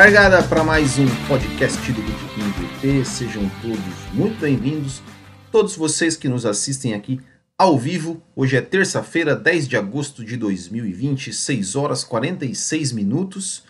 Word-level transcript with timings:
Largada 0.00 0.42
para 0.42 0.64
mais 0.64 0.98
um 0.98 1.06
podcast 1.28 1.92
do 1.92 2.00
Botequim 2.00 2.50
VT. 2.52 3.04
Sejam 3.04 3.42
todos 3.60 4.14
muito 4.14 4.40
bem-vindos. 4.40 5.02
Todos 5.52 5.76
vocês 5.76 6.16
que 6.16 6.26
nos 6.26 6.46
assistem 6.46 6.94
aqui 6.94 7.20
ao 7.58 7.78
vivo. 7.78 8.22
Hoje 8.34 8.56
é 8.56 8.62
terça-feira, 8.62 9.36
10 9.36 9.68
de 9.68 9.76
agosto 9.76 10.24
de 10.24 10.38
2020, 10.38 11.34
6 11.34 11.76
horas 11.76 12.02
46 12.02 12.92
minutos. 12.92 13.64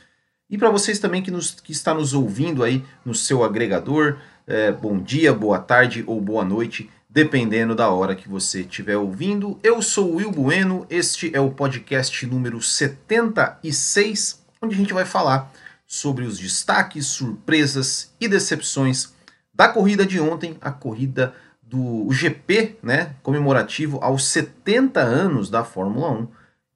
E 0.49 0.57
para 0.57 0.71
vocês 0.71 1.01
também 1.01 1.21
que, 1.21 1.33
nos, 1.33 1.51
que 1.51 1.73
está 1.73 1.93
nos 1.93 2.15
ouvindo 2.15 2.63
aí 2.63 2.85
no 3.05 3.13
seu 3.13 3.43
agregador, 3.43 4.19
é, 4.47 4.71
bom 4.71 4.99
dia, 5.03 5.33
boa 5.33 5.59
tarde 5.59 6.05
ou 6.07 6.21
boa 6.21 6.45
noite, 6.45 6.89
dependendo 7.09 7.75
da 7.75 7.91
hora 7.91 8.15
que 8.15 8.29
você 8.29 8.61
estiver 8.61 8.97
ouvindo. 8.97 9.59
Eu 9.65 9.83
sou 9.83 10.13
o 10.13 10.17
Will 10.19 10.31
Bueno, 10.31 10.87
este 10.89 11.35
é 11.35 11.41
o 11.41 11.51
podcast 11.51 12.25
número 12.25 12.63
76, 12.63 14.41
onde 14.63 14.77
a 14.77 14.79
gente 14.79 14.95
vai 14.95 15.05
falar 15.05 15.53
sobre 15.91 16.25
os 16.25 16.39
destaques, 16.39 17.09
surpresas 17.09 18.15
e 18.21 18.29
decepções 18.29 19.13
da 19.53 19.67
corrida 19.67 20.07
de 20.07 20.21
ontem, 20.21 20.57
a 20.61 20.71
corrida 20.71 21.35
do 21.61 22.07
GP, 22.13 22.79
né, 22.81 23.17
comemorativo 23.25 23.99
aos 24.01 24.25
70 24.29 25.01
anos 25.01 25.51
da 25.51 25.65
Fórmula 25.65 26.13
1, 26.13 26.29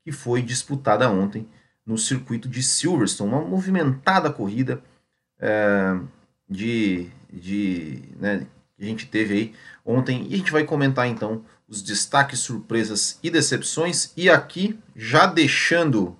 que 0.03 0.11
foi 0.11 0.43
disputada 0.43 1.09
ontem 1.09 1.47
no 1.87 1.97
circuito 1.97 2.49
de 2.49 2.61
Silverstone, 2.61 3.31
uma 3.31 3.41
movimentada 3.41 4.33
corrida 4.33 4.83
é, 5.39 5.97
de, 6.51 7.09
de 7.33 8.03
né, 8.19 8.45
que 8.77 8.83
a 8.83 8.87
gente 8.87 9.07
teve 9.07 9.35
aí 9.35 9.55
ontem. 9.87 10.27
E 10.29 10.35
a 10.35 10.37
gente 10.39 10.51
vai 10.51 10.65
comentar 10.65 11.07
então 11.07 11.45
os 11.69 11.83
destaques, 11.83 12.41
surpresas 12.41 13.21
e 13.23 13.31
decepções. 13.31 14.13
E 14.17 14.29
aqui 14.29 14.77
já 14.97 15.25
deixando 15.25 16.17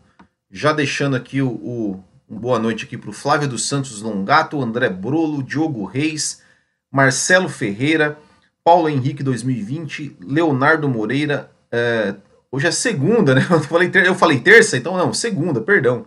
já 0.49 0.73
deixando 0.73 1.17
aqui 1.17 1.43
o, 1.43 1.49
o 1.49 2.05
um 2.29 2.39
boa 2.39 2.59
noite 2.59 2.85
aqui 2.85 2.97
para 2.97 3.11
o 3.11 3.13
Flávio 3.13 3.49
dos 3.49 3.67
Santos 3.69 4.01
Longato, 4.01 4.61
André 4.61 4.89
Brolo, 4.89 5.43
Diogo 5.43 5.85
Reis, 5.85 6.43
Marcelo 6.91 7.49
Ferreira, 7.49 8.19
Paulo 8.63 8.89
Henrique 8.89 9.23
2020, 9.23 10.17
Leonardo 10.21 10.89
Moreira, 10.89 11.51
é, 11.71 12.15
Hoje 12.55 12.69
é 12.69 12.71
segunda, 12.71 13.35
né? 13.35 13.45
Eu 13.51 13.59
falei, 13.59 13.89
ter... 13.89 14.07
eu 14.07 14.15
falei 14.15 14.39
terça, 14.39 14.77
então 14.77 14.97
não, 14.97 15.13
segunda, 15.13 15.61
perdão. 15.61 16.07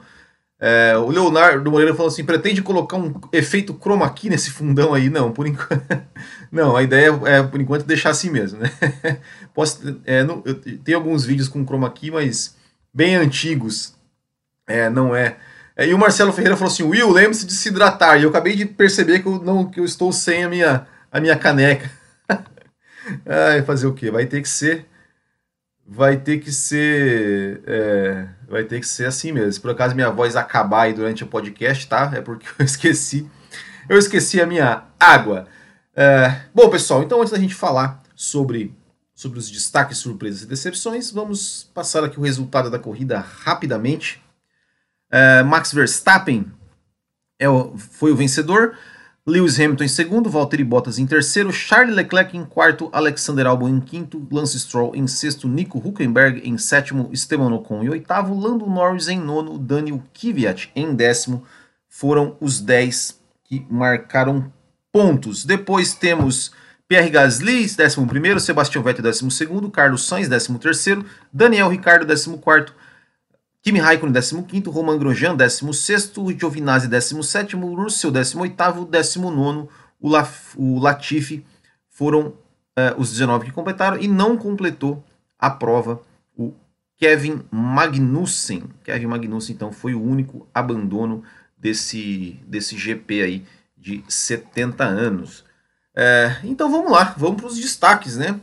É, 0.58 0.98
o 0.98 1.10
Leonardo 1.10 1.70
Moreira 1.70 1.94
falou 1.94 2.08
assim: 2.08 2.24
pretende 2.24 2.62
colocar 2.62 2.96
um 2.96 3.14
efeito 3.34 3.74
chroma 3.74 4.10
key 4.10 4.30
nesse 4.30 4.50
fundão 4.50 4.94
aí? 4.94 5.10
Não, 5.10 5.34
por 5.34 5.46
enquanto. 5.46 5.84
não, 6.50 6.74
a 6.74 6.82
ideia 6.82 7.12
é, 7.26 7.44
por 7.44 7.60
enquanto, 7.60 7.86
deixar 7.86 8.12
assim 8.12 8.30
mesmo, 8.30 8.60
né? 8.60 8.72
Posso, 9.54 10.00
é, 10.06 10.24
não, 10.24 10.42
eu 10.46 10.56
tenho 10.56 10.98
alguns 10.98 11.26
vídeos 11.26 11.50
com 11.50 11.66
chroma 11.66 11.92
key, 11.92 12.12
mas 12.12 12.56
bem 12.94 13.18
antigos. 13.18 13.94
É, 14.66 14.90
não 14.90 15.14
é. 15.14 15.36
E 15.86 15.94
o 15.94 15.98
Marcelo 15.98 16.34
Ferreira 16.34 16.58
falou 16.58 16.72
assim: 16.72 16.84
Will, 16.84 17.12
lembre-se 17.12 17.46
de 17.46 17.54
se 17.54 17.70
hidratar. 17.70 18.18
E 18.18 18.24
eu 18.24 18.30
acabei 18.30 18.56
de 18.56 18.66
perceber 18.66 19.20
que 19.20 19.28
eu, 19.28 19.40
não, 19.40 19.70
que 19.70 19.80
eu 19.80 19.86
estou 19.86 20.12
sem 20.12 20.44
a 20.44 20.50
minha, 20.50 20.88
a 21.12 21.20
minha 21.20 21.36
caneca. 21.36 21.92
Ai, 23.26 23.62
fazer 23.62 23.86
o 23.86 23.94
quê? 23.94 24.10
Vai 24.10 24.26
ter 24.26 24.42
que 24.42 24.50
ser 24.50 24.88
vai 25.88 26.18
ter 26.18 26.40
que 26.40 26.52
ser. 26.52 27.62
É, 27.66 28.28
vai 28.48 28.64
ter 28.64 28.80
que 28.80 28.88
ser 28.88 29.06
assim 29.06 29.32
mesmo. 29.32 29.54
Se 29.54 29.62
por 29.62 29.72
acaso 29.72 29.96
minha 29.96 30.12
voz 30.12 30.36
acabar 30.36 30.84
aí 30.84 30.94
durante 30.94 31.24
o 31.24 31.28
podcast, 31.28 31.88
tá? 31.88 32.12
É 32.14 32.22
porque 32.22 32.48
eu 32.60 32.66
esqueci. 32.66 33.30
Eu 33.88 33.98
esqueci 33.98 34.42
a 34.42 34.46
minha 34.46 34.84
água. 35.00 35.48
É, 35.96 36.42
bom, 36.54 36.70
pessoal, 36.70 37.02
então 37.02 37.22
antes 37.22 37.32
da 37.32 37.40
gente 37.40 37.56
falar 37.56 38.04
sobre, 38.14 38.76
sobre 39.16 39.40
os 39.40 39.50
destaques, 39.50 39.98
surpresas 39.98 40.44
e 40.44 40.46
decepções, 40.46 41.10
vamos 41.10 41.72
passar 41.74 42.04
aqui 42.04 42.20
o 42.20 42.24
resultado 42.24 42.70
da 42.70 42.78
corrida 42.78 43.20
rapidamente. 43.20 44.22
É, 45.12 45.44
Max 45.44 45.72
Verstappen 45.72 46.52
é 47.40 47.48
o, 47.48 47.78
foi 47.78 48.12
o 48.12 48.16
vencedor. 48.16 48.76
Lewis 49.26 49.60
Hamilton 49.60 49.84
em 49.84 49.90
segundo, 49.90 50.30
Valtteri 50.30 50.64
Bottas 50.64 50.98
em 50.98 51.06
terceiro, 51.06 51.52
Charles 51.52 51.94
Leclerc 51.94 52.38
em 52.38 52.46
quarto, 52.46 52.90
Alexander 52.94 53.46
Albon 53.46 53.68
em 53.68 53.82
quinto, 53.82 54.26
Lance 54.32 54.58
Stroll 54.58 54.96
em 54.96 55.06
sexto, 55.06 55.50
Nico 55.50 55.78
Huckenberg 55.80 56.42
em 56.48 56.58
sétimo, 56.58 57.10
Esteban 57.12 57.54
Ocon 57.54 57.84
em 57.84 57.90
oitavo, 57.90 58.40
Lando 58.40 58.66
Norris 58.66 59.10
em 59.10 59.20
nono, 59.20 59.58
Daniel 59.58 60.02
Kvyat 60.14 60.72
em 60.74 60.96
décimo. 60.96 61.44
Foram 61.90 62.38
os 62.40 62.62
dez 62.62 63.20
que 63.44 63.66
marcaram 63.70 64.50
pontos. 64.94 65.44
Depois 65.44 65.94
temos 65.94 66.54
Pierre 66.88 67.10
Gasly, 67.10 67.68
décimo 67.76 68.08
primeiro, 68.08 68.40
Sebastian 68.40 68.82
Vettel, 68.82 69.04
décimo 69.04 69.30
segundo, 69.30 69.70
Carlos 69.70 70.08
Sainz, 70.08 70.30
décimo 70.30 70.58
terceiro, 70.58 71.06
Daniel 71.34 71.68
Ricciardo, 71.68 72.06
décimo 72.06 72.38
quarto, 72.38 72.74
Kimi 73.68 73.82
Raikkonen 73.82 74.14
15º, 74.14 74.70
Roman 74.72 74.98
Grosjean 74.98 75.36
16º, 75.36 76.40
Giovinazzi 76.40 76.88
17º, 76.88 77.76
Russell 77.76 78.14
18º, 78.14 78.90
19º, 78.90 79.68
o, 80.00 80.08
Laf, 80.08 80.56
o 80.56 80.80
Latifi 80.80 81.46
foram 81.90 82.28
uh, 82.28 82.98
os 82.98 83.12
19 83.12 83.48
que 83.48 83.52
completaram 83.52 84.00
e 84.00 84.08
não 84.08 84.38
completou 84.38 85.04
a 85.38 85.50
prova 85.50 86.02
o 86.34 86.54
Kevin 86.96 87.42
Magnussen. 87.52 88.64
Kevin 88.86 89.08
Magnussen 89.08 89.54
então 89.54 89.74
foi 89.74 89.94
o 89.94 90.02
único 90.02 90.48
abandono 90.54 91.22
desse, 91.58 92.40
desse 92.48 92.78
GP 92.78 93.22
aí 93.22 93.46
de 93.76 94.02
70 94.08 94.86
anos. 94.86 95.44
É, 95.94 96.38
então 96.46 96.72
vamos 96.72 96.90
lá, 96.90 97.14
vamos 97.18 97.42
para 97.42 97.48
os 97.48 97.60
destaques, 97.60 98.16
né? 98.16 98.40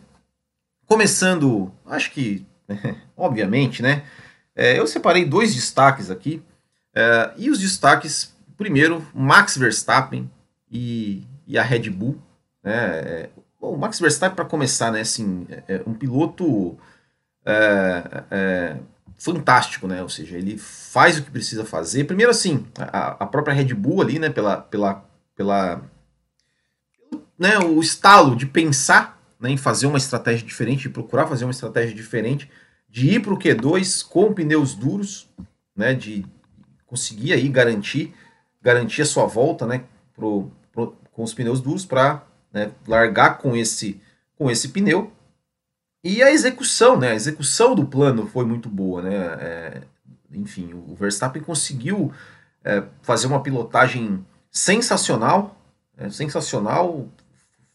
Começando, 0.84 1.72
acho 1.86 2.10
que, 2.10 2.44
obviamente, 3.16 3.80
né? 3.80 4.04
É, 4.54 4.78
eu 4.78 4.86
separei 4.86 5.24
dois 5.24 5.54
destaques 5.54 6.10
aqui. 6.10 6.42
É, 6.94 7.32
e 7.36 7.50
os 7.50 7.58
destaques, 7.58 8.34
primeiro, 8.56 9.04
Max 9.12 9.56
Verstappen 9.56 10.30
e, 10.70 11.24
e 11.46 11.58
a 11.58 11.62
Red 11.62 11.90
Bull. 11.90 12.18
Né? 12.62 12.72
É, 12.72 13.30
bom, 13.60 13.74
o 13.74 13.78
Max 13.78 13.98
Verstappen, 13.98 14.36
para 14.36 14.44
começar, 14.44 14.92
né, 14.92 15.00
assim, 15.00 15.46
é, 15.50 15.76
é 15.76 15.82
um 15.86 15.94
piloto 15.94 16.78
é, 17.44 18.76
fantástico, 19.16 19.86
né? 19.86 20.02
Ou 20.02 20.08
seja, 20.08 20.36
ele 20.36 20.58
faz 20.58 21.18
o 21.18 21.22
que 21.22 21.30
precisa 21.30 21.64
fazer. 21.64 22.04
Primeiro, 22.04 22.30
assim, 22.30 22.66
a, 22.78 23.24
a 23.24 23.26
própria 23.26 23.54
Red 23.54 23.74
Bull 23.74 24.02
ali, 24.02 24.18
né, 24.18 24.30
pela, 24.30 24.58
pela, 24.58 25.04
pela 25.34 25.82
né, 27.38 27.58
o 27.58 27.80
estalo 27.80 28.36
de 28.36 28.46
pensar 28.46 29.20
né, 29.40 29.50
em 29.50 29.56
fazer 29.56 29.86
uma 29.86 29.98
estratégia 29.98 30.46
diferente, 30.46 30.82
de 30.82 30.90
procurar 30.90 31.26
fazer 31.26 31.44
uma 31.44 31.50
estratégia 31.50 31.94
diferente 31.94 32.50
de 32.94 33.10
ir 33.10 33.20
para 33.20 33.34
o 33.34 33.36
Q2 33.36 34.06
com 34.08 34.32
pneus 34.32 34.72
duros, 34.76 35.28
né, 35.74 35.94
de 35.94 36.24
conseguir 36.86 37.32
aí 37.32 37.48
garantir, 37.48 38.14
garantir 38.62 39.02
a 39.02 39.04
sua 39.04 39.26
volta, 39.26 39.66
né, 39.66 39.82
pro, 40.14 40.48
pro 40.70 40.96
com 41.10 41.24
os 41.24 41.34
pneus 41.34 41.60
duros 41.60 41.84
para 41.84 42.24
né, 42.52 42.70
largar 42.86 43.38
com 43.38 43.56
esse, 43.56 44.00
com 44.38 44.48
esse 44.48 44.68
pneu. 44.68 45.10
E 46.04 46.22
a 46.22 46.30
execução, 46.30 46.96
né, 46.96 47.10
a 47.10 47.14
execução 47.16 47.74
do 47.74 47.84
plano 47.84 48.28
foi 48.28 48.44
muito 48.44 48.68
boa, 48.68 49.02
né, 49.02 49.16
é, 49.40 49.82
enfim, 50.30 50.72
o 50.72 50.94
Verstappen 50.94 51.42
conseguiu 51.42 52.12
é, 52.62 52.84
fazer 53.02 53.26
uma 53.26 53.42
pilotagem 53.42 54.24
sensacional, 54.52 55.60
é, 55.96 56.08
sensacional, 56.10 57.08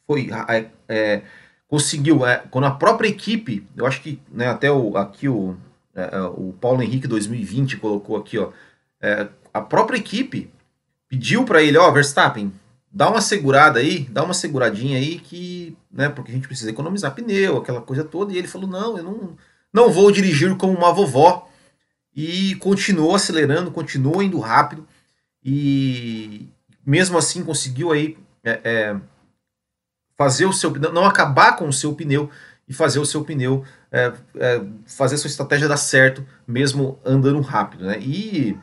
foi 0.08 0.30
é, 0.48 0.70
é 0.88 1.24
conseguiu, 1.70 2.26
é, 2.26 2.44
quando 2.50 2.66
a 2.66 2.72
própria 2.72 3.08
equipe, 3.08 3.66
eu 3.78 3.86
acho 3.86 4.02
que 4.02 4.20
né, 4.32 4.48
até 4.48 4.72
o, 4.72 4.98
aqui 4.98 5.30
o, 5.30 5.56
é, 5.96 6.18
é 6.18 6.22
o 6.22 6.54
Paulo 6.60 6.82
Henrique 6.82 7.08
2020 7.08 7.78
colocou 7.78 8.18
aqui, 8.18 8.40
ó, 8.40 8.50
é, 9.00 9.28
a 9.54 9.62
própria 9.62 9.98
equipe 9.98 10.50
pediu 11.08 11.46
para 11.46 11.62
ele, 11.62 11.78
ó, 11.78 11.90
Verstappen, 11.92 12.52
dá 12.92 13.08
uma 13.08 13.22
segurada 13.22 13.80
aí, 13.80 14.08
dá 14.10 14.24
uma 14.24 14.34
seguradinha 14.34 14.98
aí 14.98 15.20
que, 15.20 15.78
né, 15.92 16.10
porque 16.10 16.32
a 16.32 16.36
gente 16.36 16.48
precisa 16.48 16.72
economizar 16.72 17.14
pneu, 17.14 17.58
aquela 17.58 17.82
coisa 17.82 18.04
toda, 18.04 18.34
e 18.34 18.38
ele 18.38 18.48
falou, 18.48 18.68
não, 18.68 18.98
eu 18.98 19.04
não, 19.04 19.38
não 19.72 19.92
vou 19.92 20.12
dirigir 20.12 20.56
como 20.58 20.76
uma 20.76 20.92
vovó, 20.92 21.48
e 22.16 22.56
continuou 22.56 23.14
acelerando, 23.14 23.70
continuou 23.70 24.24
indo 24.24 24.40
rápido, 24.40 24.88
e 25.46 26.48
mesmo 26.84 27.16
assim 27.16 27.44
conseguiu 27.44 27.92
aí 27.92 28.18
é, 28.44 28.60
é, 28.64 28.96
fazer 30.20 30.46
o 30.46 30.52
seu 30.52 30.70
não 30.92 31.06
acabar 31.06 31.56
com 31.56 31.66
o 31.66 31.72
seu 31.72 31.96
pneu 31.96 32.30
e 32.68 32.74
fazer 32.74 33.00
o 33.00 33.06
seu 33.06 33.24
pneu 33.24 33.64
é, 33.90 34.12
é, 34.36 34.62
fazer 34.86 35.16
a 35.16 35.18
sua 35.18 35.30
estratégia 35.30 35.66
dar 35.66 35.78
certo 35.78 36.26
mesmo 36.46 37.00
andando 37.06 37.40
rápido, 37.40 37.86
né? 37.86 37.98
E, 38.02 38.58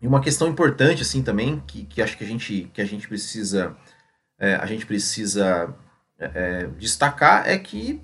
e 0.00 0.06
uma 0.06 0.20
questão 0.20 0.46
importante 0.46 1.02
assim 1.02 1.20
também 1.20 1.60
que, 1.66 1.84
que 1.84 2.00
acho 2.00 2.16
que 2.16 2.22
a 2.22 2.26
gente 2.28 2.70
que 2.72 2.80
a 2.80 2.84
gente 2.84 3.08
precisa 3.08 3.76
é, 4.38 4.54
a 4.54 4.66
gente 4.66 4.86
precisa 4.86 5.74
é, 6.16 6.30
é, 6.32 6.66
destacar 6.78 7.48
é 7.48 7.58
que 7.58 8.00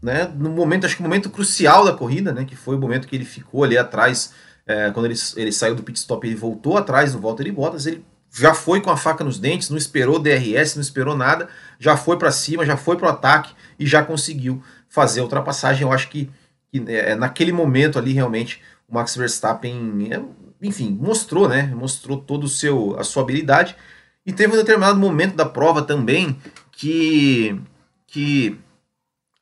né, 0.00 0.32
no 0.32 0.50
momento 0.50 0.86
acho 0.86 0.94
que 0.94 1.02
o 1.02 1.04
momento 1.04 1.28
crucial 1.28 1.84
da 1.84 1.92
corrida, 1.92 2.32
né, 2.32 2.44
que 2.44 2.54
foi 2.54 2.76
o 2.76 2.78
momento 2.78 3.08
que 3.08 3.16
ele 3.16 3.24
ficou 3.24 3.64
ali 3.64 3.76
atrás 3.76 4.32
é, 4.64 4.92
quando 4.92 5.06
ele, 5.06 5.16
ele 5.34 5.50
saiu 5.50 5.74
do 5.74 5.82
pit 5.82 5.98
stop 5.98 6.24
ele 6.24 6.36
voltou 6.36 6.76
atrás 6.76 7.14
no 7.14 7.20
volta 7.20 7.42
de 7.42 7.50
Bottas 7.50 7.84
ele 7.84 8.04
já 8.34 8.54
foi 8.54 8.80
com 8.80 8.90
a 8.90 8.96
faca 8.96 9.22
nos 9.22 9.38
dentes, 9.38 9.68
não 9.68 9.76
esperou 9.76 10.18
DRS, 10.18 10.74
não 10.74 10.80
esperou 10.82 11.14
nada, 11.14 11.48
já 11.78 11.96
foi 11.96 12.16
para 12.16 12.30
cima, 12.30 12.64
já 12.64 12.76
foi 12.76 12.96
para 12.96 13.06
o 13.06 13.10
ataque 13.10 13.54
e 13.78 13.86
já 13.86 14.02
conseguiu 14.02 14.62
fazer 14.88 15.20
a 15.20 15.24
ultrapassagem. 15.24 15.82
Eu 15.82 15.92
acho 15.92 16.08
que, 16.08 16.30
que 16.70 16.82
é, 16.88 17.14
naquele 17.14 17.52
momento 17.52 17.98
ali 17.98 18.12
realmente 18.12 18.62
o 18.88 18.94
Max 18.94 19.14
Verstappen, 19.14 20.08
é, 20.10 20.22
enfim, 20.62 20.96
mostrou, 20.98 21.46
né? 21.46 21.66
Mostrou 21.74 22.16
todo 22.16 22.44
o 22.44 22.48
seu 22.48 22.98
a 22.98 23.04
sua 23.04 23.22
habilidade 23.22 23.76
e 24.24 24.32
teve 24.32 24.54
um 24.54 24.56
determinado 24.56 24.98
momento 24.98 25.36
da 25.36 25.44
prova 25.44 25.82
também 25.82 26.38
que 26.70 27.60
que 28.06 28.58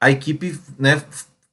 a 0.00 0.10
equipe, 0.10 0.58
né, 0.78 1.02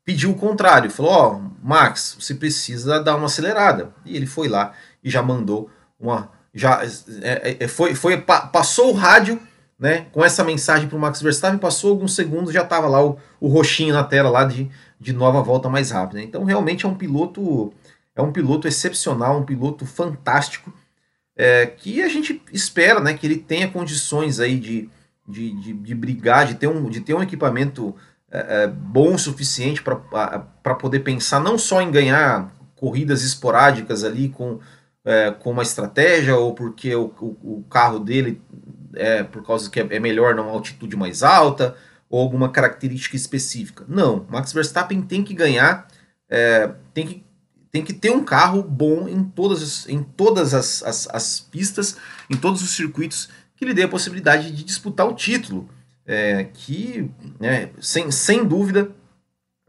pediu 0.05 0.31
o 0.31 0.35
contrário, 0.35 0.89
falou: 0.89 1.11
"Ó, 1.11 1.35
oh, 1.35 1.51
Max, 1.61 2.15
você 2.19 2.33
precisa 2.33 2.99
dar 2.99 3.15
uma 3.15 3.25
acelerada". 3.27 3.93
E 4.05 4.15
ele 4.15 4.25
foi 4.25 4.47
lá 4.47 4.73
e 5.03 5.09
já 5.09 5.21
mandou 5.21 5.69
uma 5.99 6.36
já 6.57 6.83
é, 7.21 7.57
é, 7.59 7.67
foi, 7.67 7.93
foi 7.93 8.17
passou 8.17 8.89
o 8.89 8.93
rádio 8.93 9.39
né, 9.77 10.07
com 10.11 10.25
essa 10.25 10.43
mensagem 10.43 10.89
para 10.89 10.97
o 10.97 10.99
Max 10.99 11.21
Verstappen, 11.21 11.59
passou 11.59 11.91
alguns 11.91 12.15
segundos, 12.15 12.51
já 12.51 12.63
estava 12.63 12.87
lá 12.87 13.05
o, 13.05 13.17
o 13.39 13.47
roxinho 13.47 13.93
na 13.93 14.03
tela 14.03 14.27
lá 14.27 14.43
de, 14.43 14.67
de 14.99 15.13
nova 15.13 15.41
volta 15.43 15.69
mais 15.69 15.91
rápida. 15.91 16.19
Então 16.19 16.43
realmente 16.43 16.85
é 16.85 16.89
um 16.89 16.95
piloto 16.95 17.71
é 18.15 18.21
um 18.21 18.31
piloto 18.31 18.67
excepcional, 18.67 19.37
um 19.37 19.45
piloto 19.45 19.85
fantástico, 19.85 20.73
é, 21.35 21.67
que 21.67 22.01
a 22.01 22.09
gente 22.09 22.41
espera 22.51 22.99
né, 22.99 23.13
que 23.13 23.27
ele 23.27 23.37
tenha 23.37 23.67
condições 23.67 24.39
aí 24.39 24.59
de, 24.59 24.89
de, 25.27 25.51
de, 25.61 25.73
de 25.73 25.93
brigar, 25.93 26.47
de 26.47 26.55
ter 26.55 26.67
um, 26.67 26.89
de 26.89 27.01
ter 27.01 27.13
um 27.13 27.21
equipamento 27.21 27.95
é, 28.31 28.63
é 28.63 28.67
bom 28.67 29.13
o 29.13 29.19
suficiente 29.19 29.83
para 29.83 30.75
poder 30.75 31.01
pensar 31.01 31.39
não 31.39 31.59
só 31.59 31.79
em 31.79 31.91
ganhar 31.91 32.51
corridas 32.75 33.23
esporádicas 33.23 34.03
ali 34.03 34.29
com, 34.29 34.59
é, 35.07 35.31
com 35.31 35.51
uma 35.51 35.63
estratégia 35.63 36.35
ou 36.35 36.53
porque 36.53 36.93
o, 36.93 37.05
o, 37.21 37.59
o 37.59 37.65
carro 37.69 37.97
dele 37.97 38.41
é 38.93 39.23
por 39.23 39.41
causa 39.41 39.69
que 39.69 39.79
é, 39.79 39.87
é 39.89 39.99
melhor 40.01 40.35
numa 40.35 40.51
altitude 40.51 40.97
mais 40.97 41.23
alta 41.23 41.77
ou 42.09 42.19
alguma 42.19 42.49
característica 42.49 43.15
específica. 43.15 43.85
Não, 43.87 44.25
Max 44.29 44.51
Verstappen 44.51 45.01
tem 45.01 45.23
que 45.23 45.33
ganhar, 45.33 45.87
é, 46.29 46.71
tem, 46.93 47.07
que, 47.07 47.23
tem 47.71 47.85
que 47.85 47.93
ter 47.93 48.11
um 48.11 48.21
carro 48.21 48.61
bom 48.61 49.07
em 49.07 49.23
todas, 49.23 49.63
as, 49.63 49.89
em 49.89 50.03
todas 50.03 50.53
as, 50.53 50.83
as, 50.83 51.07
as, 51.09 51.39
pistas, 51.39 51.95
em 52.29 52.35
todos 52.35 52.61
os 52.61 52.71
circuitos 52.71 53.29
que 53.55 53.63
lhe 53.63 53.73
dê 53.73 53.83
a 53.83 53.89
possibilidade 53.89 54.51
de 54.51 54.63
disputar 54.63 55.07
o 55.07 55.15
título. 55.15 55.69
É, 56.05 56.45
que, 56.53 57.09
né, 57.37 57.69
sem, 57.81 58.09
sem 58.11 58.45
dúvida, 58.45 58.91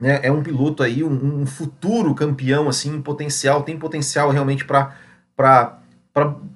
né, 0.01 0.21
é 0.23 0.31
um 0.31 0.43
piloto 0.43 0.85
aí, 0.85 1.03
um, 1.03 1.43
um 1.43 1.47
futuro 1.47 2.15
campeão 2.15 2.69
assim, 2.69 3.01
potencial, 3.03 3.65
tem 3.65 3.77
potencial 3.77 4.31
realmente 4.31 4.65
para 4.65 4.97
para 5.39 5.79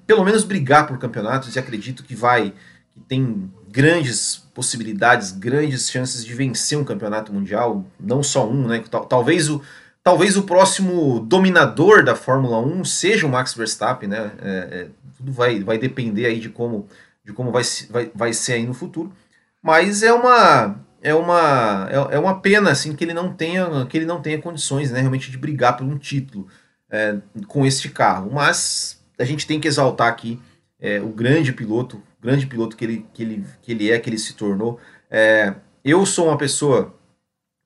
pelo 0.09 0.25
menos 0.25 0.43
brigar 0.43 0.89
por 0.89 0.99
campeonatos 0.99 1.55
e 1.55 1.59
acredito 1.59 2.03
que 2.03 2.17
vai 2.17 2.53
que 2.91 3.01
tem 3.01 3.51
grandes 3.71 4.37
possibilidades, 4.53 5.31
grandes 5.31 5.89
chances 5.89 6.25
de 6.25 6.35
vencer 6.35 6.77
um 6.77 6.85
campeonato 6.85 7.33
mundial, 7.33 7.87
não 7.99 8.23
só 8.23 8.47
um, 8.47 8.67
né? 8.67 8.83
Talvez 9.09 9.49
o, 9.49 9.63
talvez 10.03 10.37
o 10.37 10.43
próximo 10.43 11.21
dominador 11.21 12.05
da 12.05 12.15
Fórmula 12.15 12.59
1 12.59 12.85
seja 12.85 13.27
o 13.27 13.31
Max 13.31 13.55
Verstappen, 13.55 14.11
né? 14.11 14.33
É, 14.43 14.51
é, 14.51 14.89
tudo 15.17 15.33
vai, 15.33 15.63
vai 15.63 15.79
depender 15.79 16.27
aí 16.27 16.39
de 16.39 16.51
como, 16.51 16.87
de 17.25 17.33
como 17.33 17.51
vai, 17.51 17.63
vai, 17.89 18.11
vai 18.15 18.33
ser 18.35 18.55
aí 18.55 18.67
no 18.67 18.75
futuro. 18.75 19.11
Mas 19.63 20.03
é 20.03 20.13
uma 20.13 20.77
é 21.01 21.15
uma 21.15 21.89
é, 21.91 22.17
é 22.17 22.19
uma 22.19 22.41
pena 22.41 22.71
assim 22.71 22.95
que 22.95 23.05
ele 23.05 23.15
não 23.15 23.33
tenha 23.33 23.87
que 23.87 23.97
ele 23.97 24.07
não 24.07 24.21
tenha 24.21 24.43
condições, 24.43 24.91
né, 24.91 25.01
realmente 25.01 25.31
de 25.31 25.39
brigar 25.39 25.77
por 25.77 25.85
um 25.87 25.97
título 25.97 26.47
é, 26.93 27.17
com 27.49 27.65
este 27.65 27.89
carro. 27.89 28.31
Mas 28.31 29.03
a 29.19 29.25
gente 29.25 29.47
tem 29.47 29.59
que 29.59 29.67
exaltar 29.67 30.09
aqui 30.09 30.39
é, 30.79 31.01
o 31.01 31.09
grande 31.09 31.53
piloto, 31.53 32.03
grande 32.21 32.47
piloto 32.47 32.77
que 32.77 32.85
ele, 32.85 33.07
que, 33.15 33.23
ele, 33.23 33.47
que 33.63 33.73
ele 33.73 33.91
é, 33.91 33.99
que 33.99 34.11
ele 34.11 34.19
se 34.19 34.35
tornou. 34.35 34.79
É, 35.11 35.55
eu 35.83 36.05
sou 36.05 36.29
uma 36.29 36.37
pessoa 36.37 36.95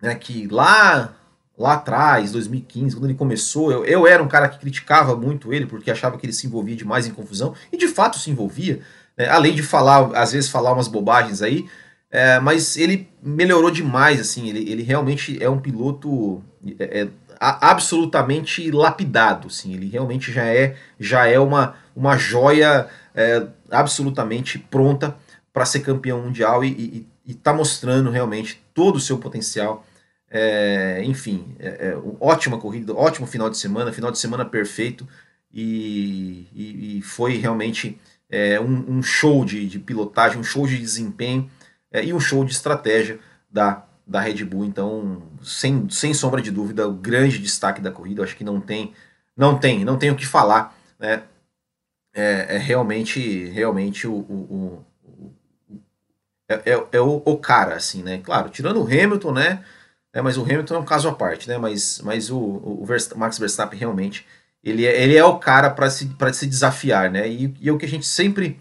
né, 0.00 0.14
que 0.14 0.46
lá 0.46 1.14
lá 1.58 1.72
atrás, 1.72 2.32
2015, 2.32 2.94
quando 2.94 3.06
ele 3.06 3.14
começou, 3.14 3.72
eu, 3.72 3.82
eu 3.84 4.06
era 4.06 4.22
um 4.22 4.28
cara 4.28 4.46
que 4.46 4.58
criticava 4.58 5.16
muito 5.16 5.54
ele 5.54 5.64
porque 5.64 5.90
achava 5.90 6.18
que 6.18 6.26
ele 6.26 6.32
se 6.32 6.46
envolvia 6.46 6.76
demais 6.76 7.06
em 7.06 7.12
confusão 7.12 7.54
e 7.72 7.78
de 7.78 7.88
fato 7.88 8.18
se 8.18 8.30
envolvia, 8.30 8.80
né, 9.16 9.26
além 9.30 9.54
de 9.54 9.62
falar, 9.62 10.14
às 10.14 10.32
vezes 10.32 10.50
falar 10.50 10.74
umas 10.74 10.86
bobagens 10.86 11.40
aí, 11.40 11.66
é, 12.10 12.38
mas 12.40 12.76
ele 12.76 13.08
melhorou 13.22 13.70
demais, 13.70 14.20
assim, 14.20 14.50
ele, 14.50 14.70
ele 14.70 14.82
realmente 14.82 15.42
é 15.42 15.48
um 15.48 15.58
piloto 15.58 16.42
é, 16.78 17.00
é 17.00 17.08
absolutamente 17.40 18.70
lapidado, 18.70 19.50
sim. 19.50 19.74
Ele 19.74 19.88
realmente 19.88 20.32
já 20.32 20.44
é 20.44 20.76
já 20.98 21.26
é 21.26 21.38
uma, 21.38 21.74
uma 21.94 22.16
joia 22.16 22.88
é, 23.14 23.46
absolutamente 23.70 24.58
pronta 24.58 25.16
para 25.52 25.64
ser 25.64 25.80
campeão 25.80 26.22
mundial 26.22 26.64
e 26.64 27.06
está 27.26 27.52
mostrando 27.52 28.10
realmente 28.10 28.62
todo 28.74 28.96
o 28.96 29.00
seu 29.00 29.18
potencial. 29.18 29.84
É, 30.28 31.02
enfim, 31.04 31.54
é, 31.58 31.68
é, 31.68 31.98
ótima 32.20 32.58
corrida, 32.58 32.92
ótimo 32.92 33.26
final 33.26 33.48
de 33.48 33.56
semana, 33.56 33.92
final 33.92 34.10
de 34.10 34.18
semana 34.18 34.44
perfeito 34.44 35.06
e, 35.52 36.48
e, 36.52 36.98
e 36.98 37.02
foi 37.02 37.36
realmente 37.36 37.98
é, 38.28 38.60
um, 38.60 38.98
um, 38.98 39.02
show 39.02 39.44
de, 39.44 39.66
de, 39.68 39.78
pilotagem, 39.78 40.38
um 40.38 40.44
show 40.44 40.66
de 40.66 40.76
desempenho 40.76 41.48
é, 41.92 42.04
e 42.04 42.12
um 42.12 42.18
show 42.20 42.44
de 42.44 42.52
estratégia 42.52 43.20
da 43.50 43.85
da 44.06 44.20
Red 44.20 44.44
Bull. 44.44 44.64
Então, 44.64 45.22
sem, 45.42 45.88
sem 45.90 46.14
sombra 46.14 46.40
de 46.40 46.50
dúvida, 46.50 46.88
o 46.88 46.92
grande 46.92 47.38
destaque 47.38 47.80
da 47.80 47.90
corrida. 47.90 48.22
Acho 48.22 48.36
que 48.36 48.44
não 48.44 48.60
tem, 48.60 48.92
não 49.36 49.58
tem, 49.58 49.84
não 49.84 49.98
tem 49.98 50.10
o 50.10 50.16
que 50.16 50.26
falar. 50.26 50.76
Né? 50.98 51.22
É, 52.14 52.56
é 52.56 52.58
realmente, 52.58 53.46
realmente 53.46 54.06
o, 54.06 54.14
o, 54.14 54.84
o, 55.04 55.22
o 55.72 55.82
é, 56.48 56.54
é, 56.72 56.86
é, 56.92 57.00
o, 57.00 57.22
o, 57.24 57.36
cara, 57.36 57.74
assim, 57.74 58.02
né? 58.02 58.18
Claro, 58.22 58.48
tirando 58.48 58.80
o 58.80 58.86
Hamilton, 58.86 59.32
né? 59.32 59.64
É, 60.12 60.22
mas 60.22 60.38
o 60.38 60.42
Hamilton 60.42 60.76
é 60.76 60.78
um 60.78 60.84
caso 60.84 61.08
à 61.08 61.14
parte, 61.14 61.48
né? 61.48 61.58
Mas, 61.58 62.00
mas 62.02 62.30
o, 62.30 62.38
o 62.38 62.86
Max 63.16 63.38
Verstappen 63.38 63.78
realmente 63.78 64.24
ele 64.66 64.84
é, 64.84 65.00
ele 65.00 65.16
é 65.16 65.24
o 65.24 65.38
cara 65.38 65.70
para 65.70 65.88
se, 65.90 66.10
se 66.32 66.46
desafiar, 66.46 67.10
né? 67.10 67.28
E, 67.28 67.54
e 67.60 67.68
é 67.68 67.72
o 67.72 67.78
que 67.78 67.86
a 67.86 67.88
gente 67.88 68.06
sempre 68.06 68.58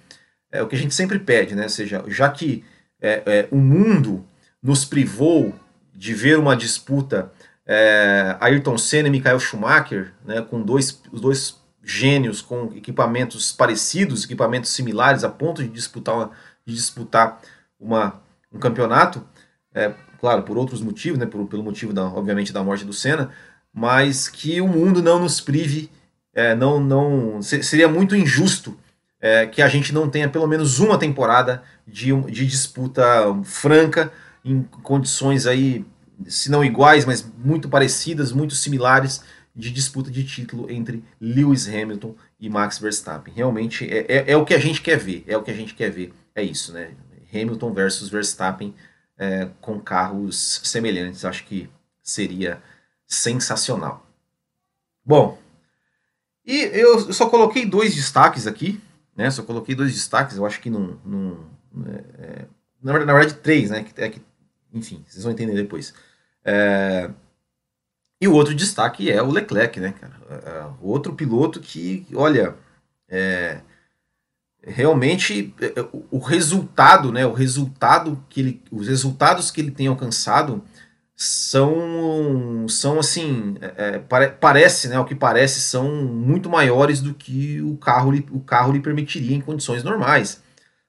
é 0.52 0.62
o 0.62 0.68
que 0.68 0.76
a 0.76 0.80
gente 0.80 0.94
sempre 0.94 1.18
pede, 1.18 1.56
né? 1.56 1.64
Ou 1.64 1.70
seja, 1.70 2.04
já 2.08 2.30
que 2.30 2.64
é, 3.02 3.24
é, 3.26 3.48
o 3.52 3.58
mundo 3.58 4.26
nos 4.66 4.84
privou 4.84 5.54
de 5.94 6.16
ver 6.16 6.40
uma 6.40 6.56
disputa 6.56 7.32
é, 7.68 8.36
Ayrton 8.40 8.80
Senna 8.80 9.08
e 9.08 9.12
Michael 9.12 9.40
Schumacher, 9.40 10.12
né, 10.26 10.42
com 10.42 10.60
dois, 10.60 11.04
os 11.12 11.22
dois 11.22 11.62
gênios 11.84 12.42
com 12.42 12.72
equipamentos 12.76 13.52
parecidos, 13.52 14.24
equipamentos 14.24 14.72
similares, 14.72 15.24
a 15.24 15.30
ponto 15.30 15.62
de 15.62 15.70
disputar, 15.70 16.16
uma, 16.16 16.32
de 16.66 16.74
disputar 16.74 17.40
uma, 17.80 18.20
um 18.52 18.58
campeonato, 18.58 19.24
é, 19.72 19.94
claro, 20.20 20.42
por 20.42 20.58
outros 20.58 20.82
motivos, 20.82 21.20
né, 21.20 21.28
por, 21.28 21.46
pelo 21.46 21.62
motivo, 21.62 21.94
da, 21.94 22.06
obviamente, 22.06 22.52
da 22.52 22.64
morte 22.64 22.84
do 22.84 22.94
Senna, 22.94 23.30
mas 23.72 24.28
que 24.28 24.60
o 24.62 24.68
mundo 24.68 25.00
não 25.00 25.20
nos 25.20 25.40
prive, 25.40 25.92
é, 26.34 26.56
não, 26.56 26.80
não 26.80 27.40
seria 27.40 27.88
muito 27.88 28.16
injusto 28.16 28.76
é, 29.22 29.46
que 29.46 29.62
a 29.62 29.68
gente 29.68 29.94
não 29.94 30.10
tenha 30.10 30.28
pelo 30.28 30.48
menos 30.48 30.80
uma 30.80 30.98
temporada 30.98 31.62
de, 31.88 32.12
de 32.24 32.48
disputa 32.48 33.04
franca, 33.44 34.12
em 34.46 34.62
condições 34.84 35.48
aí, 35.48 35.84
se 36.28 36.50
não 36.52 36.64
iguais, 36.64 37.04
mas 37.04 37.26
muito 37.38 37.68
parecidas, 37.68 38.32
muito 38.32 38.54
similares, 38.54 39.22
de 39.56 39.72
disputa 39.72 40.12
de 40.12 40.24
título 40.24 40.70
entre 40.70 41.04
Lewis 41.20 41.68
Hamilton 41.68 42.14
e 42.40 42.50
Max 42.50 42.78
Verstappen. 42.78 43.34
Realmente 43.34 43.90
é, 43.90 44.06
é, 44.08 44.32
é, 44.32 44.38
o 44.38 44.46
que 44.46 44.54
a 44.54 44.60
gente 44.60 44.82
quer 44.82 44.98
ver, 44.98 45.24
é 45.28 45.36
o 45.36 45.42
que 45.42 45.50
a 45.50 45.56
gente 45.56 45.74
quer 45.74 45.90
ver. 45.90 46.14
É 46.36 46.44
isso, 46.44 46.74
né? 46.74 46.92
Hamilton 47.34 47.74
versus 47.74 48.10
Verstappen 48.10 48.76
é, 49.18 49.50
com 49.62 49.80
carros 49.80 50.62
semelhantes. 50.64 51.26
Acho 51.26 51.46
que 51.46 51.70
seria 52.04 52.62
sensacional. 53.08 54.06
Bom, 55.06 55.40
e 56.46 56.70
eu 56.74 57.12
só 57.14 57.30
coloquei 57.30 57.66
dois 57.66 57.96
destaques 57.96 58.46
aqui, 58.46 58.82
né? 59.16 59.32
Só 59.32 59.42
coloquei 59.42 59.74
dois 59.74 59.94
destaques, 59.94 60.38
eu 60.38 60.46
acho 60.46 60.60
que 60.60 60.70
não 60.70 61.00
é, 61.88 62.04
é 62.20 62.46
na, 62.84 62.94
verdade, 62.94 63.36
três, 63.36 63.72
né? 63.72 63.86
É 63.98 64.10
que 64.10 64.22
enfim, 64.76 65.04
vocês 65.08 65.24
vão 65.24 65.32
entender 65.32 65.56
depois. 65.56 65.94
É... 66.44 67.10
E 68.22 68.28
o 68.28 68.34
outro 68.34 68.54
destaque 68.54 69.10
é 69.10 69.22
o 69.22 69.32
Leclerc, 69.32 69.80
né, 69.80 69.94
cara? 70.00 70.14
É, 70.30 70.34
é, 70.34 70.66
o 70.82 70.88
outro 70.88 71.14
piloto 71.14 71.60
que, 71.60 72.06
olha, 72.14 72.56
é... 73.10 73.60
realmente 74.62 75.54
é, 75.62 75.74
o 76.12 76.20
resultado, 76.20 77.12
né? 77.12 77.26
O 77.26 77.34
resultado 77.34 78.24
que 78.30 78.42
ele, 78.42 78.62
os 78.72 78.88
resultados 78.88 79.50
que 79.50 79.62
ele 79.62 79.72
tem 79.72 79.88
alcançado 79.88 80.64
são, 81.16 82.68
são 82.68 83.00
assim, 83.00 83.56
é, 83.62 84.00
pare, 84.00 84.32
parece, 84.32 84.90
né? 84.90 85.00
O 85.00 85.06
que 85.06 85.16
parece 85.16 85.62
são 85.62 85.90
muito 86.06 86.50
maiores 86.50 87.02
do 87.02 87.14
que 87.14 87.62
o 87.62 87.78
carro, 87.78 88.14
o 88.32 88.42
carro 88.42 88.74
lhe 88.74 88.82
permitiria 88.82 89.36
em 89.36 89.42
condições 89.42 89.84
normais. 89.84 90.44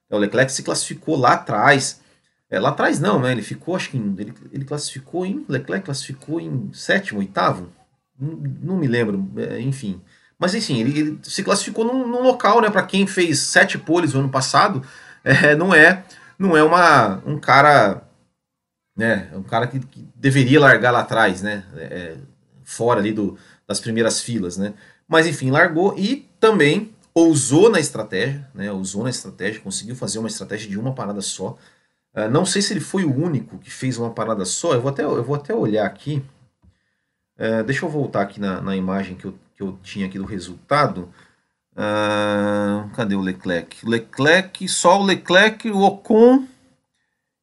O 0.09 0.17
Leclerc 0.17 0.51
se 0.51 0.63
classificou 0.63 1.17
lá 1.17 1.33
atrás 1.33 2.01
é, 2.49 2.59
lá 2.59 2.69
atrás 2.69 2.99
não, 2.99 3.19
né? 3.19 3.31
Ele 3.31 3.41
ficou, 3.41 3.75
acho 3.75 3.89
que 3.89 3.97
ele, 3.97 4.33
ele 4.51 4.65
classificou 4.65 5.25
em. 5.25 5.45
Leclerc 5.47 5.85
classificou 5.85 6.39
em 6.39 6.71
sétimo, 6.73 7.19
oitavo? 7.19 7.69
Não, 8.19 8.35
não 8.61 8.77
me 8.77 8.87
lembro, 8.87 9.29
é, 9.37 9.59
enfim. 9.61 10.01
Mas 10.39 10.53
enfim, 10.53 10.79
ele, 10.79 10.99
ele, 10.99 11.19
se 11.23 11.43
classificou 11.43 11.83
num, 11.85 12.07
num 12.07 12.21
local, 12.21 12.61
né? 12.61 12.69
Para 12.69 12.83
quem 12.83 13.05
fez 13.07 13.39
sete 13.39 13.77
poles 13.77 14.13
no 14.13 14.21
ano 14.21 14.29
passado, 14.29 14.81
é, 15.23 15.55
não 15.55 15.73
é 15.73 16.03
não 16.37 16.55
é 16.55 16.63
uma, 16.63 17.21
um 17.25 17.39
cara. 17.39 18.03
Né, 18.95 19.29
um 19.33 19.43
cara 19.43 19.67
que, 19.67 19.79
que 19.79 20.07
deveria 20.15 20.59
largar 20.59 20.91
lá 20.91 21.01
atrás, 21.01 21.41
né? 21.41 21.63
É, 21.75 22.17
fora 22.63 22.99
ali 22.99 23.11
do, 23.11 23.37
das 23.67 23.79
primeiras 23.79 24.21
filas, 24.21 24.57
né? 24.57 24.73
Mas 25.07 25.27
enfim, 25.27 25.51
largou 25.51 25.97
e 25.97 26.27
também 26.39 26.93
ousou 27.13 27.69
na 27.69 27.79
estratégia, 27.79 28.47
né? 28.53 28.71
Ousou 28.71 29.03
na 29.03 29.09
estratégia, 29.09 29.61
conseguiu 29.61 29.95
fazer 29.95 30.19
uma 30.19 30.27
estratégia 30.27 30.69
de 30.69 30.79
uma 30.79 30.93
parada 30.93 31.21
só. 31.21 31.57
Uh, 32.17 32.31
não 32.31 32.47
sei 32.47 32.63
se 32.63 32.73
ele 32.73 32.79
foi 32.79 33.05
o 33.05 33.15
único 33.15 33.59
que 33.59 33.69
fez 33.69 33.99
uma 33.99 34.09
parada 34.09 34.43
só. 34.43 34.73
Eu 34.73 34.81
vou 34.81 34.89
até, 34.89 35.03
eu 35.03 35.23
vou 35.23 35.35
até 35.35 35.53
olhar 35.53 35.85
aqui. 35.85 36.23
Uh, 37.37 37.63
deixa 37.63 37.85
eu 37.85 37.89
voltar 37.89 38.21
aqui 38.21 38.41
na, 38.41 38.59
na 38.59 38.75
imagem 38.75 39.15
que 39.15 39.25
eu, 39.25 39.35
que 39.55 39.61
eu 39.61 39.77
tinha 39.83 40.07
aqui 40.07 40.17
do 40.17 40.25
resultado. 40.25 41.13
Uh, 41.73 42.89
cadê 42.95 43.13
o 43.13 43.21
Leclerc? 43.21 43.87
Leclerc, 43.87 44.67
só 44.67 44.99
o 44.99 45.05
Leclerc, 45.05 45.69
o 45.69 45.81
Ocon 45.81 46.47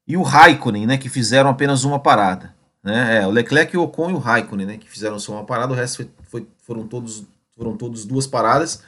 e 0.08 0.16
o 0.16 0.22
Raikkonen, 0.22 0.86
né, 0.88 0.98
que 0.98 1.08
fizeram 1.08 1.48
apenas 1.50 1.84
uma 1.84 2.00
parada. 2.00 2.52
Né? 2.82 3.18
É, 3.18 3.26
o 3.26 3.30
Leclerc, 3.30 3.76
o 3.76 3.82
Ocon 3.82 4.10
e 4.10 4.14
o 4.14 4.18
Raikkonen, 4.18 4.66
né, 4.66 4.76
que 4.76 4.90
fizeram 4.90 5.20
só 5.20 5.34
uma 5.34 5.44
parada, 5.44 5.72
o 5.72 5.76
resto 5.76 5.98
foi, 5.98 6.10
foi, 6.24 6.48
foram, 6.58 6.84
todos, 6.88 7.24
foram 7.56 7.76
todos 7.76 8.04
duas 8.04 8.26
paradas. 8.26 8.82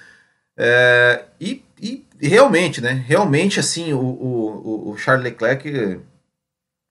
É, 0.59 1.25
e, 1.41 1.63
e, 1.81 2.05
realmente, 2.21 2.81
né, 2.81 2.93
realmente 3.07 3.61
assim, 3.61 3.93
o, 3.93 4.01
o, 4.01 4.91
o 4.91 4.97
Charles 4.97 5.25
Leclerc 5.25 6.01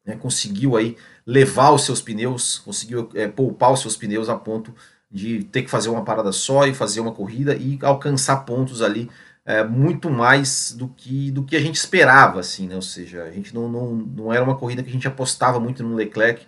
né, 0.06 0.16
conseguiu 0.18 0.78
aí 0.78 0.96
levar 1.26 1.72
os 1.72 1.84
seus 1.84 2.02
pneus, 2.02 2.60
conseguiu 2.60 3.10
é, 3.16 3.28
poupar 3.28 3.72
os 3.74 3.82
seus 3.82 3.98
pneus 3.98 4.30
a 4.30 4.36
ponto 4.36 4.74
de 5.10 5.44
ter 5.46 5.64
que 5.64 5.70
fazer 5.70 5.90
uma 5.90 6.04
parada 6.04 6.32
só 6.32 6.68
e 6.68 6.74
fazer 6.74 7.00
uma 7.00 7.12
corrida 7.14 7.56
e 7.56 7.80
alcançar 7.82 8.46
pontos 8.46 8.82
ali 8.82 9.10
é, 9.46 9.64
muito 9.64 10.10
mais 10.10 10.74
do 10.76 10.88
que 10.90 11.32
do 11.32 11.44
que 11.44 11.56
a 11.56 11.60
gente 11.60 11.76
esperava, 11.76 12.40
assim, 12.40 12.68
né? 12.68 12.76
Ou 12.76 12.82
seja, 12.82 13.24
a 13.24 13.32
gente 13.32 13.54
não, 13.54 13.70
não, 13.70 13.94
não 13.94 14.34
era 14.34 14.44
uma 14.44 14.58
corrida 14.58 14.84
que 14.84 14.90
a 14.90 14.94
gente 14.94 15.08
apostava 15.08 15.60
muito 15.60 15.84
no 15.84 15.96
Leclerc 15.96 16.46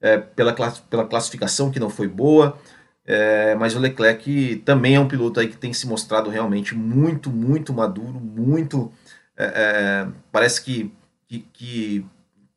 é, 0.00 0.18
pela, 0.18 0.52
pela 0.90 1.06
classificação 1.06 1.70
que 1.70 1.80
não 1.80 1.88
foi 1.90 2.06
boa, 2.08 2.58
é, 3.06 3.54
mas 3.54 3.76
o 3.76 3.78
Leclerc 3.78 4.62
também 4.64 4.96
é 4.96 5.00
um 5.00 5.08
piloto 5.08 5.38
aí 5.38 5.48
que 5.48 5.56
tem 5.56 5.72
se 5.72 5.86
mostrado 5.86 6.30
realmente 6.30 6.74
muito, 6.74 7.30
muito 7.30 7.72
maduro, 7.72 8.18
muito 8.18 8.90
é, 9.36 9.44
é, 9.44 10.08
parece 10.32 10.62
que, 10.62 10.92
que, 11.28 11.46
que, 11.52 12.06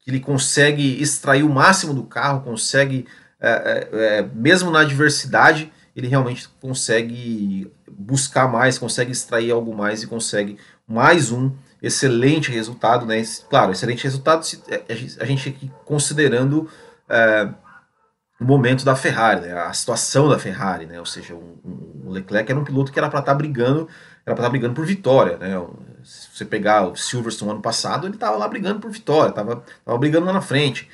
ele 0.05 0.21
consegue 0.21 1.01
extrair 1.01 1.43
o 1.43 1.49
máximo 1.49 1.93
do 1.93 2.03
carro, 2.03 2.41
consegue 2.41 3.05
é, 3.41 3.49
é, 3.91 4.19
é, 4.19 4.29
mesmo 4.33 4.71
na 4.71 4.79
adversidade, 4.79 5.71
ele 5.93 6.07
realmente 6.07 6.47
consegue 6.61 7.69
buscar 7.91 8.47
mais, 8.47 8.77
consegue 8.77 9.11
extrair 9.11 9.51
algo 9.51 9.75
mais 9.75 10.01
e 10.01 10.07
consegue 10.07 10.57
mais 10.87 11.29
um 11.29 11.51
excelente 11.81 12.49
resultado, 12.51 13.05
né? 13.05 13.21
Claro, 13.49 13.73
excelente 13.73 14.03
resultado 14.03 14.45
a 15.19 15.25
gente 15.25 15.49
aqui 15.49 15.69
considerando 15.83 16.69
o 18.39 18.45
momento 18.45 18.85
da 18.85 18.95
Ferrari, 18.95 19.41
né? 19.41 19.53
a 19.53 19.73
situação 19.73 20.29
da 20.29 20.37
Ferrari, 20.37 20.85
né? 20.85 20.99
Ou 20.99 21.05
seja, 21.05 21.33
um, 21.33 22.03
o 22.05 22.11
Leclerc 22.11 22.51
era 22.51 22.59
um 22.59 22.63
piloto 22.63 22.91
que 22.91 22.99
era 22.99 23.09
para 23.09 23.19
estar 23.19 23.31
tá 23.31 23.37
brigando, 23.37 23.87
era 24.25 24.33
para 24.33 24.33
estar 24.33 24.43
tá 24.43 24.49
brigando 24.49 24.73
por 24.73 24.85
vitória, 24.85 25.37
né? 25.37 25.55
Se 26.03 26.29
você 26.33 26.45
pegar 26.45 26.87
o 26.87 26.95
Silverstone 26.95 27.51
ano 27.51 27.61
passado, 27.61 28.07
ele 28.07 28.13
estava 28.13 28.37
lá 28.37 28.47
brigando 28.47 28.79
por 28.79 28.91
vitória, 28.91 29.29
estava 29.29 29.63
brigando 29.97 30.25
lá 30.25 30.33
na 30.33 30.41
frente 30.41 30.87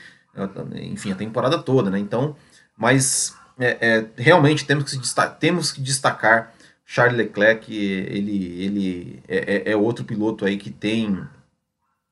enfim, 0.76 1.12
a 1.12 1.16
temporada 1.16 1.58
toda, 1.60 1.90
né? 1.90 2.00
Então, 2.00 2.36
mas 2.78 3.36
é, 3.60 3.78
é, 3.80 4.06
realmente 4.18 4.66
temos 4.66 4.92
que, 4.92 4.98
destacar, 4.98 5.38
temos 5.38 5.72
que 5.72 5.82
destacar 5.82 6.54
Charles 6.86 7.18
Leclerc, 7.18 7.74
ele, 7.74 8.64
ele 8.64 9.24
é, 9.28 9.70
é, 9.70 9.72
é 9.72 9.76
outro 9.76 10.04
piloto 10.04 10.46
aí 10.46 10.58
que 10.58 10.70
tem. 10.70 11.24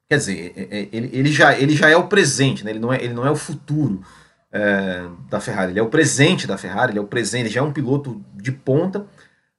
Quer 0.07 0.17
dizer, 0.17 0.53
é, 0.55 0.61
é, 0.61 0.89
ele, 0.91 1.09
ele, 1.13 1.31
já, 1.31 1.57
ele 1.57 1.75
já 1.75 1.89
é 1.89 1.95
o 1.95 2.07
presente, 2.07 2.63
né? 2.63 2.71
ele, 2.71 2.79
não 2.79 2.93
é, 2.93 3.03
ele 3.03 3.13
não 3.13 3.25
é 3.25 3.31
o 3.31 3.35
futuro 3.35 4.01
da 5.29 5.39
Ferrari, 5.39 5.72
ele 5.72 5.79
é 5.79 5.84
o 5.84 5.89
presente 5.89 6.46
da 6.46 6.58
Ferrari, 6.58 6.91
ele 6.91 7.00
é 7.00 7.01
o 7.01 7.08
presente, 7.08 7.43
ele 7.43 7.50
já 7.50 7.62
é 7.62 7.63
um 7.63 7.72
piloto 7.72 8.22
de 8.36 8.51
ponta, 8.51 9.08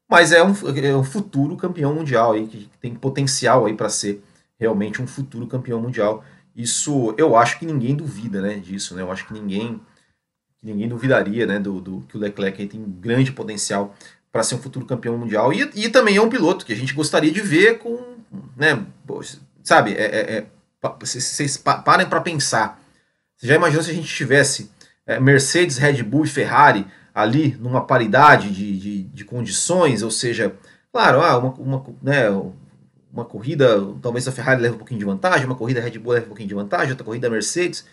mas 0.08 0.32
é 0.32 0.44
um, 0.44 0.52
é 0.76 0.96
um 0.96 1.04
futuro 1.04 1.56
campeão 1.56 1.94
mundial 1.94 2.32
aí, 2.32 2.46
que 2.46 2.68
tem 2.80 2.94
potencial 2.94 3.64
aí 3.64 3.74
para 3.74 3.88
ser 3.88 4.22
realmente 4.60 5.00
um 5.00 5.06
futuro 5.06 5.46
campeão 5.46 5.80
mundial. 5.80 6.22
Isso 6.54 7.14
eu 7.16 7.34
acho 7.34 7.58
que 7.58 7.64
ninguém 7.64 7.96
duvida 7.96 8.42
né, 8.42 8.56
disso, 8.56 8.94
né? 8.94 9.00
Eu 9.00 9.10
acho 9.10 9.26
que 9.26 9.32
ninguém, 9.32 9.80
ninguém 10.62 10.86
duvidaria 10.86 11.46
né, 11.46 11.58
do, 11.58 11.80
do 11.80 12.00
que 12.02 12.16
o 12.16 12.20
Leclerc 12.20 12.66
tem 12.66 12.84
grande 13.00 13.32
potencial 13.32 13.94
para 14.30 14.42
ser 14.42 14.54
um 14.54 14.58
futuro 14.58 14.84
campeão 14.84 15.16
mundial. 15.16 15.52
E, 15.52 15.62
e 15.74 15.88
também 15.88 16.16
é 16.16 16.20
um 16.20 16.28
piloto 16.28 16.66
que 16.66 16.72
a 16.72 16.76
gente 16.76 16.92
gostaria 16.92 17.32
de 17.32 17.40
ver 17.40 17.78
com. 17.78 18.16
Né, 18.54 18.84
sabe, 19.64 19.94
é, 19.94 20.04
é, 20.04 20.36
é 20.36 20.46
vocês 21.00 21.56
parem 21.56 22.06
para 22.06 22.20
pensar. 22.20 22.80
Você 23.36 23.46
já 23.46 23.54
imaginou 23.54 23.82
se 23.82 23.90
a 23.90 23.94
gente 23.94 24.14
tivesse 24.14 24.70
é, 25.06 25.20
Mercedes, 25.20 25.76
Red 25.76 26.02
Bull 26.02 26.24
e 26.24 26.28
Ferrari 26.28 26.86
ali 27.14 27.56
numa 27.60 27.84
paridade 27.84 28.50
de, 28.50 28.78
de, 28.78 29.02
de 29.04 29.24
condições? 29.24 30.02
Ou 30.02 30.10
seja, 30.10 30.54
claro, 30.92 31.20
ah, 31.20 31.38
uma, 31.38 31.52
uma, 31.54 31.84
né, 32.02 32.24
uma 33.12 33.24
corrida, 33.24 33.80
talvez 34.00 34.26
a 34.26 34.32
Ferrari 34.32 34.62
leve 34.62 34.74
um 34.74 34.78
pouquinho 34.78 35.00
de 35.00 35.06
vantagem, 35.06 35.46
uma 35.46 35.54
corrida 35.54 35.80
a 35.80 35.82
Red 35.82 35.98
Bull 35.98 36.14
leve 36.14 36.26
um 36.26 36.28
pouquinho 36.28 36.48
de 36.48 36.54
vantagem, 36.54 36.90
outra 36.90 37.04
corrida 37.04 37.26
a 37.26 37.30
Mercedes, 37.30 37.84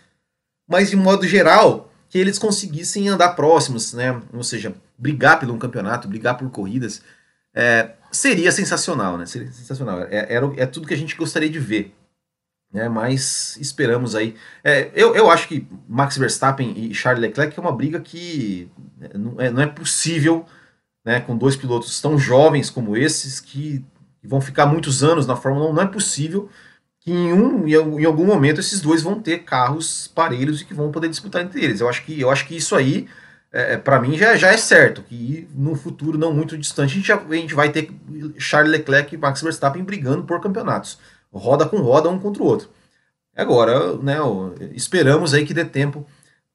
mas 0.68 0.90
de 0.90 0.96
modo 0.96 1.26
geral, 1.26 1.90
que 2.08 2.18
eles 2.18 2.38
conseguissem 2.38 3.08
andar 3.08 3.30
próximos, 3.30 3.92
né? 3.92 4.20
Ou 4.32 4.42
seja, 4.42 4.74
brigar 4.98 5.38
pelo 5.38 5.54
um 5.54 5.58
campeonato, 5.58 6.08
brigar 6.08 6.36
por 6.36 6.50
corridas, 6.50 7.02
é, 7.54 7.90
seria 8.10 8.50
sensacional, 8.50 9.16
né? 9.16 9.26
Seria 9.26 9.50
sensacional. 9.52 10.02
É, 10.02 10.34
é, 10.34 10.40
é, 10.56 10.66
tudo 10.66 10.86
que 10.86 10.94
a 10.94 10.96
gente 10.96 11.16
gostaria 11.16 11.48
de 11.48 11.58
ver. 11.58 11.94
Né? 12.72 12.88
Mas 12.88 13.56
esperamos 13.60 14.14
aí. 14.14 14.36
É, 14.62 14.90
eu, 14.94 15.14
eu 15.14 15.30
acho 15.30 15.48
que 15.48 15.66
Max 15.88 16.16
Verstappen 16.16 16.72
e 16.76 16.94
Charles 16.94 17.20
Leclerc 17.20 17.58
é 17.58 17.62
uma 17.62 17.72
briga 17.72 18.00
que 18.00 18.70
não 19.14 19.40
é, 19.40 19.50
não 19.50 19.62
é 19.62 19.66
possível, 19.66 20.46
né? 21.04 21.20
Com 21.20 21.36
dois 21.36 21.56
pilotos 21.56 22.00
tão 22.00 22.18
jovens 22.18 22.70
como 22.70 22.96
esses 22.96 23.40
que 23.40 23.84
vão 24.22 24.40
ficar 24.40 24.66
muitos 24.66 25.02
anos 25.02 25.26
na 25.26 25.36
Fórmula 25.36 25.70
1, 25.70 25.72
não 25.72 25.82
é 25.82 25.86
possível 25.86 26.48
que 27.00 27.10
em, 27.10 27.32
um, 27.32 27.66
em 27.66 28.04
algum 28.04 28.26
momento 28.26 28.60
esses 28.60 28.80
dois 28.80 29.02
vão 29.02 29.20
ter 29.20 29.38
carros 29.38 30.06
parelhos 30.08 30.60
e 30.60 30.64
que 30.64 30.74
vão 30.74 30.92
poder 30.92 31.08
disputar 31.08 31.42
entre 31.42 31.64
eles. 31.64 31.80
Eu 31.80 31.88
acho 31.88 32.04
que, 32.04 32.20
eu 32.20 32.30
acho 32.30 32.46
que 32.46 32.54
isso 32.54 32.76
aí, 32.76 33.08
é, 33.52 33.74
é 33.74 33.76
para 33.78 34.00
mim, 34.00 34.16
já, 34.18 34.36
já 34.36 34.48
é 34.48 34.56
certo, 34.56 35.02
que 35.02 35.48
no 35.54 35.74
futuro 35.74 36.18
não 36.18 36.32
muito 36.34 36.58
distante 36.58 36.92
a 36.92 36.94
gente, 36.96 37.08
já, 37.08 37.16
a 37.16 37.34
gente 37.34 37.54
vai 37.54 37.70
ter 37.70 37.90
Charles 38.36 38.70
Leclerc 38.70 39.14
e 39.14 39.18
Max 39.18 39.40
Verstappen 39.40 39.82
brigando 39.82 40.24
por 40.24 40.40
campeonatos. 40.40 40.98
Roda 41.32 41.68
com 41.68 41.78
roda, 41.78 42.08
um 42.08 42.18
contra 42.18 42.42
o 42.42 42.46
outro. 42.46 42.68
Agora, 43.36 43.96
né, 43.96 44.16
esperamos 44.72 45.32
aí 45.32 45.46
que 45.46 45.54
dê 45.54 45.64
tempo 45.64 46.06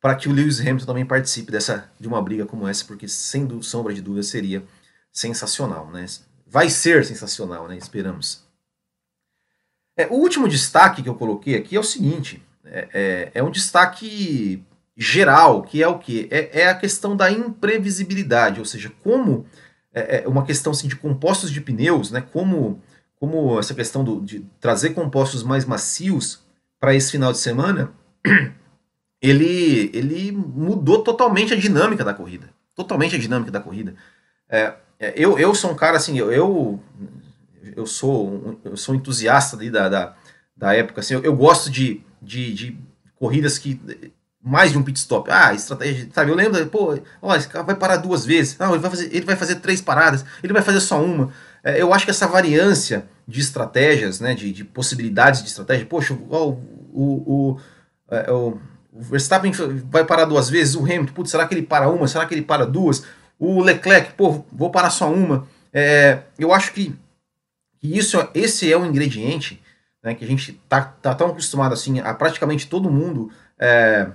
para 0.02 0.16
que 0.16 0.28
o 0.28 0.32
Lewis 0.32 0.60
Hamilton 0.60 0.86
também 0.86 1.06
participe 1.06 1.52
dessa, 1.52 1.90
de 2.00 2.08
uma 2.08 2.22
briga 2.22 2.46
como 2.46 2.68
essa, 2.68 2.86
porque 2.86 3.08
sem 3.08 3.48
sombra 3.62 3.94
de 3.94 4.02
dúvida 4.02 4.24
seria 4.24 4.64
sensacional, 5.12 5.90
né? 5.90 6.06
vai 6.56 6.70
ser 6.70 7.04
sensacional, 7.04 7.68
né? 7.68 7.76
Esperamos. 7.76 8.42
É, 9.98 10.08
o 10.08 10.14
último 10.14 10.48
destaque 10.48 11.04
que 11.04 11.10
eu 11.10 11.16
coloquei 11.16 11.56
aqui 11.56 11.76
é 11.76 11.80
o 11.80 11.84
seguinte: 11.84 12.42
é, 12.64 12.88
é, 12.94 13.32
é 13.36 13.44
um 13.44 13.52
destaque 13.52 14.64
geral, 14.96 15.64
que 15.64 15.84
é 15.84 15.88
o 15.88 16.00
que? 16.00 16.30
É, 16.32 16.62
é, 16.62 16.70
a 16.70 16.76
questão 16.76 17.14
da 17.14 17.30
imprevisibilidade, 17.30 18.60
ou 18.60 18.66
seja, 18.66 18.90
como 19.04 19.46
é, 19.94 20.24
é, 20.24 20.28
uma 20.28 20.46
questão 20.46 20.72
assim, 20.72 20.88
de 20.88 20.96
compostos 20.96 21.52
de 21.52 21.60
pneus, 21.60 22.10
né? 22.10 22.22
Como, 22.22 22.82
como 23.20 23.60
essa 23.60 23.74
questão 23.74 24.04
do, 24.04 24.22
de 24.22 24.46
trazer 24.60 24.92
compostos 24.92 25.44
mais 25.44 25.66
macios 25.66 26.44
para 26.80 26.94
esse 26.94 27.12
final 27.12 27.32
de 27.32 27.38
semana, 27.40 27.92
ele, 29.22 29.90
ele 29.94 30.32
mudou 30.32 31.04
totalmente 31.04 31.54
a 31.54 31.58
dinâmica 31.58 32.04
da 32.04 32.14
corrida. 32.14 32.50
Totalmente 32.76 33.16
a 33.16 33.20
dinâmica 33.20 33.52
da 33.52 33.60
corrida. 33.60 33.96
É, 34.50 34.74
é, 35.00 35.14
eu, 35.16 35.40
eu 35.40 35.56
sou 35.56 35.72
um 35.72 35.76
cara 35.76 35.98
assim, 35.98 36.18
eu, 36.18 36.32
eu, 36.32 36.80
eu 37.76 37.86
sou 37.86 38.60
eu 38.64 38.78
sou 38.78 38.94
entusiasta 38.94 39.56
ali 39.56 39.70
da, 39.70 39.90
da, 39.90 40.16
da 40.56 40.74
época, 40.74 41.02
assim, 41.02 41.16
eu, 41.16 41.24
eu 41.24 41.36
gosto 41.36 41.70
de, 41.70 42.02
de, 42.22 42.54
de, 42.54 42.78
corridas 43.16 43.58
que 43.58 43.80
mais 44.46 44.72
de 44.72 44.78
um 44.78 44.84
pit 44.84 45.00
stop. 45.00 45.30
Ah, 45.32 45.54
estratégia, 45.54 46.08
sabe? 46.14 46.30
Eu 46.30 46.36
lembro, 46.36 46.64
pô, 46.68 47.00
ó, 47.20 47.36
esse 47.36 47.48
cara 47.48 47.64
vai 47.64 47.76
parar 47.76 47.98
duas 47.98 48.24
vezes. 48.24 48.56
Não, 48.60 48.74
ele 48.74 48.80
vai 48.80 48.92
fazer, 48.92 49.10
ele 49.12 49.26
vai 49.26 49.36
fazer 49.36 49.56
três 49.56 49.82
paradas, 49.82 50.24
ele 50.44 50.54
vai 50.54 50.62
fazer 50.62 50.80
só 50.82 51.04
uma. 51.04 51.34
É, 51.66 51.82
eu 51.82 51.92
acho 51.92 52.06
que 52.06 52.12
essa 52.12 52.28
variância 52.28 53.08
de 53.28 53.42
estratégias, 53.42 54.20
né, 54.20 54.36
de, 54.36 54.54
de 54.54 54.64
possibilidades 54.64 55.42
de 55.42 55.50
estratégia, 55.50 55.88
poxa, 55.88 56.14
o, 56.14 56.62
o, 56.94 57.04
o, 57.26 57.60
é, 58.12 58.32
o 58.32 58.60
Verstappen 58.94 59.52
vai 59.90 60.06
parar 60.06 60.26
duas 60.26 60.48
vezes, 60.48 60.76
o 60.76 60.84
Hamilton, 60.84 61.14
putz, 61.14 61.32
será 61.32 61.48
que 61.48 61.56
ele 61.56 61.64
para 61.64 61.90
uma? 61.90 62.08
Será 62.08 62.28
que 62.28 62.36
ele 62.36 62.44
para 62.44 62.68
duas? 62.68 63.04
O 63.40 63.62
Leclerc, 63.62 64.14
pô, 64.14 64.46
vou 64.52 64.70
parar 64.70 64.92
só 64.92 65.12
uma. 65.12 65.48
É, 65.74 66.20
eu 66.38 66.54
acho 66.54 66.72
que, 66.72 66.96
que 67.80 67.98
isso, 67.98 68.16
esse 68.36 68.72
é 68.72 68.78
um 68.78 68.86
ingrediente 68.86 69.60
né, 70.04 70.14
que 70.14 70.24
a 70.24 70.28
gente 70.28 70.54
tá, 70.70 70.82
tá 70.82 71.16
tão 71.16 71.30
acostumado 71.30 71.74
assim 71.74 72.00
a 72.00 72.14
praticamente 72.14 72.68
todo 72.68 72.92
mundo 72.92 73.32
é, 73.58 74.08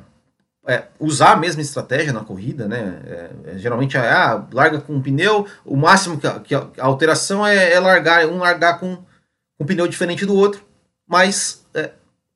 é, 0.70 0.86
usar 1.00 1.32
a 1.32 1.36
mesma 1.36 1.60
estratégia 1.60 2.12
na 2.12 2.22
corrida, 2.22 2.68
né? 2.68 3.02
É, 3.04 3.30
é 3.52 3.58
geralmente 3.58 3.96
é, 3.96 4.08
ah, 4.08 4.46
larga 4.52 4.80
com 4.80 4.94
um 4.94 5.02
pneu, 5.02 5.44
o 5.64 5.76
máximo 5.76 6.16
que 6.16 6.28
a, 6.28 6.38
que 6.38 6.54
a 6.54 6.68
alteração 6.78 7.44
é, 7.44 7.72
é, 7.72 7.80
largar 7.80 8.24
um 8.26 8.38
largar 8.38 8.78
com 8.78 8.98
um 9.58 9.66
pneu 9.66 9.88
diferente 9.88 10.24
do 10.24 10.36
outro, 10.36 10.64
mas 11.08 11.66
é, 11.74 11.90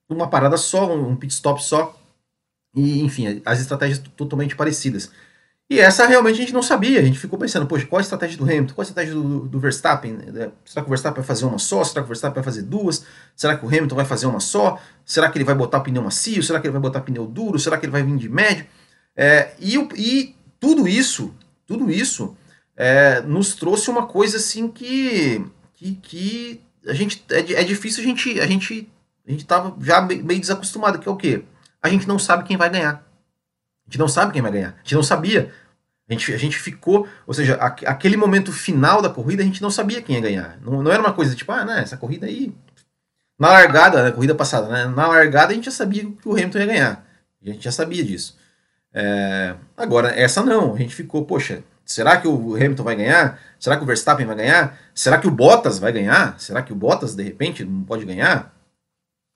uma 0.09 0.29
parada 0.29 0.57
só, 0.57 0.93
um 0.93 1.15
pit 1.15 1.33
stop 1.33 1.63
só, 1.63 1.97
e 2.75 3.01
enfim, 3.03 3.41
as 3.45 3.61
estratégias 3.61 4.01
totalmente 4.17 4.57
parecidas. 4.57 5.13
E 5.71 5.81
essa 5.81 6.07
realmente 6.07 6.35
a 6.35 6.41
gente 6.41 6.53
não 6.53 6.63
sabia. 6.63 7.01
A 7.01 7.03
gente 7.03 7.19
ficou 7.19 7.39
pensando, 7.39 7.67
poxa, 7.67 7.87
qual 7.87 7.99
a 7.99 8.03
estratégia 8.03 8.37
do 8.37 8.45
Hamilton? 8.45 8.75
Qual 8.75 8.83
a 8.83 8.89
estratégia 8.89 9.15
do, 9.15 9.49
do 9.49 9.59
Verstappen? 9.59 10.13
Né? 10.13 10.51
Será 10.65 10.83
que 10.83 10.89
o 10.89 10.91
Verstappen 10.91 11.23
vai 11.23 11.27
fazer 11.27 11.47
uma 11.47 11.59
só? 11.59 11.83
Será 11.83 12.03
que 12.03 12.07
o 12.07 12.09
Verstappen 12.09 12.35
vai 12.35 12.45
fazer 12.45 12.63
duas? 12.63 13.05
Será 13.35 13.57
que 13.57 13.65
o 13.65 13.69
Hamilton 13.69 13.97
vai 13.97 14.05
fazer 14.05 14.27
uma 14.27 14.41
só? 14.41 14.79
Será 15.05 15.31
que 15.31 15.39
ele 15.39 15.45
vai 15.45 15.55
botar 15.55 15.81
pneu 15.81 16.03
macio? 16.03 16.43
Será 16.43 16.61
que 16.61 16.67
ele 16.67 16.73
vai 16.73 16.83
botar 16.83 17.01
pneu 17.01 17.27
duro? 17.27 17.59
Será 17.59 17.79
que 17.79 17.87
ele 17.87 17.93
vai 17.93 18.03
vir 18.03 18.17
de 18.17 18.29
médio? 18.29 18.67
É, 19.17 19.53
e, 19.59 19.77
e, 19.97 20.37
tudo 20.61 20.87
isso, 20.87 21.35
tudo 21.67 21.91
isso 21.91 22.37
é, 22.77 23.21
nos 23.23 23.55
trouxe 23.55 23.89
uma 23.89 24.07
coisa 24.07 24.37
assim 24.39 24.69
que, 24.69 25.45
que, 25.75 25.95
que 25.95 26.61
a 26.87 26.93
gente 26.93 27.25
é, 27.31 27.39
é, 27.39 27.65
difícil 27.65 28.03
a 28.03 28.07
gente 28.07 28.41
a 28.41 28.47
gente 28.47 28.89
a 29.27 29.31
gente 29.31 29.45
tava 29.47 29.77
já 29.81 30.01
meio 30.01 30.41
desacostumado 30.41 30.99
que 30.99 31.09
é 31.09 31.13
o 31.13 31.17
quê? 31.17 31.45
A 31.83 31.89
gente 31.89 32.09
não 32.09 32.19
sabe 32.19 32.45
quem 32.45 32.57
vai 32.57 32.69
ganhar. 32.71 33.04
A 33.87 33.91
gente 33.91 33.99
não 33.99 34.09
sabe 34.09 34.33
quem 34.33 34.43
vai 34.43 34.53
ganhar. 34.53 34.71
A 34.71 34.79
gente 34.79 34.95
não 34.95 35.03
sabia. 35.03 35.53
A 36.09 36.13
gente, 36.13 36.35
a 36.35 36.37
gente 36.37 36.59
ficou, 36.59 37.09
ou 37.27 37.33
seja, 37.33 37.57
a, 37.57 37.67
aquele 37.67 38.17
momento 38.17 38.53
final 38.53 39.01
da 39.01 39.09
corrida 39.09 39.43
a 39.43 39.47
gente 39.47 39.63
não 39.63 39.71
sabia 39.71 40.03
quem 40.03 40.17
ia 40.17 40.23
ganhar. 40.23 40.59
Não, 40.61 40.83
não 40.83 40.91
era 40.91 41.01
uma 41.01 41.13
coisa 41.13 41.35
tipo, 41.35 41.51
ah, 41.51 41.65
né, 41.65 41.81
essa 41.83 41.97
corrida 41.97 42.27
aí. 42.27 42.55
Na 43.39 43.49
largada, 43.49 44.03
na 44.03 44.13
corrida 44.13 44.35
passada, 44.35 44.69
né, 44.69 44.87
na 44.87 45.07
largada 45.07 45.53
a 45.53 45.55
gente 45.55 45.65
já 45.65 45.71
sabia 45.71 46.05
que 46.05 46.29
o 46.29 46.33
Hamilton 46.33 46.59
ia 46.59 46.67
ganhar. 46.67 47.07
A 47.43 47.51
gente 47.51 47.65
já 47.65 47.73
sabia 47.73 48.05
disso. 48.05 48.37
É, 48.93 49.55
agora, 49.77 50.09
essa 50.09 50.43
não. 50.43 50.75
A 50.75 50.79
gente 50.79 50.95
ficou, 50.95 51.25
poxa, 51.25 51.65
será 51.85 52.19
que 52.19 52.29
o 52.29 52.55
Hamilton 52.55 52.85
vai 52.85 52.97
ganhar? 52.97 53.41
Será 53.59 53.77
que 53.77 53.83
o 53.83 53.87
Verstappen 53.87 54.27
vai 54.27 54.37
ganhar? 54.37 54.79
Será 54.95 55.19
que 55.19 55.27
o 55.27 55.31
Bottas 55.31 55.79
vai 55.79 55.91
ganhar? 55.91 56.39
Será 56.39 56.63
que 56.63 56.73
o 56.73 56.77
Bottas, 56.77 57.15
de 57.15 57.23
repente, 57.23 57.65
não 57.65 57.83
pode 57.83 58.05
ganhar? 58.05 58.55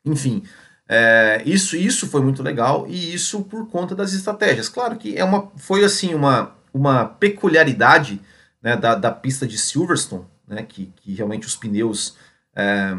Enfim, 0.05 0.43
é, 0.89 1.43
isso, 1.45 1.77
isso 1.77 2.07
foi 2.09 2.23
muito 2.23 2.43
legal 2.43 2.87
e 2.89 3.13
isso 3.15 3.43
por 3.43 3.69
conta 3.69 3.95
das 3.95 4.13
estratégias. 4.15 4.69
Claro 4.69 4.97
que 4.97 5.17
é 5.17 5.25
uma, 5.25 5.53
foi 5.57 5.85
assim 5.85 6.15
uma, 6.15 6.55
uma 6.73 7.05
peculiaridade 7.05 8.21
né, 8.63 8.77
da, 8.77 8.95
da 8.95 9.13
pista 9.13 9.47
de 9.47 9.59
Silverstone, 9.59 10.25
né, 10.47 10.63
que, 10.63 10.93
que 10.97 11.15
realmente 11.15 11.47
os 11.47 11.55
pneus 11.55 12.17
é, 12.57 12.97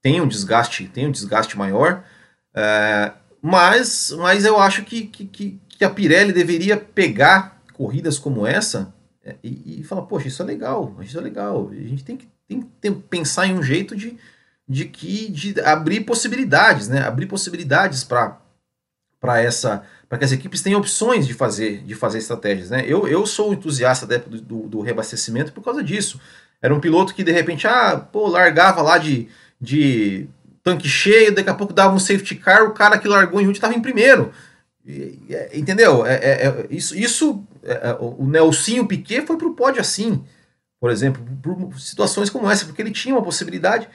têm 0.00 0.20
um 0.20 0.28
desgaste, 0.28 0.88
têm 0.88 1.08
um 1.08 1.12
desgaste 1.12 1.58
maior, 1.58 2.04
é, 2.54 3.12
mas, 3.42 4.14
mas 4.18 4.44
eu 4.44 4.58
acho 4.58 4.84
que, 4.84 5.06
que, 5.06 5.60
que 5.68 5.84
a 5.84 5.90
Pirelli 5.90 6.32
deveria 6.32 6.76
pegar 6.76 7.60
corridas 7.74 8.18
como 8.18 8.46
essa 8.46 8.94
é, 9.22 9.34
e, 9.42 9.80
e 9.80 9.84
falar, 9.84 10.02
poxa, 10.02 10.28
isso 10.28 10.42
é 10.42 10.46
legal, 10.46 10.96
isso 11.00 11.18
é 11.18 11.20
legal. 11.20 11.68
A 11.70 11.74
gente 11.74 12.04
tem 12.04 12.16
que, 12.16 12.28
tem 12.48 12.94
que 12.94 13.02
pensar 13.10 13.46
em 13.46 13.54
um 13.54 13.62
jeito 13.62 13.96
de, 13.96 14.16
de 14.68 14.84
que 14.86 15.30
de 15.30 15.60
abrir 15.60 16.00
possibilidades, 16.00 16.88
né? 16.88 17.00
Abrir 17.02 17.26
possibilidades 17.26 18.02
para 18.02 18.38
para 19.20 19.40
essa 19.40 19.84
para 20.08 20.18
que 20.18 20.24
as 20.24 20.32
equipes 20.32 20.62
tenham 20.62 20.80
opções 20.80 21.26
de 21.26 21.34
fazer 21.34 21.82
de 21.82 21.94
fazer 21.94 22.18
estratégias, 22.18 22.70
né? 22.70 22.84
Eu, 22.86 23.06
eu 23.06 23.26
sou 23.26 23.52
entusiasta 23.52 24.06
do, 24.06 24.40
do, 24.40 24.68
do 24.68 24.80
reabastecimento 24.80 25.52
por 25.52 25.62
causa 25.62 25.82
disso. 25.82 26.20
Era 26.60 26.74
um 26.74 26.80
piloto 26.80 27.14
que 27.14 27.22
de 27.22 27.32
repente 27.32 27.66
ah, 27.66 27.96
pô, 27.96 28.26
largava 28.26 28.82
lá 28.82 28.98
de, 28.98 29.28
de 29.60 30.28
tanque 30.62 30.88
cheio, 30.88 31.34
daqui 31.34 31.48
a 31.48 31.54
pouco 31.54 31.72
dava 31.72 31.94
um 31.94 31.98
safety 31.98 32.34
car, 32.34 32.64
o 32.64 32.74
cara 32.74 32.98
que 32.98 33.06
largou 33.06 33.40
em 33.40 33.46
último 33.46 33.52
estava 33.52 33.74
em 33.74 33.80
primeiro. 33.80 34.32
E, 34.84 35.18
entendeu? 35.52 36.06
É, 36.06 36.14
é, 36.14 36.46
é, 36.46 36.66
isso, 36.70 36.96
isso 36.96 37.44
é, 37.62 37.90
é 37.90 37.96
o 38.00 38.26
Nelsinho 38.26 38.86
Piquet 38.86 39.26
foi 39.26 39.36
para 39.36 39.46
o 39.46 39.54
pódio 39.54 39.80
assim, 39.80 40.24
por 40.80 40.90
exemplo, 40.90 41.22
por 41.42 41.78
situações 41.80 42.30
como 42.30 42.50
essa, 42.50 42.64
porque 42.64 42.82
ele 42.82 42.92
tinha 42.92 43.14
uma 43.14 43.22
possibilidade 43.22 43.88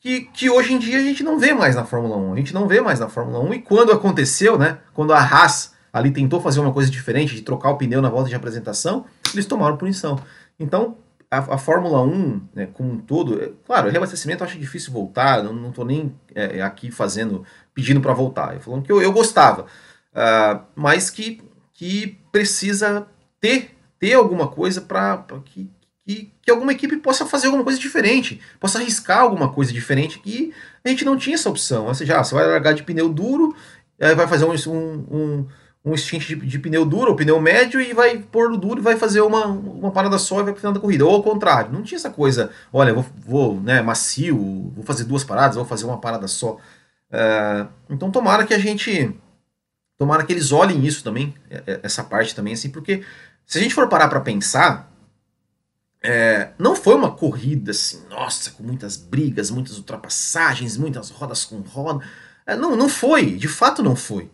que, 0.00 0.22
que 0.22 0.50
hoje 0.50 0.74
em 0.74 0.78
dia 0.78 0.98
a 0.98 1.02
gente 1.02 1.22
não 1.22 1.38
vê 1.38 1.52
mais 1.52 1.74
na 1.74 1.84
Fórmula 1.84 2.16
1. 2.16 2.32
A 2.32 2.36
gente 2.36 2.54
não 2.54 2.68
vê 2.68 2.80
mais 2.80 3.00
na 3.00 3.08
Fórmula 3.08 3.40
1. 3.40 3.54
E 3.54 3.62
quando 3.62 3.92
aconteceu, 3.92 4.58
né? 4.58 4.78
Quando 4.94 5.12
a 5.12 5.18
Haas 5.18 5.74
ali 5.92 6.10
tentou 6.10 6.40
fazer 6.40 6.60
uma 6.60 6.72
coisa 6.72 6.90
diferente, 6.90 7.34
de 7.34 7.42
trocar 7.42 7.70
o 7.70 7.78
pneu 7.78 8.02
na 8.02 8.10
volta 8.10 8.28
de 8.28 8.34
apresentação, 8.34 9.06
eles 9.32 9.46
tomaram 9.46 9.78
punição. 9.78 10.18
Então, 10.60 10.98
a, 11.30 11.38
a 11.54 11.58
Fórmula 11.58 12.02
1, 12.02 12.48
né, 12.54 12.68
como 12.72 12.92
um 12.92 12.98
todo, 12.98 13.42
é, 13.42 13.50
claro, 13.64 13.90
reabastecimento 13.90 14.42
eu 14.42 14.46
acho 14.46 14.58
difícil 14.58 14.92
voltar, 14.92 15.42
não, 15.42 15.52
não 15.52 15.72
tô 15.72 15.84
nem 15.84 16.14
é, 16.34 16.60
aqui 16.60 16.90
fazendo, 16.90 17.44
pedindo 17.74 18.00
para 18.00 18.12
voltar. 18.12 18.54
Eu 18.54 18.60
falando 18.60 18.82
que 18.82 18.92
eu, 18.92 19.00
eu 19.00 19.12
gostava, 19.12 19.62
uh, 19.62 20.60
mas 20.74 21.10
que, 21.10 21.42
que 21.72 22.18
precisa 22.30 23.06
ter, 23.40 23.76
ter 23.98 24.14
alguma 24.14 24.48
coisa 24.48 24.80
para 24.80 25.24
que, 25.44 25.70
que, 26.06 26.32
que 26.40 26.50
alguma 26.50 26.70
equipe 26.70 26.96
possa 26.98 27.26
fazer 27.26 27.46
alguma 27.46 27.64
coisa 27.64 27.78
diferente, 27.78 28.40
possa 28.60 28.78
arriscar 28.78 29.20
alguma 29.20 29.52
coisa 29.52 29.72
diferente 29.72 30.20
que 30.20 30.54
a 30.84 30.88
gente 30.88 31.04
não 31.04 31.16
tinha 31.16 31.34
essa 31.34 31.50
opção. 31.50 31.86
Ou 31.86 31.94
seja, 31.94 32.20
ah, 32.20 32.24
você 32.24 32.34
vai 32.34 32.46
largar 32.46 32.74
de 32.74 32.84
pneu 32.84 33.08
duro, 33.08 33.54
vai 33.98 34.28
fazer 34.28 34.44
um, 34.44 34.54
um, 35.10 35.46
um 35.84 35.96
stint 35.96 36.28
de, 36.28 36.36
de, 36.36 36.58
pneu 36.60 36.84
duro 36.84 37.10
ou 37.10 37.16
pneu 37.16 37.40
médio 37.40 37.80
e 37.80 37.92
vai 37.92 38.18
pôr 38.18 38.48
no 38.48 38.56
duro 38.56 38.78
e 38.78 38.82
vai 38.82 38.96
fazer 38.96 39.20
uma, 39.20 39.46
uma 39.46 39.90
parada 39.90 40.16
só 40.16 40.40
e 40.40 40.44
vai 40.44 40.52
pro 40.52 40.60
final 40.60 40.72
da 40.72 40.78
corrida. 40.78 41.04
Ou 41.04 41.16
ao 41.16 41.22
contrário, 41.24 41.72
não 41.72 41.82
tinha 41.82 41.96
essa 41.96 42.10
coisa, 42.10 42.52
olha, 42.72 42.94
vou, 42.94 43.04
vou 43.18 43.60
né, 43.60 43.82
macio, 43.82 44.72
vou 44.76 44.84
fazer 44.84 45.04
duas 45.04 45.24
paradas, 45.24 45.56
vou 45.56 45.64
fazer 45.64 45.86
uma 45.86 45.98
parada 45.98 46.28
só. 46.28 46.52
Uh, 47.10 47.68
então 47.90 48.12
tomara 48.12 48.46
que 48.46 48.54
a 48.54 48.58
gente. 48.58 49.12
Tomara 49.98 50.24
que 50.24 50.32
eles 50.32 50.52
olhem 50.52 50.84
isso 50.84 51.02
também, 51.02 51.34
essa 51.82 52.04
parte 52.04 52.34
também, 52.34 52.52
assim, 52.52 52.68
porque 52.68 53.02
se 53.46 53.58
a 53.58 53.62
gente 53.62 53.72
for 53.72 53.88
parar 53.88 54.08
para 54.08 54.20
pensar, 54.20 54.92
é, 56.02 56.50
não 56.58 56.76
foi 56.76 56.94
uma 56.94 57.10
corrida 57.10 57.70
assim, 57.70 58.02
nossa, 58.08 58.50
com 58.50 58.62
muitas 58.62 58.96
brigas, 58.96 59.50
muitas 59.50 59.76
ultrapassagens, 59.78 60.76
muitas 60.76 61.10
rodas 61.10 61.44
com 61.44 61.60
roda. 61.60 62.04
É, 62.46 62.54
não, 62.56 62.76
não 62.76 62.88
foi, 62.88 63.32
de 63.32 63.48
fato 63.48 63.82
não 63.82 63.96
foi. 63.96 64.30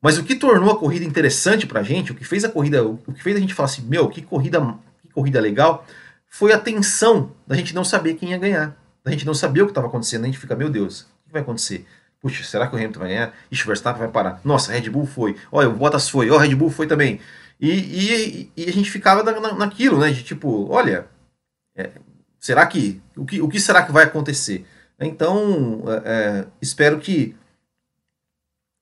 Mas 0.00 0.18
o 0.18 0.24
que 0.24 0.36
tornou 0.36 0.70
a 0.70 0.78
corrida 0.78 1.04
interessante 1.04 1.66
pra 1.66 1.82
gente, 1.82 2.12
o 2.12 2.14
que 2.14 2.24
fez 2.24 2.44
a 2.44 2.48
corrida, 2.48 2.84
o 2.84 2.98
que 2.98 3.22
fez 3.22 3.36
a 3.36 3.40
gente 3.40 3.54
falar 3.54 3.66
assim, 3.66 3.82
meu, 3.82 4.08
que 4.08 4.22
corrida, 4.22 4.60
que 5.02 5.08
corrida 5.08 5.40
legal, 5.40 5.84
foi 6.28 6.52
a 6.52 6.58
tensão 6.58 7.32
da 7.46 7.56
gente 7.56 7.74
não 7.74 7.82
saber 7.82 8.14
quem 8.14 8.30
ia 8.30 8.38
ganhar. 8.38 8.76
Da 9.02 9.10
gente 9.10 9.24
não 9.24 9.34
saber 9.34 9.62
o 9.62 9.66
que 9.66 9.70
estava 9.70 9.86
acontecendo, 9.86 10.24
a 10.24 10.26
gente 10.26 10.38
fica, 10.38 10.54
meu 10.54 10.68
Deus, 10.68 11.00
o 11.00 11.26
que 11.26 11.32
vai 11.32 11.42
acontecer? 11.42 11.86
Puxa, 12.20 12.42
será 12.44 12.66
que 12.66 12.74
o 12.74 12.78
Hamilton 12.78 13.00
vai 13.00 13.08
ganhar? 13.08 13.34
Ixi, 13.50 13.62
o 13.62 13.66
Verstappen 13.66 14.00
vai 14.00 14.08
parar. 14.08 14.40
Nossa, 14.44 14.72
Red 14.72 14.90
Bull 14.90 15.06
foi. 15.06 15.36
Olha, 15.52 15.68
o 15.68 15.72
Bottas 15.72 16.08
foi. 16.08 16.30
Ó, 16.30 16.34
oh, 16.34 16.38
Red 16.38 16.54
Bull 16.54 16.70
foi 16.70 16.86
também. 16.86 17.20
E, 17.60 17.70
e, 17.70 18.52
e, 18.56 18.68
a 18.68 18.72
gente 18.72 18.90
ficava 18.90 19.22
na, 19.22 19.40
na, 19.40 19.54
naquilo, 19.54 19.98
né? 19.98 20.10
De 20.10 20.22
tipo, 20.22 20.68
olha, 20.70 21.08
é, 21.74 21.92
será 22.38 22.66
que 22.66 23.00
o, 23.16 23.24
que 23.24 23.40
o 23.40 23.48
que 23.48 23.58
será 23.60 23.82
que 23.82 23.92
vai 23.92 24.04
acontecer? 24.04 24.66
Então, 25.00 25.82
é, 25.86 26.12
é 26.12 26.46
espero 26.60 26.98
que, 26.98 27.34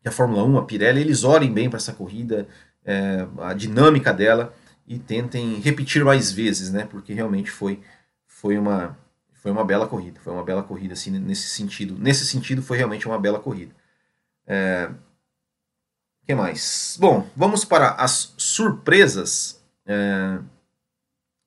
que, 0.02 0.08
a 0.08 0.12
Fórmula 0.12 0.44
1, 0.44 0.58
a 0.58 0.64
Pirelli, 0.64 1.00
eles 1.00 1.24
olhem 1.24 1.52
bem 1.52 1.70
para 1.70 1.78
essa 1.78 1.92
corrida, 1.92 2.48
é, 2.84 3.26
a 3.38 3.54
dinâmica 3.54 4.12
dela 4.12 4.54
e 4.86 4.98
tentem 4.98 5.60
repetir 5.60 6.04
mais 6.04 6.32
vezes, 6.32 6.70
né? 6.72 6.86
Porque 6.90 7.12
realmente 7.14 7.50
foi, 7.50 7.80
foi 8.26 8.58
uma 8.58 8.96
foi 9.44 9.52
uma 9.52 9.64
bela 9.64 9.86
corrida, 9.86 10.18
foi 10.20 10.32
uma 10.32 10.42
bela 10.42 10.62
corrida 10.62 10.94
assim 10.94 11.10
nesse 11.10 11.48
sentido. 11.48 11.98
Nesse 11.98 12.24
sentido 12.24 12.62
foi 12.62 12.78
realmente 12.78 13.06
uma 13.06 13.18
bela 13.18 13.38
corrida. 13.38 13.74
É, 14.46 14.90
que 16.26 16.34
mais? 16.34 16.96
Bom, 16.98 17.26
vamos 17.36 17.64
para 17.64 17.90
as 17.90 18.32
surpresas. 18.36 19.60
É, 19.86 20.38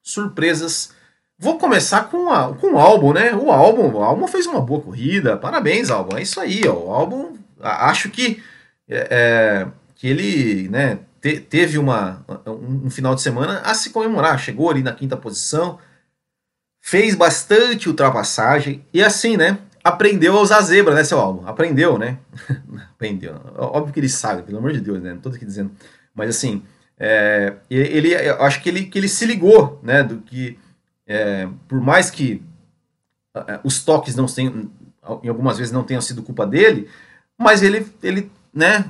surpresas. 0.03 0.91
Vou 1.39 1.57
começar 1.57 2.09
com, 2.09 2.31
a, 2.31 2.53
com 2.55 2.73
o 2.73 2.79
álbum, 2.79 3.13
né? 3.13 3.33
O 3.35 3.51
álbum, 3.51 3.91
o 3.91 4.03
álbum 4.03 4.27
fez 4.27 4.45
uma 4.45 4.61
boa 4.61 4.81
corrida. 4.81 5.37
Parabéns, 5.37 5.89
álbum. 5.89 6.17
É 6.17 6.21
isso 6.21 6.39
aí, 6.39 6.67
ó. 6.67 6.73
O 6.73 6.91
álbum, 6.91 7.37
acho 7.59 8.09
que 8.09 8.41
é, 8.87 9.07
é, 9.09 9.67
que 9.95 10.07
ele, 10.07 10.69
né, 10.69 10.99
te, 11.21 11.39
teve 11.39 11.77
uma, 11.77 12.23
um, 12.45 12.85
um 12.85 12.89
final 12.89 13.13
de 13.15 13.21
semana 13.21 13.59
a 13.61 13.73
se 13.73 13.89
comemorar. 13.89 14.39
Chegou 14.39 14.69
ali 14.69 14.81
na 14.81 14.93
quinta 14.93 15.17
posição, 15.17 15.79
fez 16.79 17.15
bastante 17.15 17.89
ultrapassagem 17.89 18.85
e 18.93 19.03
assim, 19.03 19.37
né? 19.37 19.59
Aprendeu 19.87 20.37
a 20.37 20.41
usar 20.41 20.61
zebra, 20.61 20.93
né, 20.93 21.03
seu 21.03 21.19
álbum? 21.19 21.47
Aprendeu, 21.47 21.97
né? 21.97 22.17
aprendeu. 22.95 23.35
Óbvio 23.55 23.93
que 23.93 23.99
ele 23.99 24.09
sabe, 24.09 24.43
pelo 24.43 24.57
amor 24.57 24.73
de 24.73 24.81
Deus, 24.81 25.01
né? 25.01 25.13
Não 25.13 25.21
tô 25.21 25.29
aqui 25.29 25.45
dizendo. 25.45 25.71
Mas 26.13 26.29
assim, 26.29 26.63
é, 26.99 27.53
ele, 27.69 28.13
eu 28.13 28.41
acho 28.41 28.61
que 28.61 28.69
ele, 28.69 28.85
que 28.85 28.97
ele 28.97 29.07
se 29.07 29.25
ligou, 29.25 29.79
né? 29.83 30.03
Do 30.03 30.17
que, 30.17 30.57
é, 31.05 31.47
por 31.67 31.79
mais 31.79 32.09
que 32.09 32.41
os 33.63 33.83
toques 33.83 34.15
não 34.15 34.25
tenham, 34.25 34.69
em 35.23 35.29
algumas 35.29 35.57
vezes 35.57 35.71
não 35.71 35.83
tenham 35.83 36.01
sido 36.01 36.23
culpa 36.23 36.45
dele, 36.45 36.89
mas 37.37 37.61
ele, 37.61 37.85
ele, 38.01 38.31
né? 38.53 38.85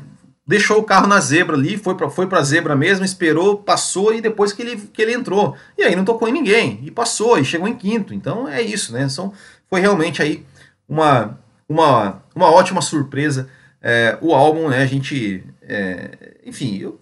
Deixou 0.46 0.80
o 0.80 0.84
carro 0.84 1.08
na 1.08 1.20
zebra 1.20 1.58
ali, 1.58 1.76
foi 1.76 1.96
para 1.96 2.10
foi 2.10 2.26
a 2.32 2.42
zebra 2.42 2.74
mesmo, 2.74 3.04
esperou, 3.04 3.58
passou 3.58 4.14
e 4.14 4.22
depois 4.22 4.54
que 4.54 4.62
ele, 4.62 4.78
que 4.78 5.02
ele 5.02 5.14
entrou. 5.14 5.58
E 5.78 5.84
aí 5.84 5.94
não 5.94 6.06
tocou 6.06 6.30
em 6.30 6.32
ninguém, 6.32 6.80
e 6.84 6.90
passou, 6.90 7.38
e 7.38 7.44
chegou 7.44 7.68
em 7.68 7.76
quinto. 7.76 8.14
Então 8.14 8.48
é 8.48 8.62
isso, 8.62 8.94
né? 8.94 9.10
São, 9.10 9.34
foi 9.70 9.82
realmente 9.82 10.22
aí 10.22 10.46
uma, 10.88 11.39
uma, 11.67 12.23
uma 12.36 12.52
ótima 12.52 12.82
surpresa. 12.82 13.50
É, 13.82 14.17
o 14.21 14.34
álbum, 14.34 14.69
né, 14.69 14.82
a 14.82 14.86
gente, 14.86 15.43
é, 15.62 16.39
enfim, 16.45 16.78
eu, 16.78 17.00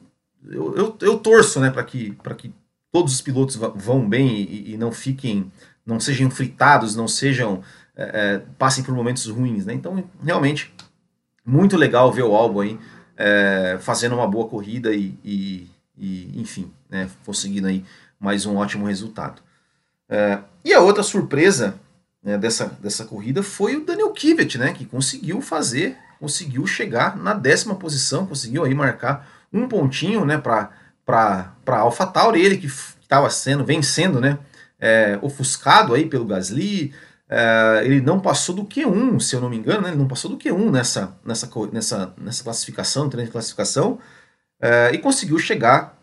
eu, 0.49 0.75
eu, 0.75 0.97
eu, 1.01 1.19
torço, 1.19 1.59
né, 1.59 1.69
para 1.69 1.83
que, 1.83 2.17
que 2.37 2.53
todos 2.91 3.13
os 3.13 3.21
pilotos 3.21 3.55
vão 3.55 4.07
bem 4.07 4.35
e, 4.35 4.73
e, 4.73 4.77
não 4.77 4.91
fiquem, 4.91 5.51
não 5.85 5.99
sejam 5.99 6.29
fritados, 6.29 6.95
não 6.95 7.07
sejam, 7.07 7.61
é, 7.95 8.03
é, 8.03 8.41
passem 8.57 8.83
por 8.83 8.93
momentos 8.93 9.25
ruins, 9.27 9.65
né, 9.65 9.73
então, 9.73 10.03
realmente, 10.23 10.73
muito 11.45 11.77
legal 11.77 12.11
ver 12.11 12.23
o 12.23 12.35
álbum 12.35 12.59
aí, 12.59 12.79
é, 13.17 13.77
fazendo 13.79 14.15
uma 14.15 14.27
boa 14.27 14.47
corrida 14.47 14.93
e, 14.93 15.17
e, 15.23 15.69
e 15.97 16.41
enfim, 16.41 16.71
né, 16.89 17.09
conseguindo 17.25 17.67
aí 17.67 17.85
mais 18.19 18.45
um 18.45 18.57
ótimo 18.57 18.85
resultado. 18.85 19.41
É, 20.09 20.39
e 20.63 20.73
a 20.73 20.81
outra 20.81 21.03
surpresa 21.03 21.79
né, 22.25 22.39
dessa, 22.39 22.75
dessa 22.81 23.05
corrida 23.05 23.43
foi 23.43 23.75
o 23.75 23.85
Daniel 23.85 24.11
Kivet, 24.11 24.57
né, 24.57 24.73
que 24.73 24.83
conseguiu 24.83 25.39
fazer, 25.41 25.95
conseguiu 26.19 26.65
chegar 26.65 27.15
na 27.15 27.35
décima 27.35 27.75
posição, 27.75 28.25
conseguiu 28.25 28.65
aí 28.65 28.73
marcar 28.73 29.29
um 29.53 29.67
pontinho 29.67 30.25
né, 30.25 30.35
para 30.39 30.71
AlphaTauri, 31.67 32.43
ele 32.43 32.57
que 32.57 32.65
estava 32.65 33.29
sendo, 33.29 33.63
vencendo, 33.63 34.19
né, 34.19 34.39
é, 34.79 35.19
ofuscado 35.21 35.93
aí 35.93 36.07
pelo 36.07 36.25
Gasly, 36.25 36.91
é, 37.29 37.81
ele 37.85 38.01
não 38.01 38.19
passou 38.19 38.55
do 38.55 38.65
Q1, 38.65 39.19
se 39.19 39.35
eu 39.35 39.41
não 39.41 39.49
me 39.49 39.57
engano, 39.57 39.81
né, 39.81 39.89
ele 39.89 39.97
não 39.97 40.07
passou 40.07 40.31
do 40.31 40.37
Q1 40.37 40.71
nessa, 40.71 41.15
nessa, 41.23 41.47
nessa, 41.71 42.13
nessa 42.17 42.43
classificação, 42.43 43.07
treino 43.07 43.27
de 43.27 43.31
classificação, 43.31 43.99
é, 44.59 44.91
e 44.91 44.97
conseguiu 44.97 45.37
chegar, 45.37 45.95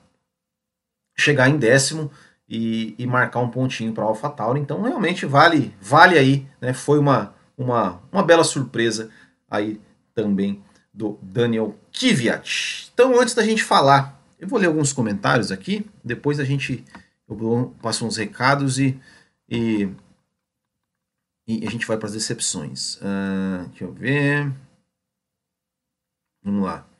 chegar 1.16 1.48
em 1.48 1.58
décimo, 1.58 2.12
e, 2.52 2.94
e 2.98 3.06
marcar 3.06 3.40
um 3.40 3.48
pontinho 3.48 3.94
para 3.94 4.04
a 4.04 4.06
AlphaTauri. 4.08 4.60
Então 4.60 4.82
realmente 4.82 5.24
vale 5.24 5.74
vale 5.80 6.18
aí, 6.18 6.46
né? 6.60 6.74
Foi 6.74 6.98
uma, 6.98 7.34
uma, 7.56 8.02
uma 8.12 8.22
bela 8.22 8.44
surpresa 8.44 9.08
aí 9.50 9.80
também 10.14 10.62
do 10.92 11.18
Daniel 11.22 11.74
Kvyat. 11.90 12.90
Então 12.92 13.18
antes 13.18 13.34
da 13.34 13.42
gente 13.42 13.64
falar, 13.64 14.22
eu 14.38 14.46
vou 14.46 14.58
ler 14.58 14.66
alguns 14.66 14.92
comentários 14.92 15.50
aqui, 15.50 15.86
depois 16.04 16.38
a 16.38 16.44
gente 16.44 16.84
eu 17.26 17.74
passo 17.80 18.06
uns 18.06 18.18
recados 18.18 18.78
e, 18.78 19.00
e, 19.48 19.88
e 21.48 21.66
a 21.66 21.70
gente 21.70 21.86
vai 21.86 21.96
para 21.96 22.08
as 22.08 22.12
decepções. 22.12 22.96
Uh, 22.96 23.66
deixa 23.70 23.84
eu 23.84 23.92
ver. 23.94 24.52
Vamos 26.44 26.64
lá. 26.64 26.91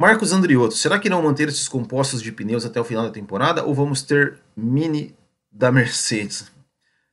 Marcos 0.00 0.32
Andriotto, 0.32 0.74
será 0.74 0.98
que 0.98 1.10
não 1.10 1.20
manter 1.20 1.50
esses 1.50 1.68
compostos 1.68 2.22
de 2.22 2.32
pneus 2.32 2.64
até 2.64 2.80
o 2.80 2.84
final 2.84 3.04
da 3.04 3.10
temporada 3.10 3.66
ou 3.66 3.74
vamos 3.74 4.00
ter 4.00 4.38
mini 4.56 5.14
da 5.52 5.70
Mercedes? 5.70 6.50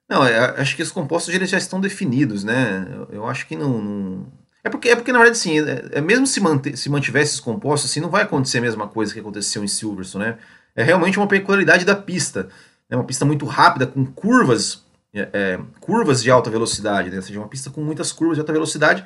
Não, 0.10 0.26
é, 0.26 0.62
acho 0.62 0.74
que 0.74 0.82
os 0.82 0.90
compostos 0.90 1.36
eles 1.36 1.50
já 1.50 1.58
estão 1.58 1.82
definidos, 1.82 2.46
né? 2.46 2.88
Eu, 2.90 3.08
eu 3.12 3.28
acho 3.28 3.46
que 3.46 3.58
não, 3.58 3.82
não, 3.82 4.28
É 4.64 4.70
porque, 4.70 4.88
é 4.88 4.96
porque, 4.96 5.12
na 5.12 5.18
verdade, 5.18 5.38
sim, 5.38 5.60
é, 5.60 5.98
é, 5.98 6.00
mesmo 6.00 6.26
se, 6.26 6.40
manter, 6.40 6.78
se 6.78 6.90
mantivesse 6.90 7.32
esses 7.32 7.40
compostos, 7.42 7.92
assim, 7.92 8.00
não 8.00 8.10
vai 8.10 8.24
acontecer 8.24 8.60
a 8.60 8.62
mesma 8.62 8.88
coisa 8.88 9.14
que 9.14 9.20
aconteceu 9.20 9.62
em 9.66 9.68
Silverstone, 9.68 10.24
né? 10.24 10.38
É 10.74 10.82
realmente 10.82 11.20
uma 11.20 11.28
peculiaridade 11.28 11.84
da 11.84 11.94
pista. 11.94 12.48
É 12.90 12.96
uma 12.96 13.04
pista 13.04 13.26
muito 13.26 13.46
rápida, 13.46 13.86
com 13.86 14.06
curvas, 14.06 14.82
é, 15.14 15.28
é, 15.34 15.60
curvas 15.82 16.24
de 16.24 16.32
alta 16.32 16.50
velocidade, 16.50 17.10
né? 17.10 17.18
ou 17.18 17.22
seja, 17.22 17.38
uma 17.38 17.50
pista 17.50 17.70
com 17.70 17.82
muitas 17.82 18.14
curvas 18.14 18.38
de 18.38 18.40
alta 18.40 18.54
velocidade 18.54 19.04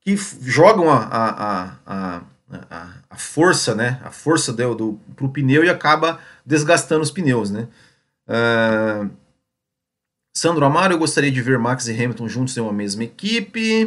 que 0.00 0.16
jogam 0.16 0.90
a, 0.90 0.96
a, 0.96 1.76
a, 1.86 2.22
a 3.10 3.16
força, 3.16 3.74
né? 3.74 4.00
A 4.04 4.10
força 4.10 4.52
do, 4.52 4.74
do, 4.74 5.00
pro 5.14 5.28
pneu 5.28 5.64
e 5.64 5.70
acaba 5.70 6.18
desgastando 6.44 7.02
os 7.02 7.10
pneus, 7.10 7.50
né? 7.50 7.68
Uh, 8.26 9.10
Sandro 10.34 10.64
Amaro, 10.64 10.94
eu 10.94 10.98
gostaria 10.98 11.30
de 11.30 11.42
ver 11.42 11.58
Max 11.58 11.86
e 11.88 11.92
Hamilton 11.92 12.28
juntos 12.28 12.56
em 12.56 12.60
uma 12.60 12.72
mesma 12.72 13.04
equipe. 13.04 13.84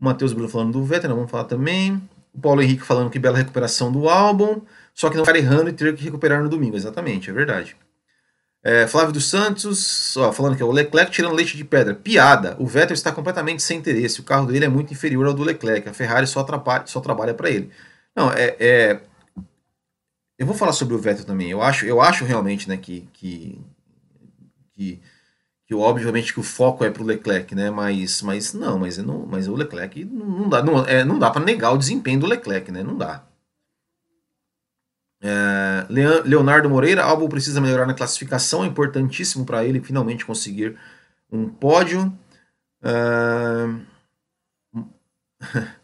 O 0.00 0.04
Matheus 0.04 0.32
Bruno 0.32 0.48
falando 0.48 0.72
do 0.72 0.84
Vettel, 0.84 1.14
vamos 1.14 1.30
falar 1.30 1.44
também. 1.44 2.02
O 2.32 2.40
Paulo 2.40 2.62
Henrique 2.62 2.82
falando 2.82 3.10
que 3.10 3.18
bela 3.18 3.38
recuperação 3.38 3.92
do 3.92 4.08
álbum, 4.08 4.62
só 4.94 5.08
que 5.08 5.16
não 5.16 5.24
ficar 5.24 5.38
errando 5.38 5.68
e 5.70 5.72
ter 5.72 5.94
que 5.94 6.02
recuperar 6.02 6.42
no 6.42 6.48
domingo. 6.48 6.76
Exatamente, 6.76 7.30
é 7.30 7.32
verdade. 7.32 7.76
É, 8.66 8.86
Flávio 8.86 9.12
dos 9.12 9.28
Santos, 9.28 10.16
ó, 10.16 10.32
falando 10.32 10.56
que 10.56 10.62
é 10.62 10.64
o 10.64 10.70
Leclerc 10.72 11.12
tirando 11.12 11.34
leite 11.34 11.54
de 11.54 11.64
pedra. 11.64 11.94
Piada. 11.94 12.56
O 12.58 12.66
Vettel 12.66 12.94
está 12.94 13.12
completamente 13.12 13.62
sem 13.62 13.78
interesse. 13.78 14.20
O 14.20 14.24
carro 14.24 14.46
dele 14.46 14.64
é 14.64 14.68
muito 14.68 14.90
inferior 14.90 15.26
ao 15.26 15.34
do 15.34 15.42
Leclerc. 15.42 15.86
A 15.86 15.92
Ferrari 15.92 16.26
só, 16.26 16.46
só 16.86 17.00
trabalha 17.00 17.34
para 17.34 17.50
ele. 17.50 17.70
Não, 18.16 18.32
é, 18.32 18.56
é, 18.58 19.00
Eu 20.38 20.46
vou 20.46 20.56
falar 20.56 20.72
sobre 20.72 20.94
o 20.94 20.98
Vettel 20.98 21.26
também. 21.26 21.50
Eu 21.50 21.60
acho, 21.62 21.84
eu 21.84 22.00
acho 22.00 22.24
realmente 22.24 22.66
né, 22.66 22.78
que, 22.78 23.06
que, 23.12 23.60
que, 24.72 25.02
que 25.66 25.74
obviamente 25.74 26.32
que 26.32 26.40
o 26.40 26.42
foco 26.42 26.84
é 26.84 26.90
para 26.90 27.02
o 27.02 27.06
Leclerc, 27.06 27.54
né? 27.54 27.70
Mas, 27.70 28.22
mas 28.22 28.54
não, 28.54 28.78
mas, 28.78 28.96
não, 28.98 29.26
mas 29.26 29.46
o 29.46 29.54
Leclerc 29.54 30.04
não, 30.06 30.26
não 30.26 30.48
dá, 30.48 30.62
não, 30.62 30.86
é, 30.86 31.04
não 31.04 31.18
dá 31.18 31.30
para 31.30 31.44
negar 31.44 31.72
o 31.72 31.78
desempenho 31.78 32.20
do 32.20 32.26
Leclerc, 32.26 32.72
né? 32.72 32.82
Não 32.82 32.96
dá. 32.96 33.24
É, 35.26 35.86
Leonardo 35.88 36.68
Moreira, 36.68 37.02
Albon 37.02 37.28
precisa 37.30 37.58
melhorar 37.58 37.86
na 37.86 37.94
classificação, 37.94 38.62
é 38.62 38.66
importantíssimo 38.66 39.46
para 39.46 39.64
ele 39.64 39.80
finalmente 39.80 40.26
conseguir 40.26 40.76
um 41.32 41.48
pódio. 41.48 42.12
É, 42.82 42.90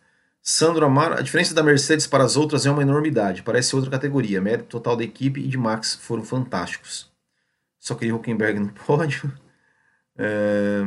Sandro 0.42 0.84
Amaro, 0.84 1.14
a 1.14 1.22
diferença 1.22 1.54
da 1.54 1.62
Mercedes 1.62 2.06
para 2.06 2.22
as 2.22 2.36
outras 2.36 2.66
é 2.66 2.70
uma 2.70 2.82
enormidade, 2.82 3.42
parece 3.42 3.74
outra 3.74 3.90
categoria. 3.90 4.42
Mérito 4.42 4.68
total 4.68 4.94
da 4.94 5.04
equipe 5.04 5.40
e 5.40 5.48
de 5.48 5.56
Max 5.56 5.94
foram 5.94 6.22
fantásticos. 6.22 7.10
Só 7.78 7.94
queria 7.94 8.14
Huckenberg 8.14 8.60
no 8.60 8.68
pódio. 8.86 9.32
É, 10.18 10.84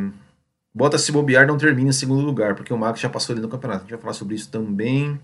Bota 0.75 0.97
se 0.97 1.11
bobear 1.11 1.47
não 1.47 1.57
termina 1.57 1.89
em 1.89 1.93
segundo 1.93 2.21
lugar, 2.21 2.55
porque 2.55 2.73
o 2.73 2.77
Max 2.77 2.99
já 2.99 3.09
passou 3.09 3.33
ali 3.33 3.41
no 3.41 3.49
campeonato. 3.49 3.79
A 3.79 3.83
gente 3.83 3.91
vai 3.91 3.99
falar 4.01 4.13
sobre 4.13 4.35
isso 4.35 4.49
também. 4.49 5.19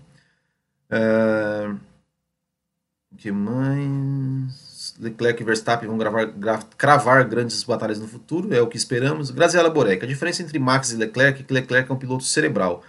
É, 3.12 3.16
que 3.16 3.32
mais? 3.32 4.94
Leclerc 4.98 5.42
e 5.42 5.44
Verstappen 5.44 5.88
vão 5.88 5.98
gravar, 5.98 6.26
gra, 6.26 6.58
cravar 6.76 7.28
grandes 7.28 7.62
batalhas 7.64 7.98
no 7.98 8.08
futuro, 8.08 8.54
é 8.54 8.60
o 8.60 8.66
que 8.66 8.76
esperamos. 8.76 9.30
Graziela 9.30 9.70
Borek, 9.70 10.04
a 10.04 10.08
diferença 10.08 10.42
entre 10.42 10.58
Max 10.58 10.92
e 10.92 10.96
Leclerc 10.96 11.40
é 11.40 11.44
que 11.44 11.52
Leclerc 11.52 11.90
é 11.90 11.94
um 11.94 11.98
piloto 11.98 12.24
cerebral. 12.24 12.82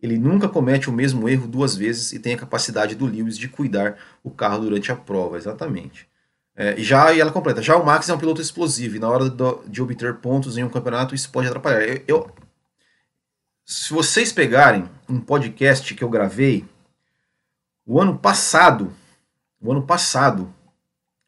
Ele 0.00 0.18
nunca 0.18 0.48
comete 0.48 0.90
o 0.90 0.92
mesmo 0.92 1.28
erro 1.28 1.48
duas 1.48 1.74
vezes 1.74 2.12
e 2.12 2.18
tem 2.18 2.34
a 2.34 2.38
capacidade 2.38 2.94
do 2.94 3.06
Lewis 3.06 3.38
de 3.38 3.48
cuidar 3.48 3.96
o 4.22 4.30
carro 4.30 4.62
durante 4.62 4.92
a 4.92 4.96
prova, 4.96 5.36
exatamente. 5.36 6.06
É, 6.54 6.76
já 6.78 7.12
e 7.12 7.20
ela 7.20 7.32
completa. 7.32 7.62
Já 7.62 7.76
o 7.76 7.84
Max 7.84 8.08
é 8.08 8.14
um 8.14 8.18
piloto 8.18 8.40
explosivo 8.40 8.96
e 8.96 8.98
na 8.98 9.08
hora 9.08 9.28
do, 9.28 9.62
de 9.66 9.82
obter 9.82 10.14
pontos 10.16 10.56
em 10.56 10.64
um 10.64 10.70
campeonato 10.70 11.14
isso 11.14 11.30
pode 11.30 11.48
atrapalhar. 11.48 11.82
Eu, 11.82 12.02
eu, 12.06 12.30
se 13.64 13.92
vocês 13.92 14.32
pegarem 14.32 14.88
um 15.08 15.20
podcast 15.20 15.94
que 15.94 16.04
eu 16.04 16.08
gravei 16.08 16.64
o 17.84 18.00
ano 18.00 18.18
passado 18.18 18.92
o 19.60 19.72
ano 19.72 19.82
passado, 19.82 20.52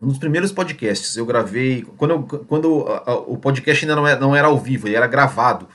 um 0.01 0.09
dos 0.09 0.19
primeiros 0.19 0.53
podcasts, 0.53 1.17
eu 1.17 1.27
gravei. 1.27 1.83
Quando, 1.97 2.11
eu, 2.13 2.23
quando 2.23 2.87
a, 2.87 3.11
a, 3.11 3.15
o 3.17 3.37
podcast 3.37 3.85
ainda 3.85 3.97
não 3.97 4.07
era, 4.07 4.21
não 4.21 4.37
era 4.37 4.47
ao 4.47 4.59
vivo, 4.59 4.87
ele 4.87 4.97
era 4.97 5.07
gravado. 5.07 5.69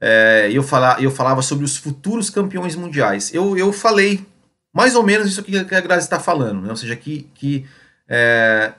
É, 0.00 0.50
eu, 0.52 0.62
fala, 0.62 1.00
eu 1.00 1.10
falava 1.10 1.42
sobre 1.42 1.64
os 1.64 1.76
futuros 1.76 2.30
campeões 2.30 2.74
mundiais. 2.74 3.32
Eu, 3.32 3.56
eu 3.56 3.72
falei 3.72 4.26
mais 4.72 4.94
ou 4.94 5.02
menos 5.02 5.28
isso 5.28 5.42
que 5.42 5.56
a 5.56 5.80
Grazi 5.80 6.06
está 6.06 6.18
falando, 6.18 6.62
né? 6.62 6.70
ou 6.70 6.76
seja, 6.76 6.96
que, 6.96 7.28
que 7.34 7.66
é, 8.08 8.72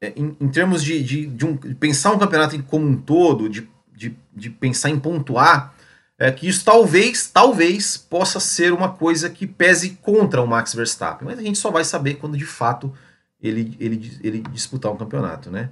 é, 0.00 0.12
em, 0.16 0.36
em, 0.40 0.48
termos 0.48 0.82
de, 0.82 1.02
de, 1.02 1.26
de, 1.26 1.44
um, 1.44 1.56
de, 1.56 1.74
pensar 1.74 2.12
um 2.12 2.18
campeonato 2.18 2.60
como 2.64 2.86
um 2.86 2.96
todo, 2.96 3.48
de, 3.48 3.68
de, 3.92 4.16
de 4.34 4.48
pensar 4.48 4.90
em 4.90 4.98
pontuar, 4.98 5.73
é 6.18 6.30
que 6.30 6.46
isso 6.46 6.64
talvez, 6.64 7.28
talvez 7.28 7.96
possa 7.96 8.38
ser 8.38 8.72
uma 8.72 8.92
coisa 8.92 9.28
que 9.28 9.46
pese 9.46 9.90
contra 9.96 10.42
o 10.42 10.46
Max 10.46 10.74
Verstappen, 10.74 11.26
mas 11.26 11.38
a 11.38 11.42
gente 11.42 11.58
só 11.58 11.70
vai 11.70 11.84
saber 11.84 12.14
quando 12.14 12.36
de 12.36 12.46
fato 12.46 12.92
ele, 13.40 13.76
ele, 13.80 14.18
ele 14.22 14.40
disputar 14.52 14.92
um 14.92 14.96
campeonato, 14.96 15.50
né? 15.50 15.70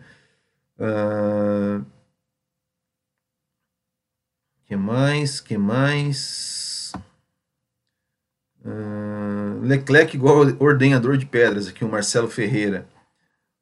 Uh... 0.79 1.85
que 4.67 4.77
mais? 4.77 5.41
Que 5.41 5.57
mais? 5.57 6.93
Uh... 8.65 9.61
Leclerc 9.63 10.17
igual 10.17 10.39
ordenador 10.59 11.17
de 11.17 11.27
pedras, 11.27 11.69
aqui 11.69 11.85
o 11.85 11.89
Marcelo 11.89 12.29
Ferreira. 12.29 12.87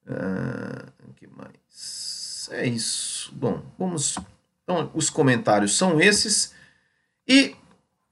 Uh... 0.07 1.13
que 1.15 1.27
mais? 1.27 2.49
É 2.53 2.67
isso. 2.67 3.33
Bom, 3.35 3.63
vamos. 3.79 4.19
Então, 4.65 4.91
os 4.95 5.11
comentários 5.11 5.77
são 5.77 6.01
esses. 6.01 6.55
E 7.29 7.55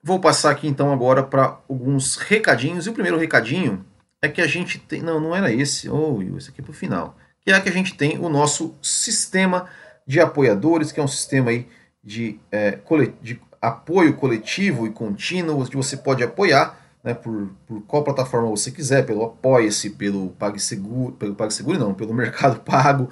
vou 0.03 0.21
passar 0.21 0.51
aqui 0.51 0.67
então 0.67 0.93
agora 0.93 1.23
para 1.23 1.59
alguns 1.69 2.17
recadinhos. 2.17 2.87
E 2.87 2.91
o 2.91 2.93
primeiro 2.93 3.19
recadinho 3.19 3.85
é 4.23 4.29
que 4.29 4.41
a 4.41 4.47
gente 4.47 4.79
tem. 4.79 5.03
Não, 5.03 5.21
não 5.21 5.35
era 5.35 5.53
esse. 5.53 5.89
Oh, 5.89 6.21
esse 6.37 6.51
aqui 6.51 6.61
é 6.61 6.65
para 6.65 6.71
o 6.71 6.75
final. 6.75 7.17
Que 7.41 7.53
é 7.53 7.61
que 7.61 7.69
a 7.69 7.73
gente 7.73 7.95
tem 7.95 8.19
o 8.19 8.29
nosso 8.29 8.75
sistema 8.83 9.69
de 10.07 10.21
apoiadores, 10.21 10.93
que 10.93 11.01
é 11.01 11.03
um 11.03 11.09
sistema 11.09 11.51
aí 11.51 11.67
de, 12.03 12.39
é, 12.51 12.79
de 13.23 13.41
apoio 13.61 14.15
coletivo 14.15 14.87
e 14.87 14.91
contínuo, 14.91 15.67
que 15.69 15.77
você 15.77 15.97
pode 15.97 16.23
apoiar 16.23 16.79
né, 17.03 17.15
por, 17.15 17.51
por 17.67 17.83
qual 17.83 18.05
plataforma 18.05 18.49
você 18.49 18.71
quiser, 18.71 19.07
pelo 19.07 19.25
Apoia-se, 19.25 19.91
pelo 19.91 20.31
PagSeguro, 20.31 21.13
pelo 21.13 21.35
PagSeguro 21.35 21.79
não, 21.79 21.95
pelo 21.95 22.13
Mercado 22.15 22.61
Pago, 22.61 23.11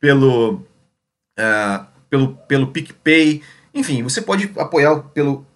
pelo, 0.00 0.54
uh, 1.38 1.86
pelo, 2.08 2.36
pelo 2.48 2.68
PicPay, 2.68 3.42
enfim, 3.76 4.02
você 4.02 4.22
pode 4.22 4.50
apoiar 4.56 5.00
pelo 5.14 5.46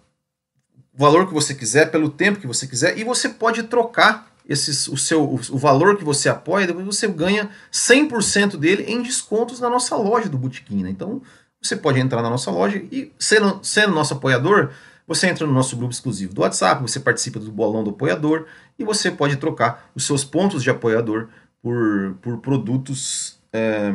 valor 0.94 1.26
que 1.26 1.32
você 1.32 1.54
quiser, 1.54 1.90
pelo 1.90 2.10
tempo 2.10 2.38
que 2.38 2.46
você 2.46 2.66
quiser, 2.66 2.98
e 2.98 3.04
você 3.04 3.28
pode 3.28 3.62
trocar 3.64 4.30
esses, 4.46 4.86
o, 4.88 4.96
seu, 4.96 5.22
o 5.22 5.58
valor 5.58 5.96
que 5.96 6.04
você 6.04 6.28
apoia, 6.28 6.66
depois 6.66 6.84
você 6.84 7.08
ganha 7.08 7.50
100% 7.72 8.56
dele 8.56 8.84
em 8.86 9.02
descontos 9.02 9.60
na 9.60 9.70
nossa 9.70 9.96
loja 9.96 10.28
do 10.28 10.36
Botequim. 10.36 10.82
Né? 10.82 10.90
Então, 10.90 11.22
você 11.62 11.76
pode 11.76 11.98
entrar 11.98 12.20
na 12.20 12.28
nossa 12.28 12.50
loja 12.50 12.78
e, 12.92 13.12
sendo, 13.18 13.60
sendo 13.62 13.94
nosso 13.94 14.14
apoiador, 14.14 14.70
Você 15.10 15.26
entra 15.26 15.44
no 15.44 15.52
nosso 15.52 15.76
grupo 15.76 15.92
exclusivo 15.92 16.32
do 16.32 16.42
WhatsApp, 16.42 16.80
você 16.82 17.00
participa 17.00 17.40
do 17.40 17.50
bolão 17.50 17.82
do 17.82 17.90
apoiador 17.90 18.46
e 18.78 18.84
você 18.84 19.10
pode 19.10 19.34
trocar 19.38 19.90
os 19.92 20.06
seus 20.06 20.22
pontos 20.22 20.62
de 20.62 20.70
apoiador 20.70 21.26
por, 21.60 22.14
por 22.22 22.38
produtos 22.38 23.36
é, 23.52 23.92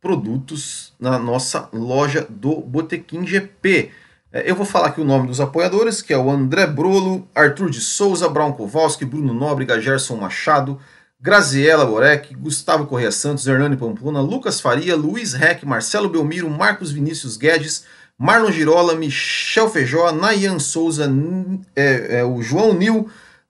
produtos 0.00 0.92
na 0.98 1.18
nossa 1.18 1.68
loja 1.72 2.26
do 2.28 2.56
Botequim 2.60 3.26
GP. 3.26 3.90
É, 4.32 4.50
eu 4.50 4.54
vou 4.54 4.66
falar 4.66 4.88
aqui 4.88 5.00
o 5.00 5.04
nome 5.04 5.26
dos 5.26 5.40
apoiadores, 5.40 6.02
que 6.02 6.12
é 6.12 6.18
o 6.18 6.30
André 6.30 6.66
Brolo, 6.66 7.28
Arthur 7.34 7.70
de 7.70 7.80
Souza, 7.80 8.28
Brown 8.28 8.52
Kowalski, 8.52 9.04
Bruno 9.04 9.32
Nóbrega, 9.32 9.80
Gerson 9.80 10.16
Machado, 10.16 10.78
Graziela 11.20 11.84
Borek, 11.84 12.34
Gustavo 12.34 12.86
Correia 12.86 13.10
Santos, 13.10 13.46
Hernani 13.46 13.76
Pamplona, 13.76 14.20
Lucas 14.20 14.60
Faria, 14.60 14.94
Luiz 14.94 15.32
Reck, 15.32 15.66
Marcelo 15.66 16.08
Belmiro, 16.08 16.48
Marcos 16.48 16.92
Vinícius 16.92 17.36
Guedes, 17.36 17.84
Marlon 18.16 18.52
Girola, 18.52 18.94
Michel 18.94 19.68
Feijó, 19.68 20.12
Nayan 20.12 20.58
Souza, 20.58 21.10
é, 21.74 22.18
é, 22.18 22.24
o 22.24 22.40
João 22.42 22.72
Nil, 22.72 23.08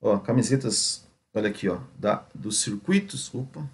ó 0.00 0.18
camisetas, 0.18 1.06
olha 1.34 1.48
aqui, 1.48 1.68
ó, 1.68 1.78
da, 1.98 2.24
dos 2.34 2.60
circuitos, 2.60 3.32
opa, 3.34 3.68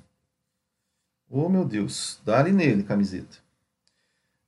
oh 1.30 1.48
meu 1.48 1.64
Deus, 1.64 2.20
dá 2.24 2.38
ali 2.38 2.52
nele 2.52 2.82
camiseta. 2.82 3.38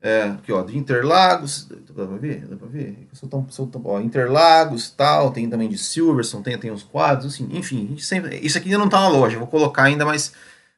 É, 0.02 0.22
aqui, 0.22 0.50
ó, 0.50 0.62
de 0.62 0.78
Interlagos, 0.78 1.68
dá 1.68 2.06
pra 2.06 2.16
ver? 2.16 2.46
Dá 2.46 2.56
pra 2.56 2.66
ver? 2.66 3.06
Sou 3.12 3.28
tão, 3.28 3.46
sou 3.50 3.66
tão, 3.66 3.82
ó, 3.84 4.00
Interlagos 4.00 4.90
tal, 4.90 5.30
tem 5.30 5.48
também 5.48 5.68
de 5.68 5.76
Silverson, 5.76 6.40
tem, 6.40 6.56
tem 6.56 6.70
uns 6.70 6.82
quadros, 6.82 7.34
assim, 7.34 7.46
enfim, 7.52 7.96
sempre, 7.98 8.38
isso 8.38 8.56
aqui 8.56 8.68
ainda 8.68 8.78
não 8.78 8.88
tá 8.88 8.98
na 8.98 9.08
loja, 9.08 9.38
vou 9.38 9.46
colocar 9.46 9.82
ainda, 9.82 10.06
mas, 10.06 10.32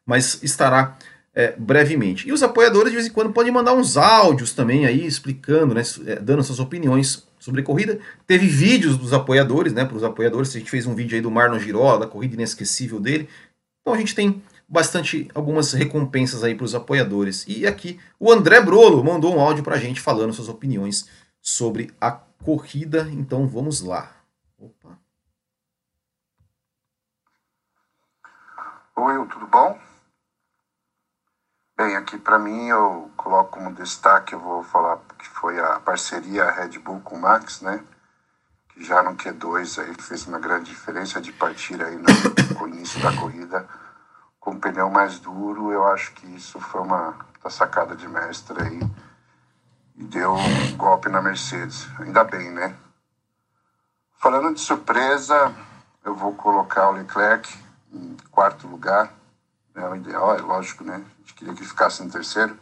mas 0.05 0.43
estará 0.43 0.99
é, 1.33 1.55
brevemente. 1.57 2.29
E 2.29 2.33
os 2.33 2.43
apoiadores, 2.43 2.91
de 2.91 2.97
vez 2.97 3.07
em 3.07 3.13
quando, 3.13 3.33
podem 3.33 3.53
mandar 3.53 3.75
uns 3.75 3.97
áudios 3.97 4.53
também 4.53 4.87
aí, 4.87 5.07
explicando, 5.07 5.73
né, 5.73 5.83
é, 6.05 6.17
dando 6.17 6.43
suas 6.43 6.59
opiniões 6.59 7.25
sobre 7.39 7.61
a 7.61 7.65
corrida. 7.65 8.01
Teve 8.27 8.49
vídeos 8.49 8.97
dos 8.97 9.13
apoiadores, 9.13 9.73
né, 9.73 9.85
para 9.85 9.97
os 9.97 10.03
apoiadores, 10.03 10.55
a 10.55 10.59
gente 10.59 10.71
fez 10.71 10.85
um 10.85 10.97
vídeo 10.97 11.15
aí 11.15 11.23
do 11.23 11.31
Marlon 11.31 11.61
Girola, 11.61 12.01
da 12.01 12.07
corrida 12.09 12.35
inesquecível 12.35 12.99
dele. 12.99 13.29
Então 13.83 13.95
a 13.95 13.99
gente 13.99 14.17
tem 14.17 14.43
bastante 14.73 15.31
algumas 15.35 15.75
recompensas 15.75 16.43
aí 16.43 16.55
para 16.55 16.65
os 16.65 16.75
apoiadores. 16.75 17.45
E 17.47 17.67
aqui 17.67 18.01
o 18.19 18.33
André 18.33 18.59
Brolo 18.59 19.05
mandou 19.05 19.37
um 19.37 19.41
áudio 19.41 19.63
para 19.63 19.75
a 19.75 19.79
gente 19.79 20.01
falando 20.01 20.33
suas 20.33 20.49
opiniões 20.49 21.11
sobre 21.43 21.95
a 22.01 22.11
corrida. 22.11 23.07
Então 23.13 23.47
vamos 23.47 23.83
lá. 23.83 24.11
Opa. 24.59 24.99
Oi, 28.97 29.27
tudo 29.29 29.47
bom? 29.47 29.79
Bem, 31.77 31.95
aqui 31.97 32.17
para 32.17 32.39
mim 32.39 32.69
eu 32.69 33.11
coloco 33.15 33.59
como 33.59 33.75
destaque, 33.75 34.33
eu 34.33 34.41
vou 34.41 34.63
falar 34.63 34.99
que 35.19 35.29
foi 35.29 35.61
a 35.61 35.81
parceria 35.81 36.51
Red 36.51 36.79
Bull 36.79 37.01
com 37.01 37.17
o 37.17 37.21
Max, 37.21 37.61
né? 37.61 37.85
Que 38.71 38.83
já 38.83 39.03
no 39.03 39.17
Q2 39.17 39.83
aí 39.83 39.95
fez 40.01 40.27
uma 40.27 40.39
grande 40.39 40.71
diferença 40.71 41.21
de 41.21 41.31
partir 41.31 41.83
aí 41.83 41.97
no, 41.97 42.05
no 42.59 42.69
início 42.69 43.03
da 43.03 43.15
corrida 43.15 43.69
com 44.43 44.59
pneu 44.59 44.91
mais 44.91 45.21
duro, 45.21 45.71
eu 45.71 45.87
acho 45.87 46.13
que 46.15 46.27
isso 46.35 46.59
foi 46.59 46.81
uma 46.81 47.15
sacada 47.49 47.95
de 47.95 48.09
mestre 48.09 48.61
aí 48.61 48.81
e 49.95 50.03
deu 50.03 50.35
um 50.35 50.77
golpe 50.77 51.09
na 51.09 51.23
Mercedes. 51.23 51.89
Ainda 52.01 52.25
bem, 52.25 52.51
né? 52.51 52.77
Falando 54.19 54.53
de 54.53 54.61
surpresa, 54.61 55.55
eu 56.05 56.17
vou 56.17 56.35
colocar 56.35 56.89
o 56.89 56.93
Leclerc 56.93 57.57
em 57.93 58.17
quarto 58.33 58.67
lugar. 58.67 59.15
É 59.77 59.87
o 59.87 59.95
ideal, 59.95 60.37
é 60.37 60.41
lógico, 60.41 60.83
né? 60.83 60.97
A 60.97 61.19
gente 61.21 61.35
queria 61.35 61.55
que 61.55 61.65
ficasse 61.65 62.03
em 62.03 62.11
terceiro, 62.11 62.59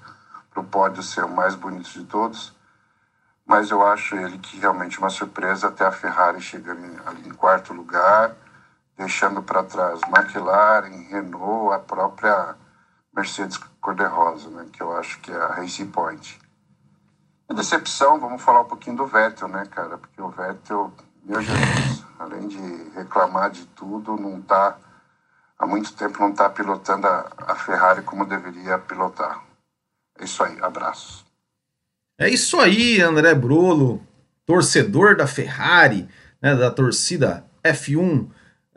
para 0.51 0.61
o 0.61 0.65
pódio 0.65 1.03
ser 1.03 1.25
o 1.25 1.31
mais 1.31 1.55
bonito 1.55 1.91
de 1.91 2.05
todos. 2.05 2.55
Mas 3.47 3.71
eu 3.71 3.87
acho 3.87 4.17
ele 4.17 4.37
que 4.39 4.59
realmente 4.59 4.99
uma 4.99 5.09
surpresa 5.09 5.69
até 5.69 5.87
a 5.87 5.93
Ferrari 5.93 6.43
chegando 6.43 7.01
ali 7.07 7.27
em 7.27 7.33
quarto 7.33 7.73
lugar 7.73 8.37
deixando 9.01 9.43
para 9.43 9.65
trás 9.65 9.99
McLaren, 10.03 11.09
Renault, 11.09 11.75
a 11.75 11.79
própria 11.79 12.55
Mercedes 13.17 13.57
cor-de-rosa, 13.81 14.51
né, 14.51 14.67
que 14.71 14.83
eu 14.83 14.95
acho 14.95 15.19
que 15.21 15.33
é 15.33 15.37
a 15.37 15.55
Racing 15.55 15.91
Point. 15.91 16.39
A 17.49 17.55
decepção, 17.55 18.21
vamos 18.21 18.43
falar 18.43 18.61
um 18.61 18.67
pouquinho 18.67 18.97
do 18.97 19.07
Vettel, 19.07 19.49
né, 19.49 19.65
cara? 19.71 19.97
Porque 19.97 20.21
o 20.21 20.29
Vettel, 20.29 20.93
meu 21.25 21.41
Jesus, 21.41 22.05
além 22.21 22.47
de 22.47 22.61
reclamar 22.95 23.51
de 23.51 23.65
tudo, 23.69 24.17
não 24.17 24.43
tá 24.43 24.77
há 25.59 25.67
muito 25.67 25.95
tempo 25.95 26.21
não 26.21 26.31
está 26.31 26.51
pilotando 26.51 27.07
a, 27.07 27.27
a 27.39 27.55
Ferrari 27.55 28.03
como 28.03 28.27
deveria 28.27 28.79
pilotar. 28.79 29.43
É 30.19 30.25
isso 30.25 30.43
aí, 30.43 30.59
abraço. 30.61 31.25
É 32.19 32.29
isso 32.29 32.61
aí, 32.61 33.01
André 33.01 33.35
Brolo, 33.35 34.07
torcedor 34.45 35.17
da 35.17 35.27
Ferrari, 35.27 36.07
né, 36.41 36.55
da 36.55 36.71
torcida 36.71 37.47
F1 37.65 38.29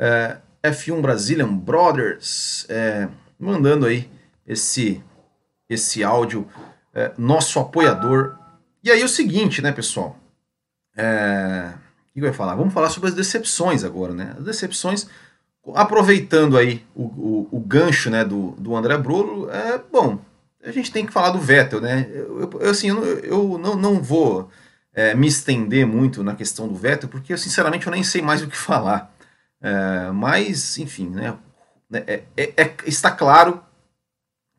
é, 0.04 0.38
F1 0.62 1.02
Brazilian 1.02 1.54
Brothers, 1.54 2.66
é, 2.68 3.08
mandando 3.40 3.86
aí 3.86 4.10
esse, 4.46 5.02
esse 5.70 6.04
áudio, 6.04 6.46
é, 6.94 7.14
nosso 7.18 7.58
apoiador. 7.58 8.38
E 8.84 8.92
aí 8.92 9.02
o 9.02 9.08
seguinte, 9.08 9.62
né, 9.62 9.72
pessoal? 9.72 10.20
É, 10.98 11.72
o 12.10 12.14
que 12.14 12.20
eu 12.20 12.26
ia 12.26 12.34
falar? 12.34 12.56
Vamos 12.56 12.74
falar 12.74 12.90
sobre 12.90 13.10
as 13.10 13.16
decepções 13.16 13.86
agora, 13.86 14.14
né? 14.14 14.36
As 14.38 14.44
decepções, 14.44 15.08
aproveitando 15.74 16.58
aí 16.58 16.86
o, 16.94 17.04
o, 17.04 17.50
o 17.52 17.60
gancho 17.62 18.10
né, 18.10 18.26
do, 18.26 18.52
do 18.58 18.76
André 18.76 18.98
Brolo, 18.98 19.50
é 19.50 19.78
bom. 19.78 20.20
A 20.62 20.72
gente 20.72 20.92
tem 20.92 21.06
que 21.06 21.14
falar 21.14 21.30
do 21.30 21.40
Vettel, 21.40 21.80
né? 21.80 22.10
Eu, 22.14 22.50
eu 22.60 22.70
assim, 22.70 22.90
eu, 22.90 23.20
eu 23.20 23.58
não, 23.58 23.76
não 23.76 24.02
vou 24.02 24.50
é, 24.94 25.16
me 25.16 25.28
estender 25.28 25.86
muito 25.88 26.24
na 26.24 26.36
questão 26.36 26.68
do 26.68 26.76
Vettel, 26.76 27.10
porque 27.10 27.34
eu, 27.34 27.38
sinceramente 27.38 27.88
eu 27.88 27.92
nem 27.92 28.04
sei 28.04 28.22
mais 28.22 28.42
o 28.42 28.48
que 28.48 28.56
falar. 28.58 29.13
É, 29.64 30.12
mas, 30.12 30.78
enfim, 30.78 31.10
né, 31.10 31.38
é, 31.94 32.24
é, 32.36 32.54
é, 32.58 32.76
está 32.86 33.10
claro 33.10 33.64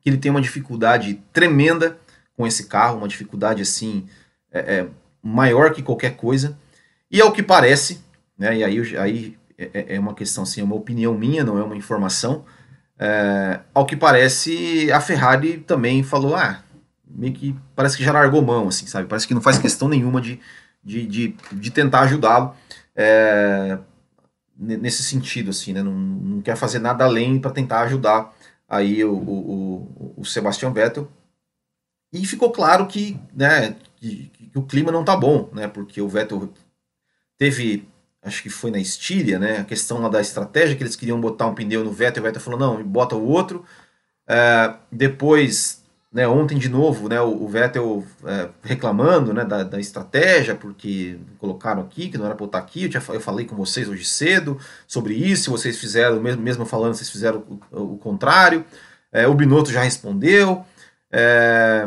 que 0.01 0.09
ele 0.09 0.17
tem 0.17 0.31
uma 0.31 0.41
dificuldade 0.41 1.21
tremenda 1.31 1.99
com 2.35 2.47
esse 2.47 2.65
carro, 2.65 2.97
uma 2.97 3.07
dificuldade 3.07 3.61
assim 3.61 4.07
é, 4.51 4.59
é, 4.59 4.87
maior 5.21 5.71
que 5.71 5.83
qualquer 5.83 6.15
coisa. 6.15 6.57
E 7.11 7.21
ao 7.21 7.31
que 7.31 7.43
parece, 7.43 8.03
né, 8.37 8.57
e 8.57 8.63
aí, 8.63 8.97
aí 8.97 9.37
é, 9.57 9.99
uma 9.99 10.15
questão 10.15 10.43
assim, 10.43 10.61
é 10.61 10.63
uma 10.63 10.75
opinião 10.75 11.13
minha, 11.13 11.43
não 11.43 11.59
é 11.59 11.63
uma 11.63 11.77
informação. 11.77 12.43
ao 13.75 13.85
que 13.85 13.95
parece, 13.95 14.91
a 14.91 14.99
Ferrari 14.99 15.59
também 15.59 16.01
falou, 16.01 16.35
ah, 16.35 16.63
meio 17.07 17.33
que 17.33 17.55
parece 17.75 17.95
que 17.95 18.03
já 18.03 18.11
largou 18.11 18.41
mão, 18.41 18.67
assim, 18.67 18.87
sabe? 18.87 19.07
Parece 19.07 19.27
que 19.27 19.35
não 19.35 19.41
faz 19.41 19.59
questão 19.59 19.87
nenhuma 19.87 20.19
de, 20.19 20.39
de, 20.83 21.05
de, 21.05 21.35
de 21.51 21.71
tentar 21.71 22.01
ajudá-lo. 22.01 22.55
É, 22.95 23.77
nesse 24.57 25.03
sentido, 25.03 25.49
assim, 25.49 25.73
né? 25.73 25.83
Não, 25.83 25.93
não 25.93 26.41
quer 26.41 26.55
fazer 26.55 26.79
nada 26.79 27.03
além 27.03 27.39
para 27.39 27.51
tentar 27.51 27.81
ajudar 27.81 28.33
aí 28.67 29.03
o, 29.03 29.13
o, 29.13 30.13
o, 30.17 30.25
Sebastian 30.25 30.71
Vettel. 30.71 31.09
E 32.11 32.25
ficou 32.25 32.51
claro 32.51 32.87
que, 32.87 33.19
né, 33.33 33.75
que, 33.97 34.27
que, 34.29 34.57
o 34.57 34.63
clima 34.63 34.91
não 34.91 35.03
tá 35.03 35.15
bom, 35.15 35.49
né? 35.53 35.67
Porque 35.67 36.01
o 36.01 36.07
Vettel 36.07 36.53
teve, 37.37 37.87
acho 38.21 38.41
que 38.41 38.49
foi 38.49 38.71
na 38.71 38.79
Estíria, 38.79 39.37
né? 39.37 39.59
A 39.59 39.65
questão 39.65 39.99
lá 39.99 40.09
da 40.09 40.21
estratégia 40.21 40.75
que 40.75 40.83
eles 40.83 40.95
queriam 40.95 41.19
botar 41.19 41.47
um 41.47 41.55
pneu 41.55 41.83
no 41.83 41.91
Vettel, 41.91 42.23
o 42.23 42.25
Vettel 42.25 42.41
falou 42.41 42.59
não, 42.59 42.83
bota 42.83 43.15
o 43.15 43.27
outro. 43.27 43.65
É, 44.27 44.75
depois 44.91 45.84
né, 46.15 46.25
ontem 46.25 46.57
de 46.57 46.69
novo, 46.69 47.09
né, 47.09 47.19
o, 47.19 47.45
Vettel 47.45 48.01
é, 48.23 48.47
reclamando 48.63 49.33
né, 49.33 49.43
da, 49.43 49.63
da, 49.63 49.81
estratégia, 49.81 50.55
porque 50.55 51.19
colocaram 51.37 51.81
aqui, 51.81 52.07
que 52.07 52.17
não 52.17 52.25
era 52.25 52.33
para 52.33 52.45
botar 52.45 52.59
aqui, 52.59 52.85
eu, 52.85 52.89
tinha, 52.89 53.03
eu 53.09 53.19
falei 53.19 53.45
com 53.45 53.53
vocês 53.53 53.89
hoje 53.89 54.05
cedo 54.05 54.57
sobre 54.87 55.13
isso, 55.13 55.51
vocês 55.51 55.77
fizeram, 55.77 56.21
mesmo, 56.21 56.41
mesmo 56.41 56.65
falando, 56.65 56.93
vocês 56.93 57.09
fizeram 57.09 57.43
o, 57.69 57.95
o 57.95 57.97
contrário, 57.97 58.63
é, 59.11 59.27
o 59.27 59.33
Binotto 59.33 59.73
já 59.73 59.83
respondeu, 59.83 60.65
é, 61.11 61.85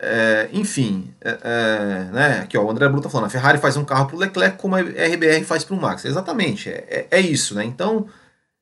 é 0.00 0.48
enfim, 0.52 1.14
é, 1.20 1.38
é, 1.40 2.12
né, 2.12 2.40
aqui 2.42 2.58
ó, 2.58 2.64
o 2.64 2.70
André 2.72 2.88
Bruto 2.88 3.04
tá 3.04 3.08
falando, 3.08 3.28
a 3.28 3.30
Ferrari 3.30 3.58
faz 3.58 3.76
um 3.76 3.84
carro 3.84 4.06
para 4.06 4.16
o 4.16 4.18
Leclerc 4.18 4.58
como 4.58 4.74
a 4.74 4.80
RBR 4.80 5.44
faz 5.44 5.62
para 5.62 5.76
o 5.76 5.80
Max, 5.80 6.04
exatamente, 6.04 6.68
é, 6.70 7.06
é, 7.08 7.20
isso, 7.20 7.54
né, 7.54 7.64
então, 7.64 8.08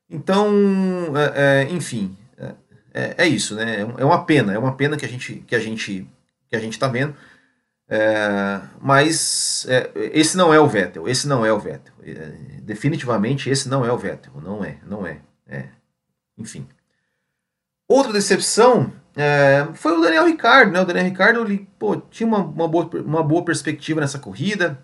então 0.07 0.53
enfim, 1.71 2.15
é, 2.93 3.15
é 3.17 3.27
isso, 3.27 3.55
né? 3.55 3.77
É, 3.77 3.81
é 3.81 4.05
uma 4.05 4.25
pena, 4.25 4.53
é 4.53 4.57
uma 4.57 4.75
pena 4.75 4.97
que 4.97 5.05
a 5.05 5.07
gente 5.07 5.43
que 5.47 5.55
a 5.55 5.59
gente 5.59 6.07
que 6.49 6.55
a 6.55 6.59
gente 6.59 6.73
está 6.73 6.87
vendo. 6.87 7.15
É, 7.87 8.61
mas 8.79 9.65
é, 9.67 9.89
esse 10.13 10.37
não 10.37 10.53
é 10.53 10.59
o 10.59 10.67
Vettel, 10.67 11.07
esse 11.07 11.27
não 11.27 11.45
é 11.45 11.51
o 11.51 11.59
Vettel. 11.59 11.93
É, 12.03 12.61
definitivamente 12.61 13.49
esse 13.49 13.67
não 13.67 13.85
é 13.85 13.91
o 13.91 13.97
Vettel, 13.97 14.33
não 14.41 14.63
é, 14.63 14.77
não 14.85 15.05
é. 15.05 15.19
é. 15.47 15.69
Enfim. 16.37 16.67
Outra 17.87 18.13
decepção 18.13 18.93
foi 19.73 19.97
o 19.97 20.01
Daniel 20.01 20.25
Ricciardo, 20.25 20.71
né? 20.71 20.81
O 20.81 20.85
Daniel 20.85 21.05
Ricciardo 21.05 21.41
ele, 21.41 21.67
pô, 21.77 21.97
tinha 21.97 22.27
uma, 22.27 22.37
uma, 22.37 22.67
boa, 22.67 22.89
uma 23.03 23.23
boa 23.23 23.43
perspectiva 23.43 23.99
nessa 23.99 24.19
corrida, 24.19 24.79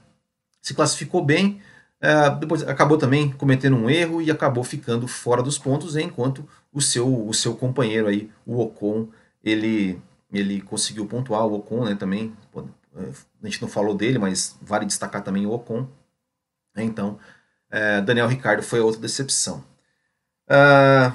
se 0.62 0.74
classificou 0.74 1.24
bem, 1.24 1.62
é, 2.02 2.30
depois 2.30 2.64
acabou 2.64 2.98
também 2.98 3.32
cometendo 3.32 3.76
um 3.76 3.90
erro 3.90 4.22
e 4.22 4.30
acabou 4.30 4.64
ficando 4.64 5.08
fora 5.08 5.42
dos 5.42 5.58
pontos, 5.58 5.96
enquanto 5.96 6.48
o 6.72 6.82
seu, 6.82 7.28
o 7.28 7.34
seu 7.34 7.56
companheiro 7.56 8.08
aí, 8.08 8.30
o 8.46 8.60
Ocon, 8.60 9.08
ele, 9.44 10.02
ele 10.32 10.62
conseguiu 10.62 11.06
pontuar, 11.06 11.46
o 11.46 11.56
Ocon 11.56 11.86
né, 11.86 11.96
também, 11.96 12.34
é, 12.96 13.10
a 13.44 13.48
gente 13.48 13.62
não 13.62 13.70
falou 13.70 13.96
dele, 13.96 14.18
mas 14.18 14.58
vale 14.62 14.86
destacar 14.86 15.24
também 15.24 15.46
o 15.46 15.52
Ocon. 15.52 15.88
Então, 16.78 17.18
é, 17.72 18.02
Daniel 18.02 18.28
Ricardo 18.28 18.62
foi 18.62 18.80
outra 18.80 19.02
decepção. 19.02 19.64
Uh, 20.48 21.12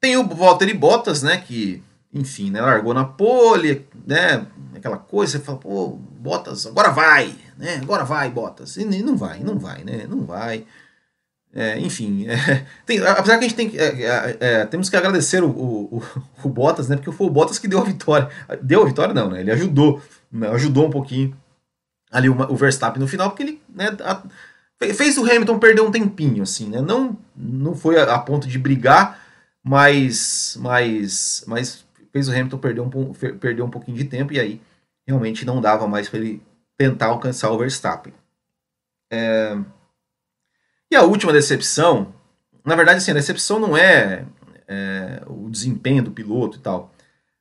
tem 0.00 0.16
o 0.16 0.28
Valtteri 0.28 0.74
Bottas, 0.74 1.22
né, 1.22 1.38
que, 1.38 1.82
enfim, 2.12 2.50
né, 2.50 2.60
largou 2.60 2.92
na 2.92 3.04
pole, 3.04 3.86
né, 4.06 4.46
aquela 4.74 4.98
coisa, 4.98 5.38
você 5.38 5.44
fala, 5.44 5.58
pô, 5.58 5.90
Bottas, 5.90 6.66
agora 6.66 6.90
vai, 6.90 7.34
né, 7.56 7.76
agora 7.82 8.04
vai, 8.04 8.30
Bottas. 8.30 8.76
E 8.76 8.84
não 8.84 9.16
vai, 9.16 9.40
não 9.40 9.58
vai, 9.58 9.84
né, 9.84 10.06
não 10.08 10.24
vai. 10.24 10.64
É, 11.52 11.78
enfim, 11.78 12.26
é, 12.28 12.66
tem, 12.84 12.98
apesar 13.06 13.38
que 13.38 13.44
a 13.44 13.48
gente 13.48 13.54
tem 13.54 13.72
é, 13.78 14.02
é, 14.02 14.36
é, 14.40 14.66
temos 14.66 14.90
que 14.90 14.96
agradecer 14.96 15.42
o, 15.42 15.48
o, 15.48 16.02
o, 16.42 16.48
Bottas, 16.48 16.88
né, 16.88 16.96
porque 16.96 17.12
foi 17.12 17.26
o 17.26 17.30
Bottas 17.30 17.58
que 17.58 17.68
deu 17.68 17.78
a 17.80 17.84
vitória. 17.84 18.28
Deu 18.62 18.82
a 18.82 18.86
vitória 18.86 19.14
não, 19.14 19.30
né, 19.30 19.40
ele 19.40 19.52
ajudou, 19.52 20.02
né, 20.30 20.48
ajudou 20.48 20.86
um 20.86 20.90
pouquinho 20.90 21.36
ali 22.10 22.28
o, 22.28 22.32
o 22.50 22.56
Verstappen 22.56 23.00
no 23.00 23.08
final, 23.08 23.30
porque 23.30 23.42
ele, 23.42 23.62
né, 23.68 23.88
a, 24.04 24.22
fez 24.92 25.16
o 25.16 25.24
Hamilton 25.24 25.58
perder 25.58 25.82
um 25.82 25.90
tempinho, 25.90 26.42
assim, 26.42 26.68
né? 26.68 26.80
Não, 26.80 27.16
não 27.36 27.74
foi 27.74 27.98
a, 27.98 28.14
a, 28.14 28.18
ponto 28.18 28.46
de 28.46 28.58
brigar, 28.58 29.20
mas, 29.62 30.56
mas, 30.60 31.44
mas 31.46 31.84
fez 32.12 32.28
o 32.28 32.32
Hamilton 32.32 32.58
perder 32.58 32.80
um, 32.80 32.90
perder 33.38 33.62
um 33.62 33.70
pouquinho 33.70 33.96
de 33.96 34.04
tempo 34.04 34.32
e 34.32 34.40
aí 34.40 34.60
realmente 35.06 35.44
não 35.44 35.60
dava 35.60 35.86
mais 35.86 36.08
para 36.08 36.18
ele 36.18 36.42
tentar 36.76 37.06
alcançar 37.06 37.50
o 37.50 37.58
Verstappen. 37.58 38.12
É... 39.10 39.56
E 40.90 40.96
a 40.96 41.02
última 41.02 41.32
decepção, 41.32 42.14
na 42.64 42.76
verdade, 42.76 42.98
assim, 42.98 43.10
a 43.10 43.14
decepção 43.14 43.58
não 43.58 43.76
é, 43.76 44.24
é 44.68 45.22
o 45.26 45.50
desempenho 45.50 46.02
do 46.02 46.10
piloto 46.10 46.58
e 46.58 46.60
tal. 46.60 46.92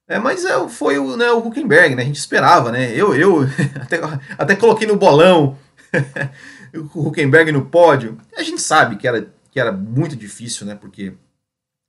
É, 0.08 0.20
mas 0.20 0.44
é, 0.44 0.68
foi 0.68 0.98
o, 0.98 1.16
né, 1.16 1.32
o 1.32 1.40
Huckenberg, 1.40 1.96
né? 1.96 2.04
A 2.04 2.06
gente 2.06 2.18
esperava, 2.18 2.72
né? 2.72 2.92
Eu, 2.92 3.16
eu 3.16 3.42
até, 3.82 4.00
até 4.38 4.56
coloquei 4.56 4.88
no 4.88 4.98
bolão 4.98 5.58
o 6.94 7.08
Huckenberg 7.08 7.52
no 7.52 7.66
pódio, 7.66 8.18
a 8.36 8.44
gente 8.44 8.62
sabe 8.62 8.96
que 8.96 9.08
era, 9.08 9.28
que 9.52 9.60
era 9.60 9.72
muito 9.72 10.16
difícil, 10.16 10.66
né? 10.66 10.76
Porque 10.76 11.14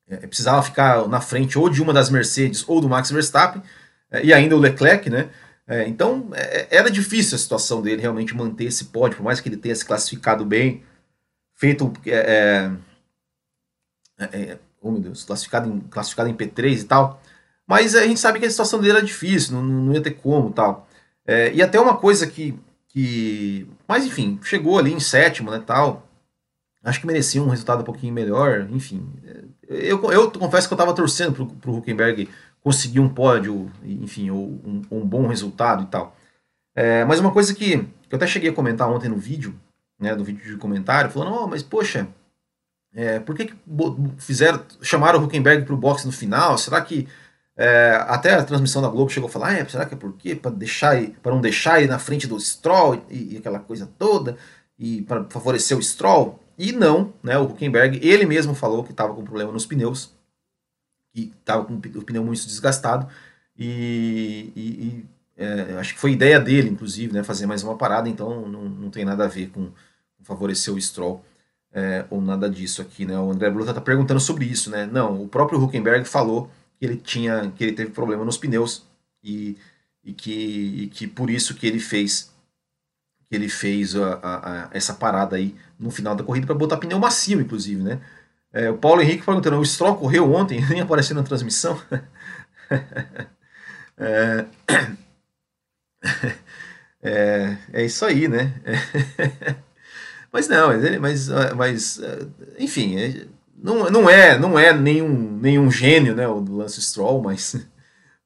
é, 0.09 0.17
precisava 0.27 0.63
ficar 0.63 1.09
na 1.09 1.21
frente 1.21 1.59
ou 1.59 1.69
de 1.69 1.83
uma 1.83 1.93
das 1.93 2.11
Mercedes 2.11 2.65
ou 2.69 2.81
do 2.81 2.89
Max 2.89 3.11
Verstappen, 3.11 3.63
é, 4.11 4.25
e 4.25 4.33
ainda 4.33 4.57
o 4.57 4.61
Leclerc, 4.61 5.09
né? 5.09 5.29
É, 5.67 5.89
então 5.89 6.29
é, 6.35 6.69
era 6.71 6.91
difícil 6.91 7.37
a 7.37 7.39
situação 7.39 7.81
dele 7.81 8.03
realmente 8.03 8.37
manter 8.37 8.65
esse 8.65 8.87
pódio, 8.87 9.17
por 9.17 9.25
mais 9.25 9.41
que 9.41 9.49
ele 9.49 9.57
tenha 9.57 9.75
se 9.75 9.85
classificado 9.85 10.45
bem, 10.45 10.83
feito. 11.55 11.93
É, 12.07 12.71
é, 14.19 14.59
oh 14.81 14.91
meu 14.91 15.01
Deus, 15.01 15.25
classificado 15.25 15.69
em, 15.69 15.81
classificado 15.81 16.29
em 16.29 16.35
P3 16.37 16.81
e 16.81 16.85
tal. 16.85 17.21
Mas 17.67 17.95
a 17.95 18.07
gente 18.07 18.21
sabe 18.21 18.39
que 18.39 18.47
a 18.47 18.51
situação 18.51 18.81
dele 18.81 18.99
era 18.99 19.03
difícil, 19.03 19.55
não, 19.55 19.63
não 19.63 19.95
ia 19.95 20.03
ter 20.03 20.13
como 20.13 20.53
tal. 20.53 20.87
e 21.55 21.63
até 21.63 21.81
uma 21.81 21.97
coisa 21.97 22.27
que 22.27 22.59
que. 22.95 23.67
Mas 23.89 24.07
enfim, 24.07 24.39
chegou 24.43 24.79
ali 24.79 24.93
em 24.93 25.01
sétimo, 25.01 25.51
né, 25.51 25.63
tal. 25.67 26.09
Acho 26.85 27.01
que 27.01 27.07
merecia 27.07 27.43
um 27.43 27.49
resultado 27.49 27.81
um 27.81 27.85
pouquinho 27.85 28.13
melhor, 28.13 28.69
enfim. 28.71 29.11
Eu, 29.67 30.11
eu 30.13 30.31
confesso 30.31 30.69
que 30.69 30.75
eu 30.75 30.77
estava 30.77 30.95
torcendo 30.95 31.33
pro, 31.33 31.47
pro 31.47 31.77
Huckenberg 31.77 32.29
conseguir 32.65 32.99
um 32.99 33.09
pódio, 33.11 33.71
enfim, 33.85 34.31
ou 34.31 34.61
um, 34.65 34.83
um 34.91 35.07
bom 35.07 35.27
resultado 35.27 35.83
e 35.83 35.87
tal. 35.87 36.17
É, 36.75 37.05
mas 37.05 37.21
uma 37.21 37.31
coisa 37.31 37.55
que, 37.55 37.75
eu 37.75 38.17
até 38.17 38.27
cheguei 38.27 38.49
a 38.49 38.55
comentar 38.55 38.91
ontem 38.91 39.09
no 39.09 39.19
vídeo, 39.19 39.55
né, 40.01 40.17
do 40.17 40.25
vídeo 40.25 40.43
de 40.43 40.57
comentário, 40.57 41.11
falando, 41.11 41.37
oh, 41.37 41.47
mas 41.47 41.63
poxa, 41.63 42.09
é, 42.95 43.21
por 43.21 43.37
que, 43.37 43.47
que 43.47 43.55
fizeram, 44.17 44.65
chamaram 44.81 45.21
o 45.21 45.25
Huckenberg 45.25 45.65
para 45.67 45.75
o 45.75 45.77
boxe 45.77 46.07
no 46.07 46.13
final? 46.13 46.57
Será 46.57 46.81
que 46.81 47.07
é, 47.55 48.03
até 48.09 48.33
a 48.35 48.45
transmissão 48.45 48.81
da 48.81 48.89
Globo 48.89 49.11
chegou 49.11 49.29
a 49.29 49.33
falar, 49.33 49.61
ah, 49.61 49.69
será 49.69 49.85
que 49.85 49.95
é 49.95 49.97
por 49.97 50.15
quê? 50.15 50.35
Para 50.35 50.51
deixar 50.51 50.97
para 51.23 51.33
não 51.33 51.41
deixar 51.41 51.81
ele 51.81 51.89
na 51.89 51.99
frente 51.99 52.27
do 52.27 52.41
Stroll 52.41 53.05
e, 53.11 53.35
e 53.35 53.37
aquela 53.37 53.59
coisa 53.59 53.89
toda 53.99 54.39
e 54.79 55.03
para 55.03 55.25
favorecer 55.29 55.77
o 55.77 55.83
Stroll? 55.83 56.41
E 56.57 56.73
não, 56.73 57.13
né? 57.23 57.37
O 57.37 57.45
Huckenberg 57.45 58.01
ele 58.03 58.25
mesmo 58.25 58.55
falou 58.55 58.85
que 58.85 58.93
estava 58.93 59.13
com 59.13 59.23
problema 59.23 59.53
nos 59.53 59.67
pneus, 59.67 60.14
que 61.15 61.33
estava 61.39 61.65
com 61.65 61.75
o 61.75 62.03
pneu 62.03 62.25
muito 62.25 62.45
desgastado 62.45 63.09
e, 63.57 64.53
e, 64.57 64.61
e 64.61 65.07
é, 65.37 65.77
acho 65.79 65.95
que 65.95 66.01
foi 66.01 66.13
ideia 66.13 66.41
dele, 66.41 66.69
inclusive, 66.69 67.13
né, 67.13 67.23
fazer 67.23 67.47
mais 67.47 67.63
uma 67.63 67.77
parada. 67.77 68.09
Então 68.09 68.49
não, 68.49 68.63
não 68.69 68.91
tem 68.91 69.05
nada 69.05 69.25
a 69.25 69.29
ver 69.29 69.49
com, 69.51 69.71
favorecer 70.25 70.75
o 70.75 70.81
Stroll. 70.81 71.25
É, 71.77 72.05
ou 72.09 72.21
nada 72.21 72.49
disso 72.49 72.81
aqui, 72.81 73.05
né? 73.05 73.19
O 73.19 73.33
André 73.33 73.51
Bruta 73.51 73.71
está 73.73 73.81
perguntando 73.81 74.21
sobre 74.21 74.45
isso, 74.45 74.71
né? 74.71 74.87
Não, 74.87 75.21
o 75.21 75.27
próprio 75.27 75.61
Huckenberg 75.61 76.05
falou 76.05 76.49
que 76.79 76.87
ele 76.87 76.97
tinha, 76.97 77.53
que 77.57 77.65
ele 77.65 77.73
teve 77.73 77.91
problema 77.91 78.25
nos 78.25 78.39
pneus 78.39 78.85
e, 79.25 79.57
e, 80.05 80.13
que, 80.13 80.33
e 80.85 80.87
que 80.87 81.09
por 81.09 81.31
isso 81.31 81.53
que 81.55 81.67
ele 81.67 81.81
fez 81.81 82.33
que 83.29 83.35
ele 83.35 83.49
fez 83.49 83.97
a, 83.97 84.15
a, 84.23 84.65
a 84.67 84.71
essa 84.73 84.95
parada 84.95 85.35
aí 85.35 85.57
no 85.77 85.91
final 85.91 86.15
da 86.15 86.23
corrida 86.23 86.47
para 86.47 86.55
botar 86.55 86.77
pneu 86.77 86.99
macio, 87.01 87.41
inclusive, 87.41 87.83
né? 87.83 88.01
É, 88.55 88.71
o 88.71 88.79
Paulo 88.79 89.03
Henrique 89.03 89.25
perguntando, 89.25 89.59
o 89.59 89.67
Stroll 89.67 89.97
correu 89.97 90.33
ontem, 90.33 90.65
nem 90.71 90.81
apareceu 90.81 91.17
na 91.17 91.25
transmissão. 91.25 91.77
é, 93.99 94.45
é, 97.03 97.57
é, 97.73 97.85
isso 97.85 98.05
aí, 98.05 98.29
né? 98.29 98.55
mas 100.33 100.47
não, 100.47 100.69
mas, 101.01 101.29
mas, 101.29 101.55
mas 101.57 102.01
enfim, 102.57 102.97
é, 102.97 103.27
não, 103.57 103.91
não 103.91 104.09
é 104.09 104.39
não 104.39 104.57
é 104.57 104.73
nenhum, 104.73 105.37
nenhum 105.41 105.69
gênio, 105.71 106.15
né, 106.15 106.29
o 106.29 106.39
Lance 106.39 106.81
Stroll, 106.81 107.23
mas 107.23 107.57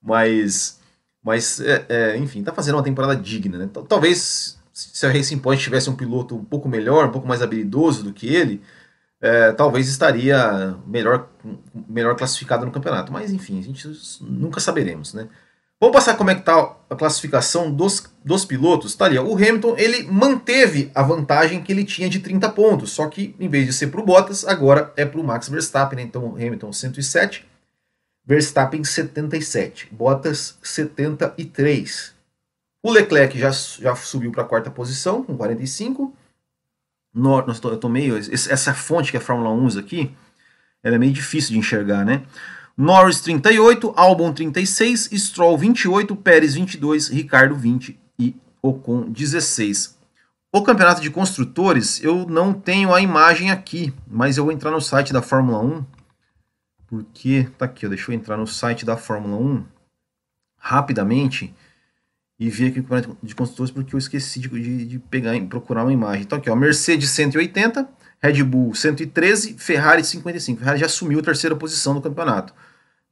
mas 0.02 0.78
mas 1.22 1.60
é, 1.60 1.86
é, 1.88 2.16
enfim, 2.18 2.42
tá 2.42 2.52
fazendo 2.52 2.76
uma 2.76 2.84
temporada 2.84 3.16
digna, 3.16 3.58
né? 3.58 3.68
Talvez 3.88 4.58
se 4.72 5.06
a 5.06 5.10
Racing 5.10 5.38
Point 5.38 5.62
tivesse 5.62 5.90
um 5.90 5.96
piloto 5.96 6.36
um 6.36 6.44
pouco 6.44 6.68
melhor, 6.68 7.06
um 7.06 7.12
pouco 7.12 7.26
mais 7.26 7.42
habilidoso 7.42 8.04
do 8.04 8.12
que 8.12 8.28
ele, 8.28 8.62
é, 9.20 9.52
talvez 9.52 9.88
estaria 9.88 10.76
melhor 10.87 11.28
melhor 11.88 12.16
classificado 12.16 12.64
no 12.64 12.72
campeonato. 12.72 13.12
Mas 13.12 13.33
enfim, 13.33 13.59
a 13.59 13.62
gente 13.62 13.88
nunca 14.20 14.61
saberemos, 14.61 15.14
né? 15.14 15.28
Vamos 15.81 15.94
passar 15.94 16.16
como 16.16 16.28
é 16.31 16.35
que 16.35 16.40
está 16.40 16.76
a 16.90 16.96
classificação 16.96 17.70
dos, 17.70 18.02
dos 18.24 18.44
pilotos. 18.44 18.96
Tá 18.96 19.04
ali, 19.04 19.16
ó, 19.16 19.22
o 19.22 19.37
Hamilton 19.37 19.76
ele 19.78 20.02
manteve 20.11 20.90
a 20.92 21.04
vantagem 21.04 21.62
que 21.62 21.70
ele 21.70 21.85
tinha 21.85 22.09
de 22.09 22.18
30 22.18 22.48
pontos, 22.50 22.90
só 22.90 23.07
que 23.07 23.37
em 23.38 23.48
vez 23.48 23.64
de 23.64 23.72
ser 23.72 23.87
para 23.87 24.00
o 24.00 24.04
Bottas, 24.04 24.44
agora 24.44 24.92
é 24.96 25.04
para 25.04 25.20
o 25.20 25.24
Max 25.24 25.48
Verstappen. 25.48 25.96
Né? 25.98 26.02
Então 26.02 26.35
Hamilton 26.35 26.72
107, 26.72 27.46
Verstappen 28.26 28.83
77, 28.83 29.88
Bottas 29.92 30.59
73. 30.62 32.12
O 32.83 32.90
Leclerc 32.90 33.38
já, 33.38 33.50
já 33.50 33.94
subiu 33.94 34.33
para 34.33 34.42
a 34.42 34.46
quarta 34.46 34.70
posição 34.70 35.22
com 35.22 35.37
45. 35.37 36.12
No, 37.18 37.44
eu 37.64 37.76
tô 37.76 37.88
meio, 37.88 38.16
essa 38.16 38.72
fonte 38.72 39.10
que 39.10 39.16
a 39.16 39.20
Fórmula 39.20 39.50
1 39.50 39.64
usa 39.64 39.80
aqui, 39.80 40.14
ela 40.82 40.94
é 40.94 40.98
meio 40.98 41.12
difícil 41.12 41.50
de 41.50 41.58
enxergar, 41.58 42.04
né? 42.04 42.22
Norris 42.76 43.20
38, 43.20 43.92
Albon 43.96 44.32
36, 44.32 45.10
Stroll 45.12 45.58
28, 45.58 46.14
Pérez 46.14 46.54
22, 46.54 47.08
Ricardo 47.08 47.56
20 47.56 47.98
e 48.20 48.36
Ocon 48.62 49.10
16. 49.10 49.98
O 50.52 50.62
campeonato 50.62 51.00
de 51.00 51.10
construtores, 51.10 52.02
eu 52.04 52.24
não 52.28 52.52
tenho 52.54 52.94
a 52.94 53.00
imagem 53.00 53.50
aqui, 53.50 53.92
mas 54.06 54.36
eu 54.36 54.44
vou 54.44 54.52
entrar 54.52 54.70
no 54.70 54.80
site 54.80 55.12
da 55.12 55.20
Fórmula 55.20 55.58
1, 55.58 55.84
porque 56.86 57.48
tá 57.58 57.64
aqui, 57.64 57.84
ó, 57.84 57.88
deixa 57.88 58.12
eu 58.12 58.14
entrar 58.14 58.36
no 58.36 58.46
site 58.46 58.84
da 58.84 58.96
Fórmula 58.96 59.36
1 59.36 59.64
rapidamente 60.56 61.52
e 62.39 62.49
ver 62.49 62.68
aqui 62.68 62.80
o 62.80 62.82
campeonato 62.82 63.18
de 63.22 63.34
construtores, 63.34 63.70
porque 63.70 63.95
eu 63.95 63.99
esqueci 63.99 64.39
de, 64.39 64.49
de, 64.49 64.86
de 64.86 64.99
pegar 64.99 65.34
e 65.34 65.45
procurar 65.45 65.82
uma 65.82 65.93
imagem. 65.93 66.22
Então 66.22 66.39
aqui, 66.39 66.49
ó, 66.49 66.55
Mercedes 66.55 67.11
180, 67.11 67.89
Red 68.22 68.43
Bull 68.45 68.74
113, 68.74 69.55
Ferrari 69.55 70.05
55. 70.05 70.61
Ferrari 70.61 70.78
já 70.78 70.86
assumiu 70.86 71.18
a 71.18 71.22
terceira 71.22 71.57
posição 71.57 71.95
no 71.95 72.01
campeonato. 72.01 72.53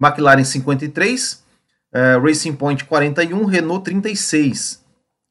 McLaren 0.01 0.45
53, 0.45 1.45
uh, 1.93 2.25
Racing 2.25 2.53
Point 2.55 2.85
41, 2.85 3.45
Renault 3.47 3.85
36, 3.85 4.85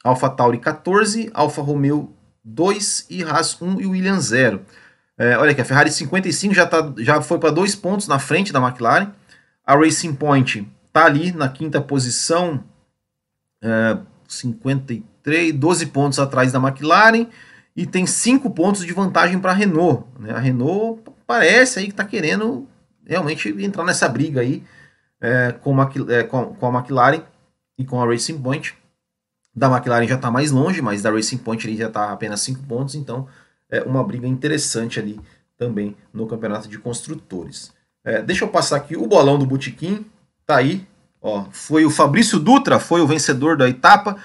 Alfa 0.04 0.30
Tauri 0.30 0.58
14, 0.58 1.30
Alfa 1.34 1.62
Romeo 1.62 2.14
2 2.44 3.08
e 3.10 3.24
Haas 3.24 3.62
1 3.62 3.82
e 3.82 3.86
Williams 3.86 4.26
0. 4.26 4.58
Uh, 4.58 5.40
olha 5.40 5.52
aqui, 5.52 5.62
a 5.62 5.66
Ferrari 5.66 5.92
55 5.92 6.54
já, 6.54 6.66
tá, 6.66 6.94
já 6.98 7.22
foi 7.22 7.40
para 7.40 7.52
dois 7.52 7.76
pontos 7.76 8.08
na 8.08 8.20
frente 8.20 8.52
da 8.52 8.60
McLaren. 8.60 9.12
A 9.66 9.76
Racing 9.76 10.14
Point 10.16 10.68
está 10.86 11.06
ali 11.06 11.32
na 11.32 11.48
quinta 11.48 11.82
posição, 11.82 12.64
uh, 13.66 14.06
53, 14.28 15.52
12 15.54 15.86
pontos 15.88 16.20
atrás 16.20 16.52
da 16.52 16.60
McLaren 16.60 17.28
e 17.76 17.86
tem 17.86 18.06
5 18.06 18.50
pontos 18.52 18.86
de 18.86 18.94
vantagem 18.94 19.40
para 19.40 19.52
a 19.52 19.54
Renault. 19.54 20.06
Né? 20.20 20.32
A 20.32 20.40
Renault 20.40 21.02
parece 21.28 21.80
aí 21.80 21.86
que 21.86 21.92
está 21.92 22.06
querendo 22.06 22.68
realmente 23.06 23.50
entrar 23.62 23.84
nessa 23.84 24.08
briga 24.08 24.42
aí 24.42 24.64
é, 25.20 25.52
com, 25.52 25.80
a, 25.82 25.92
é, 26.10 26.24
com, 26.24 26.54
com, 26.56 26.68
a 26.68 26.80
McLaren 26.80 27.22
e 27.78 27.84
com 27.84 28.02
a 28.02 28.06
Racing 28.06 28.42
Point. 28.42 28.76
Da 29.54 29.68
McLaren 29.68 30.08
já 30.08 30.16
está 30.16 30.30
mais 30.30 30.52
longe, 30.52 30.82
mas 30.82 31.02
da 31.02 31.12
Racing 31.12 31.38
Point 31.38 31.66
ele 31.68 31.78
já 31.78 31.88
está 31.88 32.12
apenas 32.12 32.42
5 32.42 32.64
pontos, 32.64 32.96
então 32.96 33.28
é 33.70 33.82
uma 33.82 34.04
briga 34.04 34.28
interessante 34.28 35.00
ali 35.00 35.20
também 35.58 35.96
no 36.14 36.28
campeonato 36.28 36.68
de 36.68 36.78
construtores. 36.78 37.74
É, 38.04 38.22
deixa 38.22 38.44
eu 38.44 38.50
passar 38.50 38.78
aqui 38.78 38.96
o 38.96 39.08
bolão 39.08 39.40
do 39.40 39.46
Botequim, 39.46 40.06
tá 40.46 40.58
aí, 40.58 40.86
ó, 41.26 41.46
foi 41.52 41.86
o 41.86 41.90
Fabrício 41.90 42.38
Dutra, 42.38 42.80
foi 42.80 43.02
o 43.02 43.08
vencedor 43.08 43.58
da 43.58 43.68
etapa, 43.68 44.16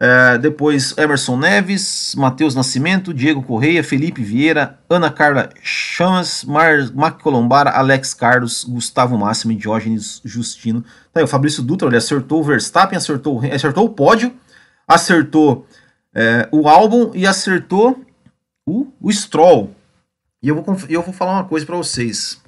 é, 0.00 0.38
depois 0.38 0.96
Emerson 0.96 1.36
Neves, 1.36 2.14
Matheus 2.16 2.54
Nascimento, 2.54 3.12
Diego 3.12 3.42
Correia, 3.42 3.84
Felipe 3.84 4.22
Vieira, 4.22 4.78
Ana 4.88 5.10
Carla 5.10 5.50
Chamas, 5.62 6.42
Mar, 6.42 6.90
Mac 6.94 7.20
Colombara, 7.20 7.70
Alex 7.70 8.14
Carlos, 8.14 8.64
Gustavo 8.64 9.16
Máximo 9.18 9.52
e 9.52 9.56
Diógenes 9.56 10.22
Justino. 10.24 10.82
Tá 11.12 11.20
aí, 11.20 11.24
o 11.24 11.28
Fabrício 11.28 11.62
Dutra, 11.62 11.86
ele 11.86 11.98
acertou 11.98 12.40
o 12.40 12.44
Verstappen, 12.44 12.96
acertou, 12.96 13.40
acertou 13.54 13.84
o 13.84 13.90
pódio, 13.90 14.34
acertou 14.88 15.66
é, 16.14 16.48
o 16.50 16.66
álbum 16.66 17.12
e 17.14 17.26
acertou 17.26 18.02
o, 18.66 18.88
o 19.00 19.12
Stroll. 19.12 19.70
E 20.42 20.48
eu 20.48 20.60
vou, 20.60 20.76
eu 20.88 21.02
vou 21.02 21.12
falar 21.12 21.34
uma 21.34 21.44
coisa 21.44 21.66
para 21.66 21.76
vocês. 21.76 22.42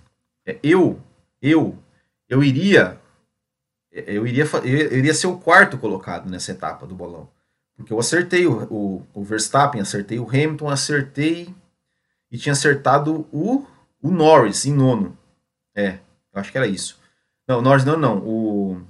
É, 0.46 0.58
eu, 0.62 0.98
eu, 1.40 1.78
eu 2.28 2.42
iria, 2.42 2.98
eu 3.94 4.26
iria, 4.26 4.44
eu 4.64 4.98
iria 4.98 5.14
ser 5.14 5.28
o 5.28 5.38
quarto 5.38 5.78
colocado 5.78 6.28
nessa 6.28 6.50
etapa 6.50 6.86
do 6.86 6.94
bolão. 6.94 7.28
Porque 7.76 7.92
eu 7.92 7.98
acertei 7.98 8.46
o, 8.46 8.62
o, 8.64 9.06
o, 9.14 9.24
Verstappen, 9.24 9.80
acertei 9.80 10.18
o 10.18 10.28
Hamilton, 10.28 10.68
acertei 10.68 11.54
e 12.30 12.38
tinha 12.38 12.52
acertado 12.52 13.26
o, 13.32 13.64
o 14.02 14.10
Norris 14.10 14.66
em 14.66 14.72
nono. 14.72 15.16
É, 15.74 15.98
eu 16.32 16.40
acho 16.40 16.50
que 16.50 16.58
era 16.58 16.66
isso. 16.66 16.98
Não, 17.46 17.62
Norris 17.62 17.84
não, 17.84 17.96
não. 17.96 18.18
O, 18.18 18.82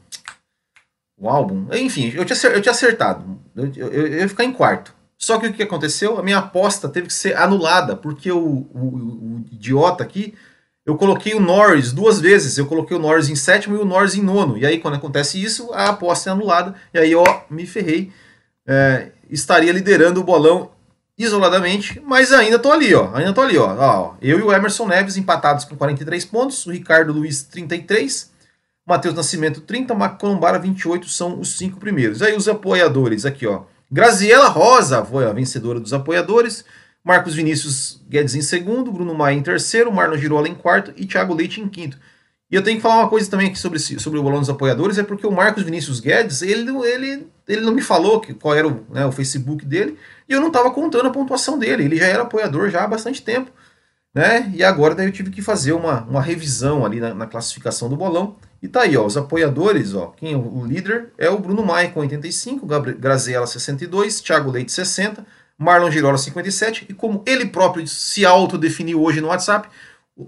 o 1.18 1.28
álbum. 1.28 1.66
Enfim, 1.72 2.12
eu 2.14 2.24
tinha, 2.24 2.38
eu 2.50 2.60
tinha 2.60 2.72
acertado. 2.72 3.38
Eu, 3.54 3.72
eu, 3.76 3.88
eu 3.92 4.18
ia 4.18 4.28
ficar 4.28 4.44
em 4.44 4.52
quarto. 4.52 4.94
Só 5.16 5.38
que 5.38 5.46
o 5.46 5.52
que 5.52 5.62
aconteceu? 5.62 6.18
A 6.18 6.22
minha 6.22 6.38
aposta 6.38 6.88
teve 6.88 7.06
que 7.06 7.14
ser 7.14 7.36
anulada, 7.36 7.96
porque 7.96 8.30
o, 8.30 8.38
o, 8.38 8.78
o 8.78 9.44
idiota 9.50 10.02
aqui, 10.02 10.34
eu 10.86 10.96
coloquei 10.96 11.34
o 11.34 11.40
Norris 11.40 11.92
duas 11.92 12.20
vezes. 12.20 12.58
Eu 12.58 12.66
coloquei 12.66 12.96
o 12.96 13.00
Norris 13.00 13.28
em 13.28 13.36
sétimo 13.36 13.76
e 13.76 13.78
o 13.78 13.84
Norris 13.84 14.14
em 14.14 14.22
nono. 14.22 14.58
E 14.58 14.66
aí, 14.66 14.78
quando 14.78 14.94
acontece 14.94 15.42
isso, 15.42 15.72
a 15.72 15.88
aposta 15.88 16.30
é 16.30 16.32
anulada. 16.32 16.74
E 16.92 16.98
aí, 16.98 17.14
ó, 17.14 17.24
me 17.50 17.66
ferrei 17.66 18.12
é, 18.66 19.08
estaria 19.30 19.72
liderando 19.72 20.20
o 20.20 20.24
bolão 20.24 20.70
isoladamente, 21.16 22.00
mas 22.04 22.32
ainda 22.32 22.58
tô 22.58 22.72
ali, 22.72 22.94
ó. 22.94 23.14
Ainda 23.14 23.32
tô 23.32 23.40
ali, 23.40 23.56
ó. 23.56 23.74
ó. 23.78 24.14
Eu 24.20 24.38
e 24.38 24.42
o 24.42 24.52
Emerson 24.52 24.86
Neves 24.86 25.16
empatados 25.16 25.64
com 25.64 25.76
43 25.76 26.24
pontos, 26.24 26.66
o 26.66 26.70
Ricardo 26.70 27.12
Luiz 27.12 27.42
33, 27.44 28.32
Matheus 28.86 29.14
Nascimento 29.14 29.60
30, 29.60 29.94
Macolombara 29.94 30.58
28 30.58 31.08
são 31.08 31.38
os 31.38 31.56
cinco 31.56 31.78
primeiros. 31.78 32.20
Aí 32.22 32.36
os 32.36 32.48
apoiadores 32.48 33.24
aqui, 33.24 33.46
ó. 33.46 33.62
Graziela 33.90 34.48
Rosa 34.48 35.04
foi 35.04 35.24
a 35.24 35.32
vencedora 35.32 35.78
dos 35.78 35.92
apoiadores. 35.92 36.64
Marcos 37.04 37.34
Vinícius 37.34 38.02
Guedes 38.08 38.34
em 38.34 38.40
segundo, 38.40 38.90
Bruno 38.90 39.14
Maia 39.14 39.36
em 39.36 39.42
terceiro, 39.42 39.92
Marlon 39.92 40.16
Girola 40.16 40.48
em 40.48 40.54
quarto 40.54 40.92
e 40.96 41.04
Thiago 41.04 41.34
Leite 41.34 41.60
em 41.60 41.68
quinto. 41.68 41.98
E 42.50 42.56
eu 42.56 42.62
tenho 42.62 42.76
que 42.76 42.82
falar 42.82 43.00
uma 43.00 43.08
coisa 43.08 43.30
também 43.30 43.48
aqui 43.48 43.58
sobre, 43.58 43.78
sobre 43.78 44.18
o 44.18 44.22
bolão 44.22 44.40
dos 44.40 44.48
apoiadores, 44.48 44.96
é 44.96 45.02
porque 45.02 45.26
o 45.26 45.32
Marcos 45.32 45.62
Vinícius 45.62 46.00
Guedes, 46.00 46.40
ele, 46.40 46.70
ele, 46.86 47.26
ele 47.48 47.60
não 47.62 47.74
me 47.74 47.82
falou 47.82 48.20
que, 48.20 48.32
qual 48.32 48.54
era 48.54 48.66
o, 48.68 48.86
né, 48.90 49.04
o 49.04 49.12
Facebook 49.12 49.64
dele, 49.66 49.98
e 50.28 50.32
eu 50.32 50.40
não 50.40 50.48
estava 50.48 50.70
contando 50.70 51.06
a 51.06 51.10
pontuação 51.10 51.58
dele. 51.58 51.84
Ele 51.84 51.96
já 51.96 52.06
era 52.06 52.22
apoiador 52.22 52.70
já 52.70 52.84
há 52.84 52.86
bastante 52.86 53.22
tempo. 53.22 53.50
Né? 54.14 54.52
E 54.54 54.62
agora 54.62 54.94
daí 54.94 55.06
eu 55.06 55.12
tive 55.12 55.30
que 55.30 55.42
fazer 55.42 55.72
uma, 55.72 56.04
uma 56.04 56.22
revisão 56.22 56.86
ali 56.86 57.00
na, 57.00 57.12
na, 57.12 57.26
classificação 57.26 57.88
do 57.88 57.96
bolão. 57.96 58.36
E 58.62 58.68
tá 58.68 58.82
aí, 58.82 58.96
ó, 58.96 59.04
os 59.04 59.16
apoiadores, 59.16 59.92
ó, 59.92 60.06
quem 60.16 60.34
é 60.34 60.36
o 60.36 60.64
líder 60.64 61.08
é 61.18 61.28
o 61.28 61.38
Bruno 61.38 61.64
Maia 61.64 61.90
com 61.90 62.00
85, 62.00 62.64
Gabriel, 62.64 62.96
Graziela 62.96 63.46
62, 63.46 64.20
Thiago 64.20 64.52
Leite 64.52 64.70
60, 64.70 65.26
Marlon 65.58 65.90
Girola 65.90 66.18
57, 66.18 66.86
e 66.88 66.94
como 66.94 67.22
ele 67.26 67.46
próprio 67.46 67.86
se 67.86 68.24
autodefiniu 68.24 69.02
hoje 69.02 69.20
no 69.20 69.28
WhatsApp, 69.28 69.68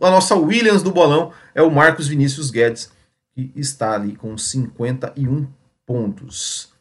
a 0.01 0.11
nossa 0.11 0.35
Williams 0.35 0.83
do 0.83 0.91
bolão 0.91 1.33
é 1.55 1.62
o 1.62 1.70
Marcos 1.70 2.09
Vinícius 2.09 2.51
Guedes, 2.51 2.91
que 3.35 3.53
está 3.55 3.95
ali 3.95 4.16
com 4.16 4.37
51 4.37 5.47
pontos. 5.85 6.72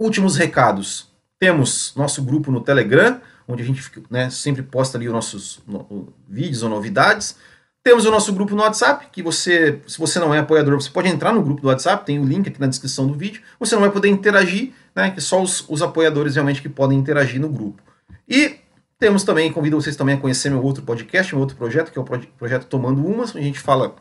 Últimos 0.00 0.36
recados. 0.36 1.08
Temos 1.38 1.92
nosso 1.96 2.22
grupo 2.22 2.50
no 2.50 2.60
Telegram, 2.60 3.20
onde 3.46 3.62
a 3.62 3.66
gente 3.66 3.82
né, 4.10 4.30
sempre 4.30 4.62
posta 4.62 4.98
ali 4.98 5.06
os 5.06 5.12
nossos 5.12 5.62
no, 5.66 6.12
vídeos 6.28 6.62
ou 6.62 6.68
novidades. 6.68 7.36
Temos 7.82 8.06
o 8.06 8.10
nosso 8.10 8.32
grupo 8.32 8.54
no 8.54 8.62
WhatsApp, 8.62 9.08
que 9.12 9.22
você, 9.22 9.80
se 9.86 9.98
você 9.98 10.18
não 10.18 10.34
é 10.34 10.38
apoiador, 10.38 10.74
você 10.80 10.90
pode 10.90 11.08
entrar 11.08 11.32
no 11.32 11.42
grupo 11.42 11.60
do 11.60 11.68
WhatsApp, 11.68 12.04
tem 12.04 12.18
o 12.18 12.24
link 12.24 12.48
aqui 12.48 12.60
na 12.60 12.66
descrição 12.66 13.06
do 13.06 13.14
vídeo. 13.14 13.42
Você 13.60 13.74
não 13.74 13.82
vai 13.82 13.90
poder 13.90 14.08
interagir, 14.08 14.72
né? 14.94 15.10
Que 15.10 15.20
só 15.20 15.42
os, 15.42 15.64
os 15.68 15.82
apoiadores 15.82 16.34
realmente 16.34 16.62
que 16.62 16.68
podem 16.68 16.98
interagir 16.98 17.40
no 17.40 17.48
grupo. 17.48 17.82
E 18.28 18.56
temos 18.98 19.24
também, 19.24 19.52
convido 19.52 19.80
vocês 19.80 19.96
também 19.96 20.14
a 20.14 20.20
conhecer 20.20 20.50
meu 20.50 20.62
outro 20.62 20.82
podcast, 20.82 21.34
meu 21.34 21.40
outro 21.40 21.56
projeto, 21.56 21.90
que 21.90 21.98
é 21.98 22.00
o 22.00 22.04
projeto 22.04 22.66
Tomando 22.66 23.04
Umas, 23.04 23.34
a 23.34 23.40
gente 23.40 23.58
fala 23.58 23.96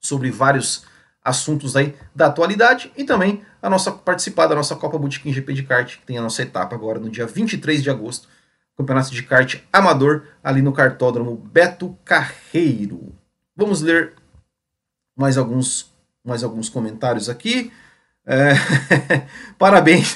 sobre 0.00 0.30
vários 0.30 0.84
assuntos 1.24 1.74
aí 1.76 1.94
da 2.14 2.26
atualidade 2.26 2.92
e 2.96 3.02
também 3.02 3.42
a 3.60 3.68
nossa 3.68 3.90
participar 3.90 4.46
da 4.46 4.54
nossa 4.54 4.76
Copa 4.76 4.98
Botequim 4.98 5.32
GP 5.32 5.52
de 5.52 5.62
kart, 5.64 5.98
que 5.98 6.06
tem 6.06 6.18
a 6.18 6.22
nossa 6.22 6.42
etapa 6.42 6.74
agora 6.74 7.00
no 7.00 7.10
dia 7.10 7.26
23 7.26 7.82
de 7.82 7.90
agosto, 7.90 8.28
campeonato 8.76 9.10
de 9.10 9.22
kart 9.22 9.60
amador 9.72 10.24
ali 10.42 10.62
no 10.62 10.72
cartódromo 10.72 11.36
Beto 11.36 11.98
Carreiro. 12.04 13.12
Vamos 13.56 13.80
ler 13.80 14.12
mais 15.16 15.36
alguns 15.36 15.90
mais 16.24 16.42
alguns 16.44 16.68
comentários 16.68 17.28
aqui. 17.28 17.72
É... 18.26 18.54
Parabéns. 19.58 20.14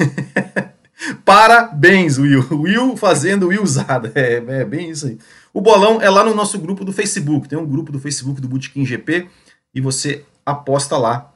Parabéns, 1.24 2.18
Will. 2.18 2.46
Will 2.50 2.96
fazendo 2.96 3.48
Will 3.48 3.62
usada. 3.62 4.12
É, 4.14 4.42
é, 4.46 4.64
bem 4.64 4.90
isso 4.90 5.06
aí. 5.06 5.18
O 5.52 5.60
bolão 5.60 6.00
é 6.00 6.10
lá 6.10 6.24
no 6.24 6.34
nosso 6.34 6.58
grupo 6.58 6.84
do 6.84 6.92
Facebook. 6.92 7.48
Tem 7.48 7.58
um 7.58 7.66
grupo 7.66 7.90
do 7.90 7.98
Facebook 7.98 8.40
do 8.40 8.48
Bootkin 8.48 8.84
GP 8.84 9.28
e 9.74 9.80
você 9.80 10.24
aposta 10.44 10.96
lá 10.96 11.32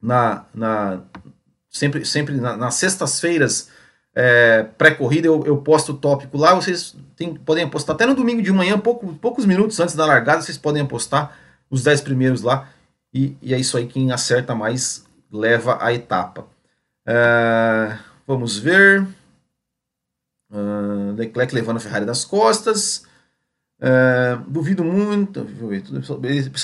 na, 0.00 0.44
na 0.54 1.00
sempre, 1.70 2.04
sempre 2.04 2.36
na, 2.36 2.56
nas 2.56 2.74
sextas-feiras 2.74 3.68
é, 4.14 4.62
pré-corrida 4.78 5.26
eu, 5.26 5.44
eu 5.44 5.56
posto 5.56 5.92
o 5.92 5.96
tópico 5.96 6.38
lá. 6.38 6.54
Vocês 6.54 6.94
tem, 7.16 7.34
podem 7.34 7.64
apostar 7.64 7.94
até 7.94 8.06
no 8.06 8.14
domingo 8.14 8.40
de 8.40 8.52
manhã, 8.52 8.78
pouco, 8.78 9.12
poucos 9.14 9.44
minutos 9.44 9.80
antes 9.80 9.94
da 9.94 10.06
largada, 10.06 10.42
vocês 10.42 10.56
podem 10.56 10.82
apostar 10.82 11.36
os 11.68 11.82
10 11.82 12.02
primeiros 12.02 12.42
lá. 12.42 12.68
E, 13.12 13.36
e 13.42 13.54
é 13.54 13.58
isso 13.58 13.76
aí, 13.76 13.86
quem 13.86 14.12
acerta 14.12 14.54
mais 14.54 15.04
leva 15.34 15.78
a 15.80 15.92
etapa. 15.92 16.46
É, 17.06 17.98
Vamos 18.26 18.58
ver. 18.58 19.06
Uh, 20.50 21.12
Leclerc 21.16 21.54
levando 21.54 21.76
a 21.76 21.80
Ferrari 21.80 22.06
das 22.06 22.24
costas. 22.24 23.04
Uh, 23.78 24.38
duvido 24.48 24.82
muito. 24.82 25.44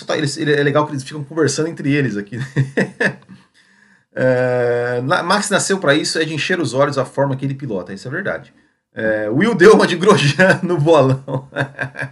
Tá, 0.07 0.17
ele, 0.17 0.27
ele, 0.37 0.53
é 0.55 0.63
legal 0.63 0.87
que 0.87 0.93
eles 0.93 1.03
ficam 1.03 1.23
conversando 1.23 1.69
entre 1.69 1.93
eles 1.93 2.17
aqui. 2.17 2.39
uh, 4.17 5.03
Max 5.25 5.51
nasceu 5.51 5.79
para 5.79 5.95
isso, 5.95 6.19
é 6.19 6.25
de 6.25 6.33
encher 6.33 6.59
os 6.61 6.73
olhos 6.73 6.97
a 6.97 7.05
forma 7.05 7.37
que 7.37 7.45
ele 7.45 7.55
pilota. 7.55 7.93
Isso 7.93 8.09
é 8.09 8.11
verdade. 8.11 8.55
Uh, 8.95 9.35
Will 9.35 9.55
deu 9.55 9.75
uma 9.75 9.87
de 9.87 9.97
Grosjean 9.97 10.61
no 10.63 10.79
bolão. 10.79 11.49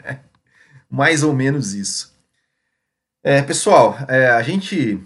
Mais 0.90 1.22
ou 1.22 1.32
menos 1.32 1.72
isso. 1.74 2.14
É, 3.22 3.40
pessoal, 3.42 3.96
é, 4.08 4.28
a 4.28 4.42
gente. 4.42 5.00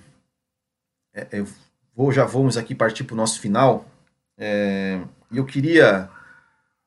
É, 1.14 1.44
vou, 1.94 2.10
já 2.12 2.24
vamos 2.24 2.56
aqui 2.56 2.74
partir 2.74 3.04
para 3.04 3.14
o 3.14 3.16
nosso 3.16 3.40
final. 3.40 3.86
É, 4.36 5.00
eu 5.30 5.44
queria 5.44 6.10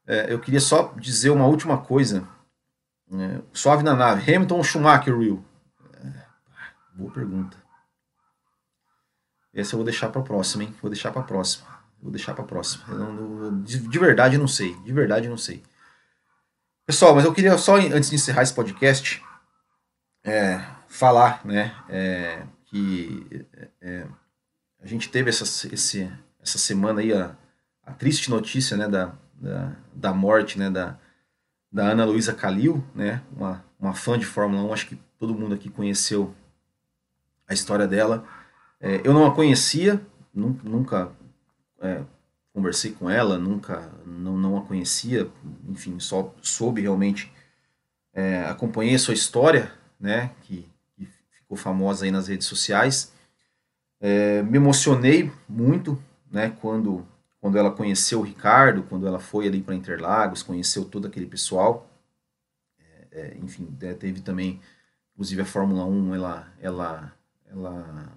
é, 0.07 0.31
eu 0.31 0.39
queria 0.39 0.59
só 0.59 0.93
dizer 0.97 1.31
uma 1.31 1.47
última 1.47 1.77
coisa. 1.79 2.27
É, 3.11 3.41
suave 3.53 3.83
na 3.83 3.95
nave. 3.95 4.21
Hamilton 4.21 4.57
ou 4.57 4.63
Schumacher, 4.63 5.17
Will? 5.17 5.43
É, 6.03 6.23
boa 6.93 7.11
pergunta. 7.11 7.57
Essa 9.53 9.73
eu 9.73 9.77
vou 9.77 9.85
deixar 9.85 10.09
para 10.09 10.21
próxima, 10.21 10.63
hein? 10.63 10.75
Vou 10.81 10.91
deixar 10.91 11.11
para 11.11 11.23
próxima. 11.23 11.67
Vou 12.01 12.11
deixar 12.11 12.33
para 12.33 12.43
próxima. 12.43 12.85
Não, 12.93 13.13
não, 13.13 13.61
de, 13.63 13.79
de, 13.79 13.99
verdade 13.99 14.37
não 14.37 14.47
sei. 14.47 14.75
De 14.81 14.93
verdade 14.93 15.27
não 15.27 15.37
sei. 15.37 15.63
Pessoal, 16.85 17.15
mas 17.15 17.25
eu 17.25 17.33
queria 17.33 17.57
só, 17.57 17.77
antes 17.77 18.09
de 18.09 18.15
encerrar 18.15 18.43
esse 18.43 18.53
podcast, 18.53 19.23
é, 20.23 20.63
falar, 20.87 21.43
né, 21.43 21.75
é, 21.89 22.45
que 22.75 23.45
é, 23.79 24.05
a 24.81 24.85
gente 24.85 25.09
teve 25.09 25.29
essa, 25.29 25.43
esse, 25.73 26.11
essa 26.41 26.57
semana 26.57 26.99
aí 26.99 27.13
a, 27.13 27.33
a 27.85 27.93
triste 27.93 28.29
notícia 28.29 28.75
né, 28.75 28.85
da, 28.85 29.13
da, 29.33 29.71
da 29.93 30.13
morte 30.13 30.59
né, 30.59 30.69
da, 30.69 30.99
da 31.71 31.91
Ana 31.91 32.03
Luísa 32.03 32.33
Calil, 32.33 32.83
né, 32.93 33.23
uma, 33.31 33.63
uma 33.79 33.93
fã 33.93 34.19
de 34.19 34.25
Fórmula 34.25 34.61
1, 34.63 34.73
acho 34.73 34.87
que 34.87 34.99
todo 35.17 35.33
mundo 35.33 35.55
aqui 35.55 35.69
conheceu 35.69 36.35
a 37.47 37.53
história 37.53 37.87
dela. 37.87 38.27
É, 38.81 38.99
eu 39.05 39.13
não 39.13 39.25
a 39.25 39.33
conhecia, 39.33 40.05
nunca, 40.33 41.13
é, 41.79 42.01
conversei 42.53 42.91
com 42.91 43.09
ela, 43.09 43.37
nunca, 43.37 43.89
não, 44.05 44.35
não 44.35 44.57
a 44.57 44.61
conhecia, 44.65 45.31
enfim, 45.69 45.97
só 45.97 46.35
soube 46.41 46.81
realmente, 46.81 47.31
é, 48.13 48.43
acompanhei 48.43 48.95
a 48.95 48.99
sua 48.99 49.13
história, 49.13 49.71
né, 49.97 50.31
que, 50.41 50.69
ficou 51.45 51.57
famosa 51.57 52.05
aí 52.05 52.11
nas 52.11 52.27
redes 52.27 52.47
sociais. 52.47 53.13
É, 54.01 54.41
me 54.41 54.57
emocionei 54.57 55.31
muito, 55.47 56.01
né, 56.29 56.49
quando, 56.59 57.07
quando 57.39 57.57
ela 57.57 57.71
conheceu 57.71 58.19
o 58.19 58.23
Ricardo, 58.23 58.83
quando 58.83 59.07
ela 59.07 59.19
foi 59.19 59.47
ali 59.47 59.61
para 59.61 59.75
Interlagos, 59.75 60.43
conheceu 60.43 60.83
todo 60.85 61.07
aquele 61.07 61.27
pessoal. 61.27 61.89
É, 62.79 63.07
é 63.11 63.37
enfim, 63.37 63.75
é, 63.81 63.93
teve 63.93 64.21
também, 64.21 64.59
inclusive 65.13 65.41
a 65.41 65.45
Fórmula 65.45 65.85
1, 65.85 66.15
ela, 66.15 66.47
ela, 66.59 67.13
ela 67.47 68.11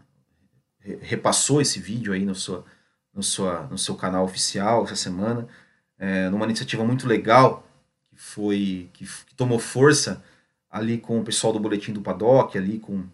repassou 1.00 1.60
esse 1.60 1.78
vídeo 1.78 2.12
aí 2.12 2.24
no 2.24 2.34
seu, 2.34 2.64
no, 3.12 3.22
sua, 3.22 3.66
no 3.66 3.76
seu 3.76 3.94
canal 3.94 4.24
oficial 4.24 4.84
essa 4.84 4.96
semana, 4.96 5.46
é, 5.98 6.30
numa 6.30 6.46
iniciativa 6.46 6.84
muito 6.84 7.06
legal 7.06 7.66
que 8.08 8.16
foi 8.16 8.88
que, 8.92 9.04
que, 9.04 9.34
tomou 9.34 9.58
força 9.58 10.24
ali 10.70 10.98
com 10.98 11.20
o 11.20 11.24
pessoal 11.24 11.52
do 11.52 11.60
boletim 11.60 11.92
do 11.92 12.00
Paddock, 12.00 12.56
ali 12.56 12.78
com 12.78 13.04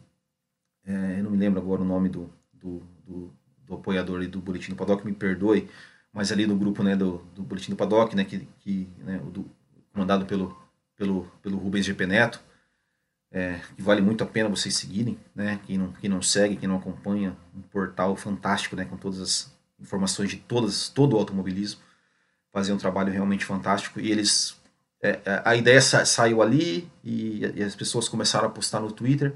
é, 0.86 1.18
eu 1.18 1.24
não 1.24 1.30
me 1.30 1.36
lembro 1.36 1.60
agora 1.60 1.82
o 1.82 1.84
nome 1.84 2.08
do, 2.08 2.30
do, 2.52 2.82
do, 3.06 3.32
do 3.66 3.74
apoiador 3.74 4.18
ali 4.18 4.26
do 4.26 4.40
boletim 4.40 4.70
do 4.70 4.76
Paddock, 4.76 5.04
me 5.04 5.12
perdoe, 5.12 5.68
mas 6.12 6.30
ali 6.30 6.46
no 6.46 6.56
grupo 6.56 6.82
né, 6.82 6.94
do, 6.96 7.18
do 7.34 7.42
boletim 7.42 7.70
do 7.70 7.76
Paddock, 7.76 8.14
né, 8.14 8.24
que, 8.24 8.46
que 8.60 8.88
né, 8.98 9.18
do, 9.32 9.50
comandado 9.92 10.26
pelo 10.26 10.56
pelo 10.96 11.24
pelo 11.42 11.58
Rubens 11.58 11.84
GP 11.84 12.06
Neto 12.06 12.40
é, 13.34 13.60
que 13.74 13.82
vale 13.82 14.00
muito 14.00 14.22
a 14.22 14.26
pena 14.26 14.48
vocês 14.48 14.76
seguirem, 14.76 15.18
né? 15.34 15.58
Quem 15.66 15.76
não, 15.76 15.92
quem 15.94 16.08
não 16.08 16.22
segue, 16.22 16.54
quem 16.54 16.68
não 16.68 16.76
acompanha, 16.76 17.36
um 17.52 17.60
portal 17.62 18.14
fantástico, 18.14 18.76
né? 18.76 18.84
Com 18.84 18.96
todas 18.96 19.20
as 19.20 19.52
informações 19.80 20.30
de 20.30 20.36
todas, 20.36 20.88
todo 20.88 21.14
o 21.14 21.18
automobilismo, 21.18 21.80
fazer 22.52 22.72
um 22.72 22.78
trabalho 22.78 23.12
realmente 23.12 23.44
fantástico. 23.44 23.98
E 23.98 24.08
eles, 24.08 24.56
é, 25.02 25.20
é 25.24 25.42
a 25.44 25.56
ideia 25.56 25.80
sa 25.80 26.04
saiu 26.04 26.40
ali 26.42 26.88
e, 27.02 27.40
e, 27.56 27.62
as 27.64 27.74
pessoas 27.74 28.08
começaram 28.08 28.46
a 28.46 28.50
postar 28.50 28.78
no 28.78 28.92
Twitter 28.92 29.34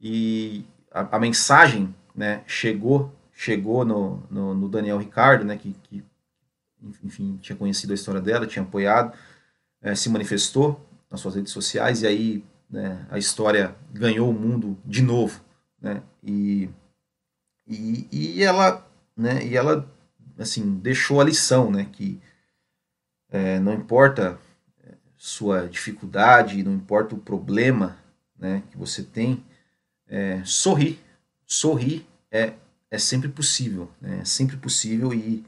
e 0.00 0.64
a, 0.92 1.16
a 1.16 1.18
mensagem, 1.18 1.94
né? 2.14 2.42
Chegou, 2.46 3.12
chegou 3.32 3.84
no, 3.84 4.22
no, 4.30 4.54
no, 4.54 4.68
Daniel 4.68 4.98
Ricardo, 4.98 5.44
né? 5.44 5.56
Que, 5.56 5.74
que, 5.84 6.04
enfim, 7.02 7.38
tinha 7.40 7.56
conhecido 7.56 7.92
a 7.92 7.94
história 7.94 8.20
dela, 8.20 8.46
tinha 8.46 8.62
apoiado, 8.62 9.16
é, 9.80 9.94
se 9.94 10.08
manifestou 10.08 10.84
nas 11.10 11.20
suas 11.20 11.34
redes 11.34 11.52
sociais 11.52 12.02
e 12.02 12.06
aí 12.06 12.44
né, 12.72 13.06
a 13.10 13.18
história 13.18 13.76
ganhou 13.92 14.30
o 14.30 14.32
mundo 14.32 14.78
de 14.84 15.02
novo, 15.02 15.40
né, 15.80 16.02
e, 16.22 16.70
e, 17.66 18.08
e 18.10 18.42
ela, 18.42 18.88
né, 19.14 19.44
e 19.44 19.54
ela, 19.54 19.86
assim, 20.38 20.78
deixou 20.78 21.20
a 21.20 21.24
lição, 21.24 21.70
né, 21.70 21.86
que 21.92 22.18
é, 23.30 23.58
não 23.60 23.74
importa 23.74 24.38
é, 24.82 24.94
sua 25.16 25.68
dificuldade, 25.68 26.62
não 26.62 26.72
importa 26.72 27.14
o 27.14 27.18
problema, 27.18 27.98
né, 28.38 28.62
que 28.70 28.78
você 28.78 29.02
tem, 29.02 29.44
é, 30.12 30.44
sorrir, 30.44 31.00
sorrir 31.46 32.06
é, 32.30 32.52
é 32.90 32.98
sempre 32.98 33.28
possível, 33.28 33.90
né, 34.00 34.20
é 34.20 34.24
sempre 34.24 34.56
possível 34.56 35.12
e, 35.14 35.44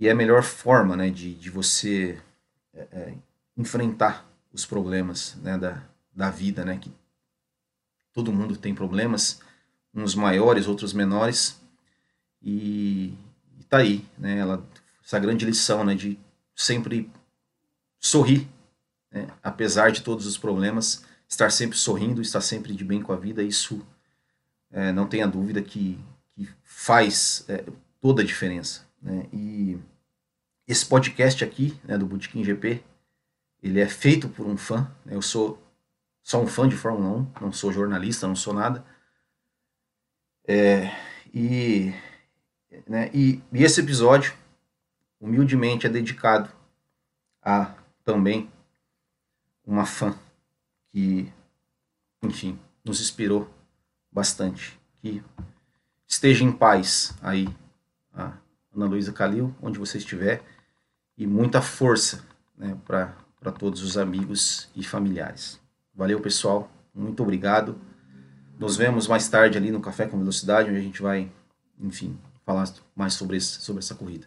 e 0.00 0.08
é 0.08 0.10
a 0.10 0.14
melhor 0.14 0.42
forma, 0.42 0.96
né, 0.96 1.08
de, 1.10 1.34
de 1.34 1.48
você 1.48 2.20
é, 2.74 2.80
é 2.92 3.14
enfrentar 3.56 4.28
os 4.52 4.66
problemas 4.66 5.36
né, 5.36 5.56
da, 5.56 5.82
da 6.14 6.30
vida, 6.30 6.64
né? 6.64 6.78
Que 6.78 6.90
todo 8.12 8.32
mundo 8.32 8.56
tem 8.56 8.74
problemas, 8.74 9.40
uns 9.94 10.14
maiores, 10.14 10.66
outros 10.66 10.94
menores, 10.94 11.60
e, 12.42 13.14
e 13.58 13.64
tá 13.68 13.78
aí, 13.78 14.04
né? 14.16 14.38
Ela, 14.38 14.66
essa 15.04 15.18
grande 15.18 15.44
lição, 15.44 15.84
né? 15.84 15.94
De 15.94 16.18
sempre 16.54 17.10
sorrir, 18.00 18.48
né? 19.10 19.28
apesar 19.42 19.90
de 19.90 20.02
todos 20.02 20.26
os 20.26 20.38
problemas, 20.38 21.04
estar 21.28 21.50
sempre 21.50 21.76
sorrindo, 21.76 22.22
estar 22.22 22.40
sempre 22.40 22.74
de 22.74 22.84
bem 22.84 23.02
com 23.02 23.12
a 23.12 23.16
vida, 23.16 23.42
isso 23.42 23.84
é, 24.70 24.92
não 24.92 25.06
tenha 25.06 25.26
dúvida 25.26 25.62
que, 25.62 25.98
que 26.34 26.48
faz 26.62 27.44
é, 27.48 27.64
toda 28.00 28.22
a 28.22 28.24
diferença, 28.24 28.86
né? 29.02 29.26
E 29.32 29.78
esse 30.66 30.84
podcast 30.84 31.44
aqui, 31.44 31.78
né, 31.84 31.96
do 31.96 32.06
Bootkin 32.06 32.42
GP, 32.42 32.82
ele 33.62 33.80
é 33.80 33.88
feito 33.88 34.28
por 34.28 34.46
um 34.46 34.56
fã. 34.56 34.90
Né? 35.04 35.14
Eu 35.14 35.22
sou 35.22 35.62
sou 36.22 36.42
um 36.42 36.46
fã 36.48 36.68
de 36.68 36.76
Fórmula 36.76 37.18
1, 37.18 37.32
não 37.40 37.52
sou 37.52 37.72
jornalista, 37.72 38.26
não 38.26 38.34
sou 38.34 38.52
nada. 38.52 38.84
É, 40.44 40.90
e, 41.32 41.92
né, 42.86 43.10
e, 43.14 43.40
e 43.52 43.62
esse 43.62 43.80
episódio, 43.80 44.34
humildemente, 45.20 45.86
é 45.86 45.88
dedicado 45.88 46.50
a 47.40 47.74
também 48.04 48.50
uma 49.64 49.86
fã 49.86 50.18
que, 50.96 51.30
enfim, 52.22 52.58
nos 52.82 53.02
inspirou 53.02 53.50
bastante. 54.10 54.80
Que 55.02 55.22
esteja 56.08 56.42
em 56.42 56.50
paz 56.50 57.12
aí, 57.20 57.46
a 58.14 58.32
Ana 58.74 58.86
Luísa 58.86 59.12
Calil, 59.12 59.54
onde 59.60 59.78
você 59.78 59.98
estiver, 59.98 60.42
e 61.14 61.26
muita 61.26 61.60
força 61.60 62.24
né, 62.56 62.78
para 62.86 63.52
todos 63.58 63.82
os 63.82 63.98
amigos 63.98 64.70
e 64.74 64.82
familiares. 64.82 65.60
Valeu, 65.94 66.18
pessoal. 66.18 66.70
Muito 66.94 67.22
obrigado. 67.22 67.78
Nos 68.58 68.78
vemos 68.78 69.06
mais 69.06 69.28
tarde 69.28 69.58
ali 69.58 69.70
no 69.70 69.80
Café 69.80 70.06
com 70.06 70.16
Velocidade, 70.16 70.70
onde 70.70 70.78
a 70.78 70.82
gente 70.82 71.02
vai, 71.02 71.30
enfim, 71.78 72.18
falar 72.42 72.72
mais 72.94 73.12
sobre, 73.12 73.36
esse, 73.36 73.60
sobre 73.60 73.80
essa 73.80 73.94
corrida. 73.94 74.26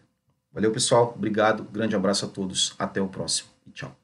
Valeu, 0.54 0.72
pessoal. 0.72 1.16
Obrigado. 1.16 1.64
Grande 1.64 1.96
abraço 1.96 2.26
a 2.26 2.30
todos. 2.30 2.76
Até 2.78 3.02
o 3.02 3.08
próximo. 3.08 3.50
E 3.66 3.72
tchau. 3.72 3.98